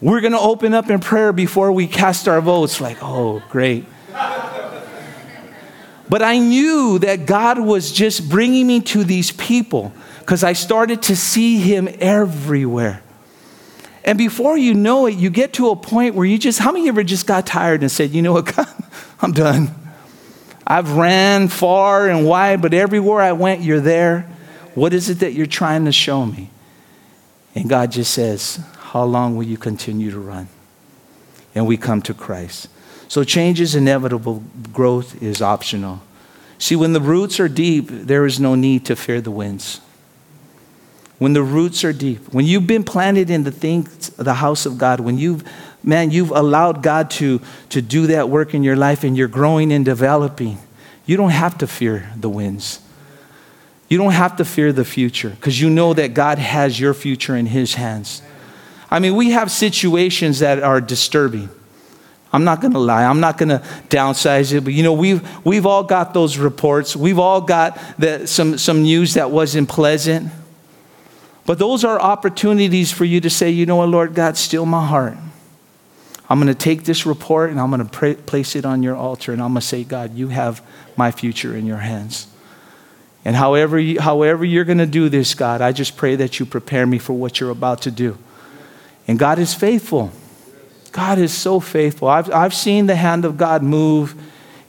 We're 0.04 0.20
going 0.20 0.34
to 0.34 0.40
open 0.40 0.74
up 0.74 0.90
in 0.90 1.00
prayer 1.00 1.32
before 1.32 1.72
we 1.72 1.88
cast 1.88 2.28
our 2.28 2.42
votes. 2.42 2.82
Like, 2.82 2.98
oh, 3.02 3.42
great. 3.50 3.86
But 6.10 6.22
I 6.22 6.40
knew 6.40 7.00
that 7.00 7.26
God 7.26 7.58
was 7.58 7.90
just 7.90 8.28
bringing 8.30 8.68
me 8.68 8.82
to 8.82 9.06
these 9.06 9.32
people 9.32 9.94
because 10.20 10.44
I 10.44 10.52
started 10.54 11.04
to 11.04 11.16
see 11.16 11.58
Him 11.58 11.88
everywhere. 12.00 13.02
And 14.04 14.18
before 14.18 14.58
you 14.58 14.74
know 14.74 15.06
it, 15.06 15.16
you 15.16 15.30
get 15.30 15.54
to 15.54 15.70
a 15.70 15.76
point 15.78 16.16
where 16.16 16.26
you 16.26 16.38
just, 16.38 16.60
how 16.60 16.74
many 16.74 16.82
of 16.82 16.86
you 16.88 16.92
ever 16.92 17.04
just 17.06 17.26
got 17.26 17.48
tired 17.48 17.80
and 17.80 17.90
said, 17.90 18.12
you 18.12 18.22
know 18.22 18.34
what, 18.34 18.46
God, 18.58 18.68
I'm 19.22 19.32
done. 19.32 19.74
I've 20.68 20.92
ran 20.92 21.48
far 21.48 22.10
and 22.10 22.28
wide, 22.28 22.62
but 22.62 22.74
everywhere 22.74 23.22
I 23.22 23.32
went, 23.32 23.62
you're 23.62 23.80
there. 23.80 24.30
What 24.76 24.94
is 24.94 25.10
it 25.10 25.20
that 25.20 25.32
you're 25.32 25.46
trying 25.46 25.86
to 25.86 25.94
show 25.94 26.26
me? 26.26 26.50
And 27.56 27.70
God 27.70 27.94
just 27.94 28.14
says, 28.14 28.60
How 28.94 29.06
long 29.06 29.36
will 29.36 29.44
you 29.44 29.58
continue 29.58 30.12
to 30.12 30.20
run? 30.20 30.50
And 31.56 31.66
we 31.66 31.78
come 31.78 32.04
to 32.04 32.14
Christ. 32.14 32.68
So 33.08 33.24
change 33.24 33.60
is 33.60 33.74
inevitable, 33.74 34.44
growth 34.72 35.20
is 35.20 35.42
optional. 35.42 36.04
See, 36.60 36.76
when 36.76 36.94
the 36.94 37.02
roots 37.02 37.40
are 37.40 37.50
deep, 37.50 37.88
there 37.90 38.28
is 38.28 38.40
no 38.40 38.54
need 38.54 38.86
to 38.86 38.96
fear 38.96 39.20
the 39.20 39.32
winds. 39.32 39.82
When 41.18 41.34
the 41.34 41.42
roots 41.42 41.84
are 41.84 41.92
deep, 41.92 42.32
when 42.36 42.46
you've 42.46 42.68
been 42.68 42.84
planted 42.84 43.32
in 43.32 43.46
the 43.46 43.52
things, 43.52 44.10
the 44.10 44.36
house 44.36 44.68
of 44.68 44.78
God, 44.78 45.00
when 45.00 45.18
you've, 45.18 45.44
man, 45.84 46.12
you've 46.12 46.30
allowed 46.30 46.84
God 46.84 47.10
to, 47.12 47.42
to 47.70 47.82
do 47.82 48.06
that 48.08 48.30
work 48.30 48.54
in 48.54 48.62
your 48.62 48.76
life 48.76 49.04
and 49.04 49.18
you're 49.18 49.28
growing 49.28 49.74
and 49.74 49.84
developing, 49.84 50.60
you 51.08 51.18
don't 51.18 51.32
have 51.32 51.58
to 51.58 51.66
fear 51.66 52.12
the 52.16 52.30
winds. 52.30 52.80
You 53.90 53.98
don't 53.98 54.12
have 54.12 54.38
to 54.38 54.46
fear 54.46 54.72
the 54.72 54.86
future 54.86 55.32
because 55.32 55.60
you 55.60 55.72
know 55.72 55.96
that 55.96 56.14
God 56.14 56.38
has 56.38 56.80
your 56.80 56.94
future 56.94 57.36
in 57.36 57.48
His 57.48 57.74
hands. 57.74 58.22
I 58.94 59.00
mean, 59.00 59.16
we 59.16 59.32
have 59.32 59.50
situations 59.50 60.38
that 60.40 60.62
are 60.62 60.80
disturbing. 60.80 61.50
I'm 62.32 62.44
not 62.44 62.62
going 62.62 62.74
to 62.74 62.80
lie. 62.80 63.04
I'm 63.04 63.20
not 63.20 63.40
going 63.40 63.50
to 63.50 63.58
downsize 63.90 64.54
it, 64.54 64.64
but 64.64 64.72
you 64.72 64.84
know, 64.84 64.94
we've, 64.94 65.28
we've 65.44 65.66
all 65.66 65.84
got 65.84 66.14
those 66.14 66.38
reports. 66.38 66.96
We've 66.96 67.18
all 67.18 67.42
got 67.42 67.82
the, 67.98 68.28
some, 68.28 68.60
some 68.60 68.84
news 68.84 69.16
that 69.16 69.32
wasn't 69.32 69.68
pleasant. 69.68 70.32
But 71.48 71.58
those 71.58 71.84
are 71.84 72.00
opportunities 72.00 72.92
for 72.92 73.04
you 73.04 73.20
to 73.22 73.32
say, 73.32 73.50
you 73.50 73.66
know 73.66 73.78
what, 73.78 73.90
Lord 73.90 74.14
God, 74.14 74.38
still 74.38 74.68
my 74.68 74.86
heart. 74.86 75.18
I'm 76.30 76.40
going 76.40 76.54
to 76.54 76.56
take 76.56 76.84
this 76.84 77.04
report 77.08 77.50
and 77.50 77.60
I'm 77.60 77.72
going 77.72 77.88
to 77.88 78.16
place 78.22 78.56
it 78.56 78.64
on 78.64 78.84
your 78.84 78.96
altar 78.96 79.34
and 79.34 79.42
I'm 79.42 79.54
going 79.54 79.62
to 79.62 79.68
say, 79.68 79.84
God, 79.84 80.14
you 80.14 80.28
have 80.28 80.64
my 80.96 81.10
future 81.10 81.58
in 81.58 81.66
your 81.66 81.78
hands. 81.78 82.28
And 83.26 83.36
however, 83.36 83.80
you, 83.80 84.00
however 84.00 84.46
you're 84.46 84.66
going 84.66 84.78
to 84.78 84.86
do 84.86 85.10
this, 85.10 85.34
God, 85.34 85.62
I 85.62 85.72
just 85.72 85.98
pray 85.98 86.16
that 86.18 86.40
you 86.40 86.46
prepare 86.46 86.86
me 86.86 87.00
for 87.00 87.14
what 87.14 87.40
you're 87.40 87.50
about 87.50 87.82
to 87.82 87.92
do. 87.92 88.20
And 89.08 89.20
God 89.20 89.40
is 89.40 89.54
faithful. 89.54 90.12
God 90.92 91.18
is 91.18 91.34
so 91.34 91.60
faithful. 91.60 92.08
I've, 92.08 92.32
I've 92.32 92.54
seen 92.54 92.86
the 92.86 92.96
hand 92.96 93.26
of 93.26 93.38
God 93.38 93.64
move 93.64 94.16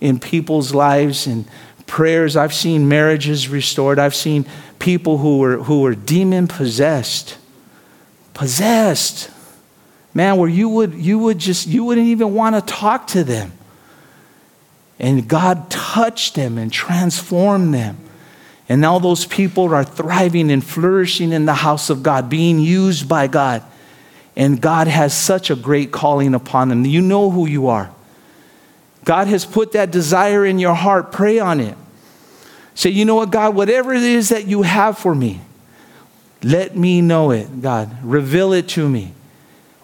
in 0.01 0.18
people's 0.18 0.75
lives 0.75 1.27
and 1.27 1.47
prayers. 1.87 2.37
I've 2.37 2.55
seen 2.55 2.88
marriages 2.88 3.49
restored. 3.49 3.99
I've 3.99 4.14
seen 4.14 4.47
people 4.79 5.18
who 5.18 5.38
were, 5.38 5.59
who 5.59 5.83
were 5.83 5.94
demon 5.94 6.49
possessed. 6.49 7.37
Possessed. 8.33 9.31
Man, 10.14 10.37
where 10.37 10.49
you 10.49 10.68
would, 10.68 10.94
you 10.94 11.18
would 11.18 11.38
just, 11.38 11.66
you 11.66 11.85
wouldn't 11.85 12.07
even 12.07 12.35
want 12.35 12.55
to 12.55 12.62
talk 12.62 13.07
to 13.09 13.23
them. 13.23 13.53
And 14.99 15.29
God 15.29 15.70
touched 15.70 16.35
them 16.37 16.57
and 16.57 16.73
transformed 16.73 17.75
them. 17.75 17.99
And 18.68 18.81
now 18.81 18.99
those 18.99 19.27
people 19.27 19.75
are 19.75 19.85
thriving 19.85 20.51
and 20.51 20.64
flourishing 20.64 21.33
in 21.33 21.44
the 21.44 21.55
house 21.55 21.90
of 21.90 22.03
God, 22.03 22.31
being 22.31 22.59
used 22.61 23.09
by 23.09 23.27
God. 23.27 23.62
And 24.37 24.61
God 24.61 24.88
has 24.88 25.16
such 25.16 25.51
a 25.51 25.57
great 25.57 25.92
calling 25.92 26.35
upon 26.35 26.68
them. 26.68 26.85
You 26.85 27.01
know 27.01 27.31
who 27.31 27.47
you 27.47 27.68
are. 27.68 27.92
God 29.05 29.29
has 29.29 29.44
put 29.44 29.73
that 29.73 29.90
desire 29.90 30.44
in 30.44 30.59
your 30.59 30.75
heart. 30.75 31.12
Pray 31.12 31.38
on 31.38 31.61
it. 31.61 31.77
Say, 32.75 32.90
you 32.90 33.05
know 33.05 33.14
what, 33.14 33.31
God, 33.31 33.55
whatever 33.55 33.94
it 33.94 34.03
is 34.03 34.31
that 34.31 34.47
you 34.47 34.62
have 34.62 34.99
for 34.99 35.14
me, 35.14 35.40
let 36.42 36.77
me 36.77 37.01
know 37.01 37.31
it, 37.31 37.62
God. 37.62 37.97
Reveal 38.03 38.53
it 38.53 38.68
to 38.70 38.88
me. 38.88 39.12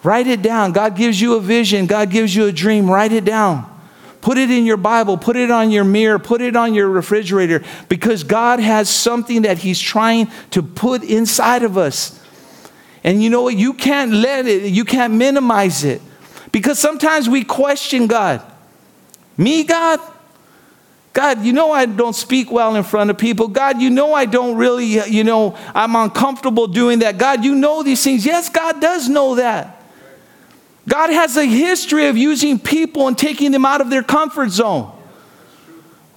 Write 0.03 0.27
it 0.27 0.41
down. 0.41 0.73
God 0.73 0.95
gives 0.95 1.21
you 1.21 1.35
a 1.35 1.39
vision, 1.39 1.85
God 1.85 2.09
gives 2.09 2.35
you 2.35 2.45
a 2.45 2.51
dream. 2.51 2.89
Write 2.89 3.13
it 3.13 3.23
down. 3.23 3.67
Put 4.19 4.37
it 4.37 4.51
in 4.51 4.65
your 4.65 4.77
Bible, 4.77 5.17
put 5.17 5.35
it 5.35 5.49
on 5.49 5.71
your 5.71 5.83
mirror, 5.83 6.19
put 6.19 6.41
it 6.41 6.55
on 6.55 6.75
your 6.75 6.87
refrigerator, 6.87 7.63
because 7.89 8.23
God 8.23 8.59
has 8.59 8.87
something 8.87 9.43
that 9.43 9.57
He's 9.57 9.79
trying 9.79 10.29
to 10.51 10.61
put 10.61 11.03
inside 11.03 11.63
of 11.63 11.75
us. 11.75 12.20
And 13.03 13.21
you 13.23 13.29
know 13.29 13.43
what? 13.43 13.57
You 13.57 13.73
can't 13.73 14.11
let 14.11 14.47
it, 14.47 14.71
you 14.71 14.85
can't 14.85 15.13
minimize 15.13 15.83
it. 15.83 16.01
Because 16.51 16.79
sometimes 16.79 17.27
we 17.29 17.43
question 17.43 18.07
God. 18.07 18.41
Me, 19.37 19.63
God? 19.63 19.99
God, 21.13 21.43
you 21.43 21.51
know 21.51 21.71
I 21.71 21.85
don't 21.85 22.15
speak 22.15 22.51
well 22.51 22.75
in 22.75 22.83
front 22.83 23.09
of 23.09 23.17
people. 23.17 23.47
God, 23.47 23.81
you 23.81 23.89
know 23.89 24.13
I 24.13 24.25
don't 24.25 24.55
really, 24.55 25.09
you 25.09 25.23
know, 25.23 25.57
I'm 25.75 25.95
uncomfortable 25.95 26.67
doing 26.67 26.99
that. 26.99 27.17
God, 27.17 27.43
you 27.43 27.53
know 27.55 27.83
these 27.83 28.03
things. 28.03 28.25
Yes, 28.25 28.49
God 28.49 28.79
does 28.79 29.09
know 29.09 29.35
that. 29.35 29.81
God 30.87 31.09
has 31.09 31.37
a 31.37 31.45
history 31.45 32.07
of 32.07 32.17
using 32.17 32.59
people 32.59 33.07
and 33.07 33.17
taking 33.17 33.51
them 33.51 33.65
out 33.65 33.81
of 33.81 33.89
their 33.89 34.03
comfort 34.03 34.49
zone. 34.49 34.97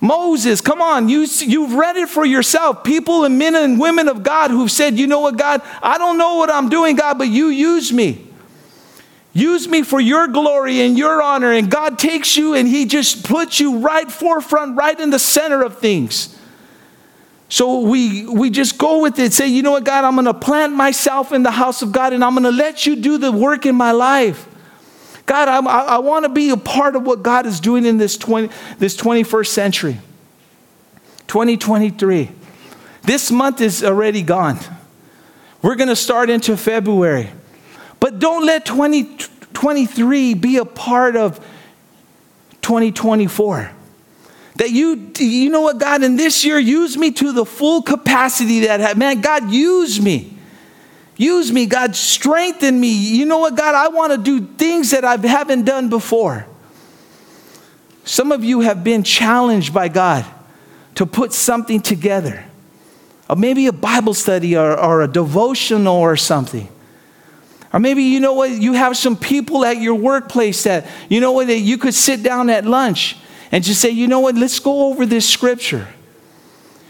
Moses, 0.05 0.61
come 0.61 0.83
on, 0.83 1.09
you, 1.09 1.27
you've 1.39 1.73
read 1.73 1.97
it 1.97 2.11
for 2.11 2.27
yourself. 2.27 2.85
People 2.85 3.25
and 3.25 3.39
men 3.39 3.55
and 3.55 3.81
women 3.81 4.07
of 4.07 4.23
God 4.23 4.51
who've 4.51 4.71
said, 4.71 4.99
you 4.99 5.07
know 5.07 5.21
what, 5.21 5.39
God, 5.39 5.63
I 5.83 5.97
don't 5.97 6.19
know 6.19 6.35
what 6.35 6.51
I'm 6.51 6.69
doing, 6.69 6.95
God, 6.95 7.17
but 7.17 7.29
you 7.29 7.47
use 7.47 7.91
me. 7.91 8.27
Use 9.33 9.67
me 9.67 9.83
for 9.83 9.99
your 9.99 10.29
glory 10.29 10.83
and 10.83 10.99
your 10.99 11.23
honor. 11.23 11.53
And 11.53 11.71
God 11.71 11.99
takes 11.99 12.37
you 12.37 12.53
and 12.53 12.69
He 12.69 12.85
just 12.85 13.25
puts 13.25 13.59
you 13.59 13.79
right 13.79 14.13
forefront, 14.13 14.77
right 14.77 14.99
in 15.01 15.09
the 15.09 15.19
center 15.19 15.63
of 15.63 15.79
things. 15.79 16.39
So 17.49 17.81
we, 17.81 18.27
we 18.27 18.51
just 18.51 18.77
go 18.77 19.01
with 19.01 19.19
it. 19.19 19.33
Say, 19.33 19.49
you 19.49 19.63
know 19.63 19.71
what, 19.71 19.85
God, 19.85 20.05
I'm 20.05 20.17
going 20.17 20.27
to 20.27 20.35
plant 20.35 20.75
myself 20.75 21.33
in 21.33 21.43
the 21.43 21.51
house 21.51 21.81
of 21.81 21.93
God 21.93 22.13
and 22.13 22.23
I'm 22.23 22.35
going 22.35 22.45
to 22.45 22.51
let 22.51 22.85
you 22.85 22.95
do 22.95 23.17
the 23.17 23.33
work 23.33 23.65
in 23.65 23.75
my 23.75 23.93
life. 23.93 24.47
God, 25.27 25.49
I, 25.49 25.59
I 25.59 25.99
want 25.99 26.25
to 26.25 26.29
be 26.29 26.51
a 26.51 26.57
part 26.57 26.97
of 26.97 27.03
what 27.05 27.23
God 27.23 27.47
is 27.47 27.61
doing 27.61 27.87
in 27.87 27.97
this, 27.97 28.17
20, 28.19 28.51
this 28.79 28.97
21st 28.97 29.47
century. 29.47 29.99
2023. 31.29 32.31
This 33.03 33.31
month 33.31 33.61
is 33.61 33.83
already 33.83 34.23
gone. 34.23 34.59
We're 35.63 35.77
going 35.77 35.89
to 35.89 35.97
start 35.97 36.31
into 36.31 36.57
February. 36.57 37.31
But 38.01 38.19
don't 38.19 38.45
let 38.45 38.67
2023 38.67 40.35
be 40.35 40.59
a 40.59 40.65
part 40.65 41.17
of 41.17 41.39
2024. 42.61 43.71
That 44.57 44.71
you, 44.71 45.11
you 45.19 45.51
know 45.51 45.63
what, 45.63 45.79
God, 45.79 46.03
in 46.03 46.17
this 46.17 46.45
year, 46.45 46.59
use 46.59 46.97
me 46.97 47.11
to 47.13 47.33
the 47.33 47.45
full 47.45 47.83
capacity 47.83 48.61
that. 48.61 48.97
Man, 48.97 49.21
God, 49.21 49.51
use 49.51 50.01
me. 50.01 50.34
Use 51.17 51.53
me, 51.53 51.67
God, 51.67 51.95
strengthen 51.95 52.79
me. 52.81 52.93
You 52.93 53.27
know 53.27 53.39
what, 53.39 53.57
God, 53.57 53.75
I 53.75 53.89
want 53.89 54.13
to 54.13 54.19
do 54.19 54.47
things 54.57 54.91
that 54.91 55.05
I 55.05 55.17
haven't 55.17 55.65
done 55.65 55.89
before. 55.89 56.47
Some 58.05 58.33
of 58.33 58.45
you 58.45 58.61
have 58.61 58.85
been 58.85 59.03
challenged 59.03 59.73
by 59.73 59.89
God 59.89 60.27
to 60.97 61.07
put 61.07 61.33
something 61.33 61.81
together, 61.81 62.45
or 63.29 63.37
maybe 63.37 63.67
a 63.67 63.73
Bible 63.73 64.15
study 64.15 64.57
or, 64.57 64.79
or 64.79 65.03
a 65.03 65.09
devotional 65.09 65.97
or 65.97 66.17
something. 66.17 66.69
Or 67.73 67.81
maybe 67.81 68.05
you 68.05 68.21
know 68.21 68.35
what, 68.35 68.51
you 68.51 68.75
have 68.75 68.97
some 68.97 69.17
people 69.17 69.65
at 69.65 69.79
your 69.79 69.97
workplace 69.97 70.63
that, 70.65 70.87
you 71.09 71.21
know 71.21 71.33
what, 71.33 71.49
that 71.49 71.59
you 71.59 71.77
could 71.79 71.95
sit 71.95 72.23
down 72.23 72.49
at 72.51 72.65
lunch 72.65 73.17
and 73.51 73.65
just 73.65 73.81
say, 73.81 73.91
you 73.91 74.07
know 74.07 74.21
what, 74.21 74.37
let's 74.37 74.61
go 74.61 74.87
over 74.89 75.07
this 75.07 75.29
scripture. 75.29 75.89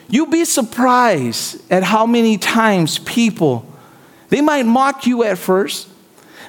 You'll 0.09 0.27
be 0.27 0.45
surprised 0.45 1.63
at 1.73 1.83
how 1.83 2.05
many 2.05 2.37
times 2.37 2.99
people 2.99 3.65
they 4.35 4.41
might 4.41 4.67
mock 4.67 5.07
you 5.07 5.23
at 5.23 5.39
first. 5.39 5.87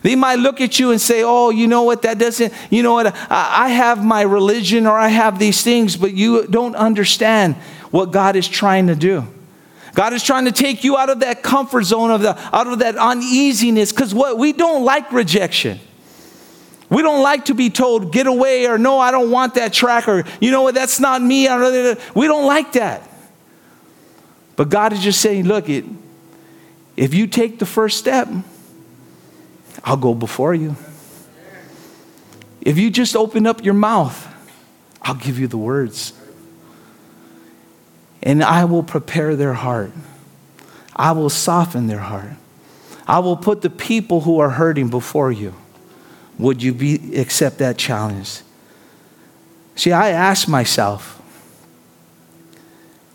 They 0.01 0.15
might 0.15 0.39
look 0.39 0.59
at 0.59 0.79
you 0.79 0.89
and 0.89 0.99
say, 0.99 1.21
Oh, 1.21 1.51
you 1.51 1.67
know 1.67 1.83
what? 1.83 2.01
That 2.01 2.17
doesn't, 2.17 2.51
you 2.71 2.81
know 2.81 2.93
what? 2.93 3.15
I 3.29 3.69
have 3.69 4.03
my 4.03 4.23
religion 4.23 4.87
or 4.87 4.97
I 4.97 5.09
have 5.09 5.37
these 5.37 5.61
things, 5.61 5.95
but 5.95 6.11
you 6.11 6.47
don't 6.47 6.75
understand 6.75 7.53
what 7.91 8.11
God 8.11 8.35
is 8.35 8.47
trying 8.47 8.87
to 8.87 8.95
do. 8.95 9.27
God 9.93 10.13
is 10.13 10.23
trying 10.23 10.45
to 10.45 10.51
take 10.51 10.83
you 10.83 10.97
out 10.97 11.11
of 11.11 11.19
that 11.19 11.43
comfort 11.43 11.83
zone 11.83 12.09
of 12.09 12.21
the 12.21 12.35
out 12.51 12.65
of 12.65 12.79
that 12.79 12.95
uneasiness 12.95 13.91
because 13.91 14.15
what 14.15 14.39
we 14.39 14.51
don't 14.51 14.83
like 14.83 15.11
rejection. 15.11 15.79
We 16.89 17.03
don't 17.03 17.21
like 17.21 17.45
to 17.45 17.53
be 17.53 17.69
told 17.69 18.11
get 18.11 18.25
away 18.25 18.65
or 18.65 18.79
no 18.79 18.97
I 18.97 19.11
don't 19.11 19.29
want 19.29 19.53
that 19.55 19.73
track 19.73 20.07
or 20.07 20.23
you 20.41 20.49
know 20.49 20.63
what 20.63 20.73
that's 20.73 20.99
not 20.99 21.21
me. 21.21 21.43
We 22.15 22.25
don't 22.25 22.47
like 22.47 22.71
that. 22.73 23.07
But 24.55 24.69
God 24.69 24.91
is 24.91 25.01
just 25.01 25.21
saying 25.21 25.45
look 25.45 25.69
it 25.69 25.85
if 26.95 27.13
you 27.13 27.27
take 27.27 27.59
the 27.59 27.65
first 27.65 27.97
step, 27.97 28.27
I'll 29.83 29.97
go 29.97 30.13
before 30.13 30.53
you. 30.53 30.75
If 32.61 32.77
you 32.77 32.89
just 32.89 33.15
open 33.15 33.45
up 33.45 33.63
your 33.63 33.73
mouth, 33.73 34.27
I'll 35.01 35.15
give 35.15 35.37
you 35.37 35.47
the 35.47 35.57
words. 35.57 36.13
And 38.23 38.43
I 38.43 38.65
will 38.65 38.81
prepare 38.81 39.35
their 39.35 39.53
heart. 39.53 39.91
I 40.95 41.11
will 41.11 41.29
soften 41.29 41.87
their 41.87 41.99
heart. 41.99 42.31
I 43.07 43.19
will 43.19 43.37
put 43.37 43.61
the 43.61 43.69
people 43.69 44.21
who 44.21 44.39
are 44.39 44.49
hurting 44.49 44.89
before 44.89 45.31
you. 45.31 45.53
Would 46.39 46.63
you 46.63 46.73
be, 46.73 47.15
accept 47.17 47.59
that 47.59 47.77
challenge? 47.77 48.41
See, 49.75 49.91
I 49.91 50.09
ask 50.09 50.47
myself, 50.47 51.21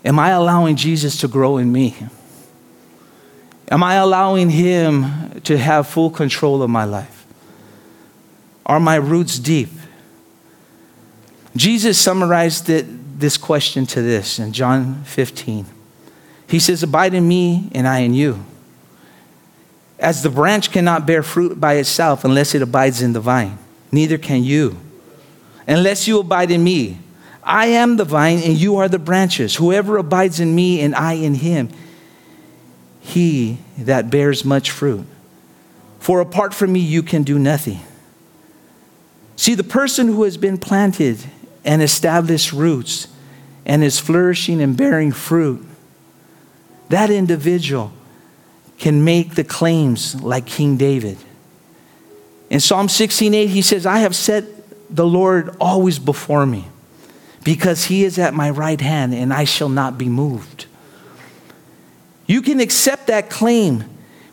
Am 0.03 0.17
I 0.17 0.29
allowing 0.29 0.75
Jesus 0.75 1.17
to 1.17 1.27
grow 1.27 1.57
in 1.57 1.71
me? 1.71 1.95
Am 3.71 3.81
I 3.81 3.95
allowing 3.95 4.51
Him 4.51 5.41
to 5.41 5.57
have 5.57 5.87
full 5.87 6.11
control 6.11 6.61
of 6.61 6.69
my 6.69 6.83
life? 6.83 7.25
Are 8.65 8.79
my 8.79 8.95
roots 8.95 9.39
deep? 9.39 9.69
Jesus 11.55 11.99
summarized 11.99 12.69
it, 12.69 13.19
this 13.19 13.37
question 13.37 13.85
to 13.87 14.01
this 14.01 14.37
in 14.37 14.53
John 14.53 15.03
15. 15.05 15.65
He 16.47 16.59
says, 16.59 16.83
Abide 16.83 17.13
in 17.13 17.27
me, 17.27 17.69
and 17.73 17.87
I 17.87 17.99
in 17.99 18.13
you. 18.13 18.45
As 19.97 20.21
the 20.21 20.29
branch 20.29 20.71
cannot 20.71 21.07
bear 21.07 21.23
fruit 21.23 21.59
by 21.59 21.75
itself 21.75 22.23
unless 22.23 22.53
it 22.53 22.61
abides 22.61 23.01
in 23.01 23.13
the 23.13 23.19
vine, 23.19 23.57
neither 23.91 24.17
can 24.17 24.43
you 24.43 24.77
unless 25.67 26.07
you 26.07 26.19
abide 26.19 26.51
in 26.51 26.63
me. 26.63 26.99
I 27.43 27.67
am 27.67 27.97
the 27.97 28.05
vine, 28.05 28.39
and 28.39 28.57
you 28.57 28.77
are 28.77 28.87
the 28.87 28.99
branches. 28.99 29.55
Whoever 29.55 29.97
abides 29.97 30.39
in 30.39 30.53
me, 30.53 30.81
and 30.81 30.93
I 30.95 31.13
in 31.13 31.35
him, 31.35 31.69
he 33.01 33.57
that 33.77 34.09
bears 34.09 34.45
much 34.45 34.71
fruit. 34.71 35.05
For 35.99 36.21
apart 36.21 36.53
from 36.53 36.71
me, 36.71 36.79
you 36.79 37.03
can 37.03 37.23
do 37.23 37.37
nothing. 37.37 37.81
See, 39.35 39.55
the 39.55 39.63
person 39.63 40.07
who 40.07 40.23
has 40.23 40.37
been 40.37 40.57
planted 40.57 41.25
and 41.65 41.81
established 41.81 42.53
roots 42.53 43.07
and 43.65 43.83
is 43.83 43.99
flourishing 43.99 44.61
and 44.61 44.77
bearing 44.77 45.11
fruit, 45.11 45.65
that 46.89 47.09
individual 47.09 47.91
can 48.77 49.03
make 49.03 49.35
the 49.35 49.43
claims 49.43 50.15
like 50.21 50.45
King 50.45 50.77
David. 50.77 51.17
In 52.49 52.59
Psalm 52.59 52.87
16:8 52.87 53.49
he 53.49 53.61
says, 53.61 53.85
"I 53.85 53.99
have 53.99 54.15
set 54.15 54.45
the 54.95 55.05
Lord 55.05 55.55
always 55.59 55.99
before 55.99 56.45
me, 56.45 56.65
because 57.43 57.85
he 57.85 58.03
is 58.03 58.17
at 58.17 58.33
my 58.33 58.49
right 58.49 58.81
hand 58.81 59.13
and 59.13 59.33
I 59.33 59.43
shall 59.43 59.69
not 59.69 59.97
be 59.97 60.09
moved." 60.09 60.65
You 62.31 62.41
can 62.41 62.61
accept 62.61 63.07
that 63.07 63.29
claim 63.29 63.83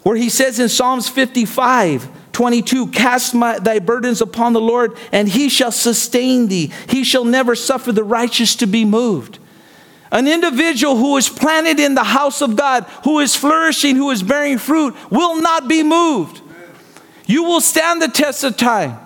where 0.05 0.15
he 0.15 0.29
says 0.29 0.61
in 0.61 0.69
Psalms 0.69 1.09
55, 1.09 2.09
22 2.31 2.87
Cast 2.93 3.35
my, 3.35 3.59
thy 3.59 3.81
burdens 3.81 4.21
upon 4.21 4.53
the 4.53 4.61
Lord, 4.61 4.97
and 5.11 5.29
he 5.29 5.49
shall 5.49 5.73
sustain 5.73 6.47
thee. 6.47 6.71
He 6.89 7.03
shall 7.03 7.25
never 7.25 7.57
suffer 7.57 7.91
the 7.91 8.05
righteous 8.05 8.55
to 8.55 8.69
be 8.69 8.85
moved. 8.85 9.41
An 10.13 10.29
individual 10.29 10.97
who 10.97 11.17
is 11.17 11.29
planted 11.29 11.81
in 11.81 11.97
the 11.97 12.05
house 12.05 12.41
of 12.41 12.55
God, 12.55 12.85
who 13.03 13.19
is 13.19 13.35
flourishing, 13.35 13.97
who 13.97 14.13
is 14.13 14.23
bearing 14.23 14.59
fruit, 14.59 14.95
will 15.11 15.41
not 15.41 15.67
be 15.67 15.83
moved. 15.83 16.41
You 17.27 17.43
will 17.43 17.61
stand 17.61 18.01
the 18.01 18.07
test 18.07 18.45
of 18.45 18.57
time. 18.57 18.97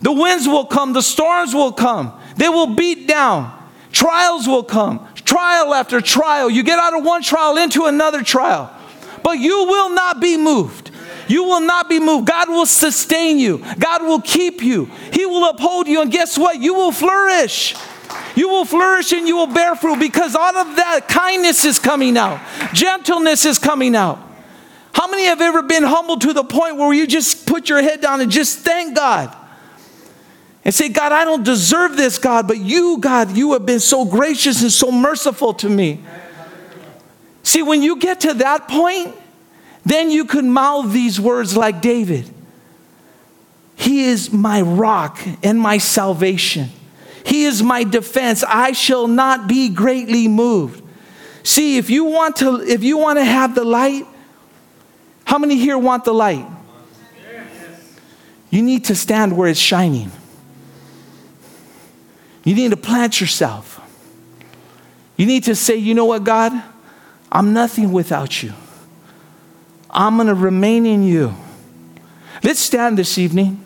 The 0.00 0.10
winds 0.10 0.48
will 0.48 0.64
come, 0.64 0.94
the 0.94 1.02
storms 1.02 1.54
will 1.54 1.72
come, 1.72 2.18
they 2.36 2.48
will 2.48 2.74
beat 2.74 3.06
down, 3.06 3.52
trials 3.92 4.48
will 4.48 4.64
come, 4.64 5.06
trial 5.32 5.72
after 5.72 6.00
trial. 6.00 6.50
You 6.50 6.62
get 6.62 6.78
out 6.78 6.96
of 6.96 7.04
one 7.04 7.22
trial 7.22 7.56
into 7.56 7.86
another 7.86 8.22
trial, 8.22 8.70
but 9.22 9.38
you 9.38 9.64
will 9.64 9.90
not 9.90 10.20
be 10.20 10.36
moved. 10.36 10.90
You 11.28 11.44
will 11.44 11.60
not 11.60 11.88
be 11.88 11.98
moved. 11.98 12.26
God 12.26 12.48
will 12.48 12.66
sustain 12.66 13.38
you. 13.38 13.64
God 13.78 14.02
will 14.02 14.20
keep 14.20 14.62
you. 14.62 14.86
He 15.12 15.24
will 15.24 15.48
uphold 15.48 15.88
you. 15.88 16.02
And 16.02 16.10
guess 16.10 16.36
what? 16.36 16.60
You 16.60 16.74
will 16.74 16.92
flourish. 16.92 17.74
You 18.34 18.48
will 18.48 18.66
flourish 18.66 19.12
and 19.12 19.26
you 19.26 19.36
will 19.36 19.46
bear 19.46 19.74
fruit 19.74 19.98
because 19.98 20.34
out 20.34 20.56
of 20.56 20.76
that 20.76 21.08
kindness 21.08 21.64
is 21.64 21.78
coming 21.78 22.18
out, 22.18 22.40
gentleness 22.74 23.46
is 23.46 23.58
coming 23.58 23.96
out. 23.96 24.18
How 24.92 25.08
many 25.08 25.24
have 25.24 25.40
ever 25.40 25.62
been 25.62 25.84
humbled 25.84 26.20
to 26.22 26.34
the 26.34 26.44
point 26.44 26.76
where 26.76 26.92
you 26.92 27.06
just 27.06 27.46
put 27.46 27.70
your 27.70 27.82
head 27.82 28.02
down 28.02 28.20
and 28.20 28.30
just 28.30 28.58
thank 28.58 28.94
God? 28.94 29.34
And 30.64 30.72
say, 30.72 30.88
God, 30.88 31.10
I 31.12 31.24
don't 31.24 31.44
deserve 31.44 31.96
this, 31.96 32.18
God, 32.18 32.46
but 32.46 32.58
you, 32.58 32.98
God, 32.98 33.36
you 33.36 33.52
have 33.54 33.66
been 33.66 33.80
so 33.80 34.04
gracious 34.04 34.62
and 34.62 34.70
so 34.70 34.92
merciful 34.92 35.54
to 35.54 35.68
me. 35.68 36.00
See, 37.42 37.62
when 37.62 37.82
you 37.82 37.96
get 37.96 38.20
to 38.20 38.34
that 38.34 38.68
point, 38.68 39.16
then 39.84 40.10
you 40.10 40.24
can 40.24 40.50
mouth 40.50 40.92
these 40.92 41.20
words 41.20 41.56
like 41.56 41.80
David 41.80 42.30
He 43.74 44.04
is 44.04 44.32
my 44.32 44.62
rock 44.62 45.20
and 45.42 45.58
my 45.58 45.78
salvation. 45.78 46.70
He 47.24 47.44
is 47.44 47.62
my 47.62 47.82
defense. 47.82 48.44
I 48.46 48.72
shall 48.72 49.08
not 49.08 49.48
be 49.48 49.68
greatly 49.68 50.28
moved. 50.28 50.82
See, 51.42 51.78
if 51.78 51.90
you 51.90 52.04
want 52.04 52.36
to, 52.36 52.60
if 52.60 52.84
you 52.84 52.98
want 52.98 53.18
to 53.18 53.24
have 53.24 53.56
the 53.56 53.64
light, 53.64 54.06
how 55.24 55.38
many 55.38 55.56
here 55.56 55.78
want 55.78 56.04
the 56.04 56.14
light? 56.14 56.46
You 58.50 58.62
need 58.62 58.84
to 58.84 58.94
stand 58.94 59.36
where 59.36 59.48
it's 59.48 59.58
shining. 59.58 60.12
You 62.44 62.54
need 62.54 62.70
to 62.70 62.76
plant 62.76 63.20
yourself. 63.20 63.80
You 65.16 65.26
need 65.26 65.44
to 65.44 65.54
say, 65.54 65.76
you 65.76 65.94
know 65.94 66.06
what, 66.06 66.24
God? 66.24 66.52
I'm 67.30 67.52
nothing 67.52 67.92
without 67.92 68.42
you. 68.42 68.52
I'm 69.90 70.16
going 70.16 70.26
to 70.28 70.34
remain 70.34 70.84
in 70.86 71.04
you. 71.04 71.34
Let's 72.42 72.60
stand 72.60 72.98
this 72.98 73.18
evening. 73.18 73.62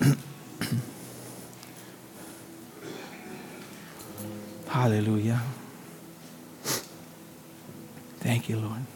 Hallelujah. 4.68 5.42
Thank 8.20 8.48
you, 8.48 8.58
Lord. 8.58 8.89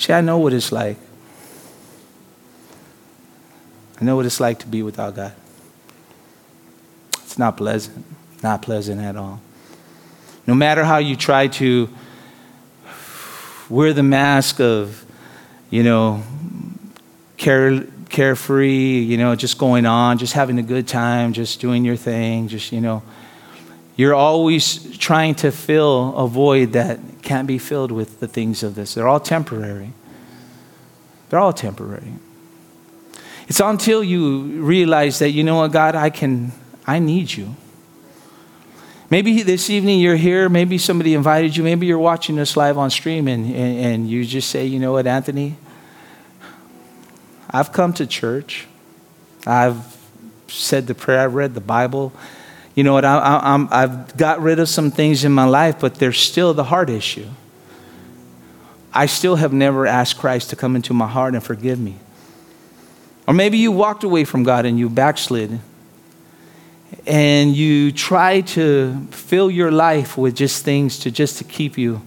See, 0.00 0.14
I 0.14 0.22
know 0.22 0.38
what 0.38 0.54
it's 0.54 0.72
like. 0.72 0.96
I 4.00 4.04
know 4.04 4.16
what 4.16 4.24
it's 4.24 4.40
like 4.40 4.58
to 4.60 4.66
be 4.66 4.82
without 4.82 5.14
God. 5.14 5.34
It's 7.18 7.38
not 7.38 7.58
pleasant, 7.58 8.06
not 8.42 8.62
pleasant 8.62 8.98
at 9.02 9.14
all. 9.14 9.42
No 10.46 10.54
matter 10.54 10.84
how 10.84 10.96
you 10.96 11.16
try 11.16 11.48
to 11.48 11.90
wear 13.68 13.92
the 13.92 14.02
mask 14.02 14.58
of, 14.58 15.04
you 15.68 15.82
know, 15.82 16.22
care, 17.36 17.84
carefree, 18.08 19.00
you 19.00 19.18
know, 19.18 19.36
just 19.36 19.58
going 19.58 19.84
on, 19.84 20.16
just 20.16 20.32
having 20.32 20.58
a 20.58 20.62
good 20.62 20.88
time, 20.88 21.34
just 21.34 21.60
doing 21.60 21.84
your 21.84 21.96
thing, 21.96 22.48
just, 22.48 22.72
you 22.72 22.80
know, 22.80 23.02
you're 24.00 24.14
always 24.14 24.96
trying 24.96 25.34
to 25.34 25.52
fill 25.52 26.16
a 26.16 26.26
void 26.26 26.72
that 26.72 26.98
can't 27.20 27.46
be 27.46 27.58
filled 27.58 27.92
with 27.92 28.18
the 28.18 28.26
things 28.26 28.62
of 28.62 28.74
this. 28.74 28.94
They're 28.94 29.06
all 29.06 29.20
temporary. 29.20 29.92
They're 31.28 31.38
all 31.38 31.52
temporary. 31.52 32.14
It's 33.46 33.60
until 33.60 34.02
you 34.02 34.62
realize 34.62 35.18
that, 35.18 35.32
you 35.32 35.44
know 35.44 35.56
what, 35.56 35.72
God, 35.72 35.96
I 35.96 36.08
can, 36.08 36.52
I 36.86 36.98
need 36.98 37.30
you. 37.30 37.54
Maybe 39.10 39.42
this 39.42 39.68
evening 39.68 40.00
you're 40.00 40.16
here, 40.16 40.48
maybe 40.48 40.78
somebody 40.78 41.12
invited 41.12 41.54
you, 41.54 41.62
maybe 41.62 41.86
you're 41.86 41.98
watching 41.98 42.36
this 42.36 42.56
live 42.56 42.78
on 42.78 42.88
stream 42.88 43.28
and, 43.28 43.44
and, 43.44 43.84
and 43.84 44.10
you 44.10 44.24
just 44.24 44.48
say, 44.48 44.64
you 44.64 44.78
know 44.78 44.92
what, 44.92 45.06
Anthony, 45.06 45.56
I've 47.50 47.70
come 47.70 47.92
to 47.94 48.06
church, 48.06 48.66
I've 49.46 49.94
said 50.48 50.86
the 50.86 50.94
prayer, 50.94 51.20
I've 51.20 51.34
read 51.34 51.52
the 51.52 51.60
Bible. 51.60 52.14
You 52.74 52.84
know 52.84 52.92
what, 52.92 53.04
I, 53.04 53.66
I've 53.70 54.16
got 54.16 54.40
rid 54.40 54.58
of 54.58 54.68
some 54.68 54.90
things 54.90 55.24
in 55.24 55.32
my 55.32 55.44
life, 55.44 55.80
but 55.80 55.96
there's 55.96 56.18
still 56.18 56.54
the 56.54 56.64
heart 56.64 56.88
issue. 56.88 57.28
I 58.92 59.06
still 59.06 59.36
have 59.36 59.52
never 59.52 59.86
asked 59.86 60.18
Christ 60.18 60.50
to 60.50 60.56
come 60.56 60.76
into 60.76 60.94
my 60.94 61.06
heart 61.06 61.34
and 61.34 61.42
forgive 61.42 61.78
me. 61.78 61.96
Or 63.26 63.34
maybe 63.34 63.58
you 63.58 63.70
walked 63.70 64.02
away 64.02 64.24
from 64.24 64.42
God 64.42 64.66
and 64.66 64.78
you 64.78 64.88
backslid 64.88 65.60
and 67.06 67.54
you 67.54 67.92
try 67.92 68.40
to 68.40 69.06
fill 69.10 69.50
your 69.50 69.70
life 69.70 70.18
with 70.18 70.34
just 70.34 70.64
things 70.64 70.98
to 71.00 71.10
just 71.10 71.38
to 71.38 71.44
keep 71.44 71.78
you 71.78 72.02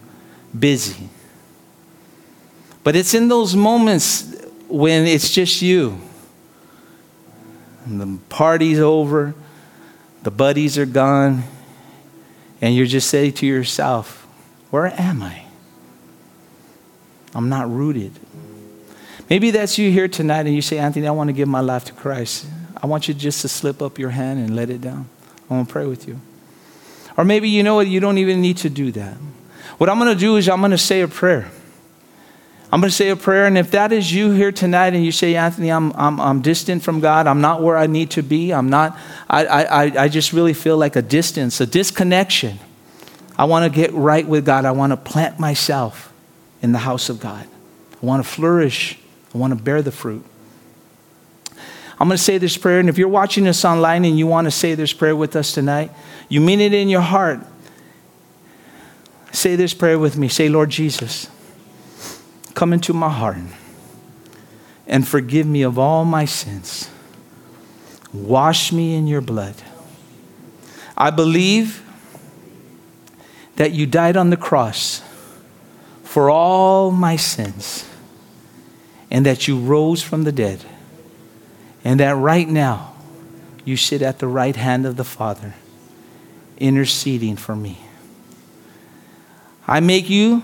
busy. 0.57 1.09
But 2.83 2.95
it's 2.95 3.13
in 3.13 3.29
those 3.29 3.55
moments 3.55 4.35
when 4.67 5.05
it's 5.05 5.29
just 5.29 5.61
you. 5.61 6.01
And 7.85 8.01
the 8.01 8.19
party's 8.27 8.79
over, 8.79 9.33
the 10.23 10.31
buddies 10.31 10.77
are 10.77 10.85
gone, 10.85 11.43
and 12.61 12.75
you're 12.75 12.85
just 12.85 13.09
saying 13.09 13.33
to 13.33 13.45
yourself, 13.45 14.25
Where 14.71 14.87
am 14.87 15.21
I? 15.21 15.43
I'm 17.35 17.49
not 17.49 17.69
rooted. 17.69 18.13
Maybe 19.29 19.51
that's 19.51 19.77
you 19.77 19.91
here 19.91 20.07
tonight 20.07 20.45
and 20.45 20.53
you 20.53 20.61
say, 20.61 20.77
Anthony, 20.77 21.07
I 21.07 21.11
want 21.11 21.29
to 21.29 21.33
give 21.33 21.47
my 21.47 21.61
life 21.61 21.85
to 21.85 21.93
Christ. 21.93 22.45
I 22.81 22.87
want 22.87 23.07
you 23.07 23.13
just 23.13 23.41
to 23.41 23.47
slip 23.47 23.81
up 23.81 23.97
your 23.97 24.09
hand 24.09 24.39
and 24.39 24.55
let 24.55 24.69
it 24.69 24.81
down. 24.81 25.07
I 25.49 25.55
want 25.55 25.67
to 25.67 25.71
pray 25.71 25.85
with 25.85 26.07
you. 26.07 26.19
Or 27.17 27.23
maybe 27.23 27.49
you 27.49 27.63
know 27.63 27.75
what, 27.75 27.87
you 27.87 27.99
don't 27.99 28.17
even 28.17 28.41
need 28.41 28.57
to 28.57 28.69
do 28.69 28.91
that. 28.91 29.15
What 29.77 29.89
I'm 29.89 29.97
going 29.97 30.13
to 30.13 30.19
do 30.19 30.35
is 30.35 30.49
I'm 30.49 30.59
going 30.59 30.71
to 30.71 30.77
say 30.77 31.01
a 31.01 31.07
prayer. 31.07 31.49
I'm 32.73 32.79
going 32.79 32.89
to 32.89 32.95
say 32.95 33.09
a 33.09 33.15
prayer, 33.15 33.45
and 33.45 33.55
if 33.55 33.69
that 33.69 33.91
is 33.91 34.11
you 34.11 34.31
here 34.31 34.51
tonight 34.51 34.95
and 34.95 35.05
you 35.05 35.11
say, 35.11 35.35
Anthony, 35.35 35.71
I'm, 35.71 35.91
I'm, 35.91 36.19
I'm 36.19 36.41
distant 36.41 36.81
from 36.81 37.01
God, 37.01 37.27
I'm 37.27 37.39
not 37.39 37.61
where 37.61 37.77
I 37.77 37.85
need 37.85 38.09
to 38.11 38.23
be, 38.23 38.51
I'm 38.51 38.67
not, 38.67 38.97
I, 39.29 39.45
I, 39.45 39.83
I 40.05 40.07
just 40.07 40.33
really 40.33 40.55
feel 40.55 40.75
like 40.75 40.95
a 40.95 41.03
distance, 41.03 41.61
a 41.61 41.67
disconnection. 41.67 42.57
I 43.37 43.45
want 43.45 43.71
to 43.71 43.79
get 43.79 43.93
right 43.93 44.27
with 44.27 44.43
God. 44.43 44.65
I 44.65 44.71
want 44.71 44.89
to 44.89 44.97
plant 44.97 45.37
myself 45.37 46.11
in 46.63 46.71
the 46.71 46.79
house 46.79 47.09
of 47.09 47.19
God. 47.19 47.47
I 48.01 48.05
want 48.07 48.25
to 48.25 48.27
flourish. 48.27 48.97
I 49.35 49.37
want 49.37 49.55
to 49.55 49.63
bear 49.63 49.83
the 49.83 49.91
fruit. 49.91 50.25
I'm 51.99 52.07
going 52.07 52.17
to 52.17 52.23
say 52.23 52.39
this 52.39 52.57
prayer, 52.57 52.79
and 52.79 52.89
if 52.89 52.97
you're 52.97 53.07
watching 53.07 53.43
this 53.43 53.63
online 53.63 54.03
and 54.03 54.17
you 54.17 54.25
want 54.25 54.45
to 54.45 54.51
say 54.51 54.73
this 54.73 54.93
prayer 54.93 55.15
with 55.15 55.35
us 55.35 55.51
tonight, 55.51 55.91
you 56.27 56.41
mean 56.41 56.59
it 56.59 56.73
in 56.73 56.89
your 56.89 57.01
heart. 57.01 57.39
Say 59.31 59.55
this 59.55 59.75
prayer 59.75 59.99
with 59.99 60.17
me. 60.17 60.27
Say, 60.27 60.49
Lord 60.49 60.71
Jesus, 60.71 61.29
come 62.53 62.73
into 62.73 62.93
my 62.93 63.09
heart 63.09 63.37
and 64.87 65.07
forgive 65.07 65.47
me 65.47 65.61
of 65.61 65.79
all 65.79 66.05
my 66.05 66.25
sins. 66.25 66.89
Wash 68.13 68.71
me 68.71 68.95
in 68.95 69.07
your 69.07 69.21
blood. 69.21 69.55
I 70.97 71.09
believe 71.09 71.81
that 73.55 73.71
you 73.71 73.85
died 73.85 74.17
on 74.17 74.29
the 74.29 74.37
cross 74.37 75.01
for 76.03 76.29
all 76.29 76.91
my 76.91 77.15
sins 77.15 77.89
and 79.09 79.25
that 79.25 79.47
you 79.47 79.59
rose 79.59 80.03
from 80.03 80.23
the 80.23 80.31
dead 80.31 80.63
and 81.83 81.99
that 81.99 82.15
right 82.15 82.47
now 82.47 82.93
you 83.65 83.77
sit 83.77 84.01
at 84.01 84.19
the 84.19 84.27
right 84.27 84.55
hand 84.55 84.85
of 84.85 84.95
the 84.95 85.03
Father 85.03 85.55
interceding 86.57 87.35
for 87.35 87.55
me. 87.55 87.79
I 89.67 89.79
make 89.79 90.09
you 90.09 90.43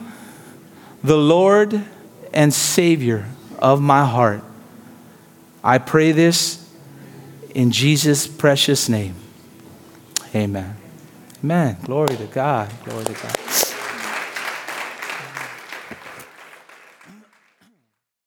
the 1.04 1.18
Lord 1.18 1.86
and 2.34 2.54
Savior 2.54 3.26
of 3.60 3.82
my 3.82 4.06
heart. 4.06 4.44
I 5.64 5.78
pray 5.78 6.12
this 6.12 6.70
in 7.54 7.72
Jesus' 7.72 8.28
precious 8.28 8.88
name. 8.88 9.16
Amen. 10.34 10.78
Amen. 11.44 11.78
Glory 11.84 12.16
to 12.18 12.26
God. 12.26 12.72
Glory 12.86 13.06
to 13.06 13.14
God. 13.14 13.49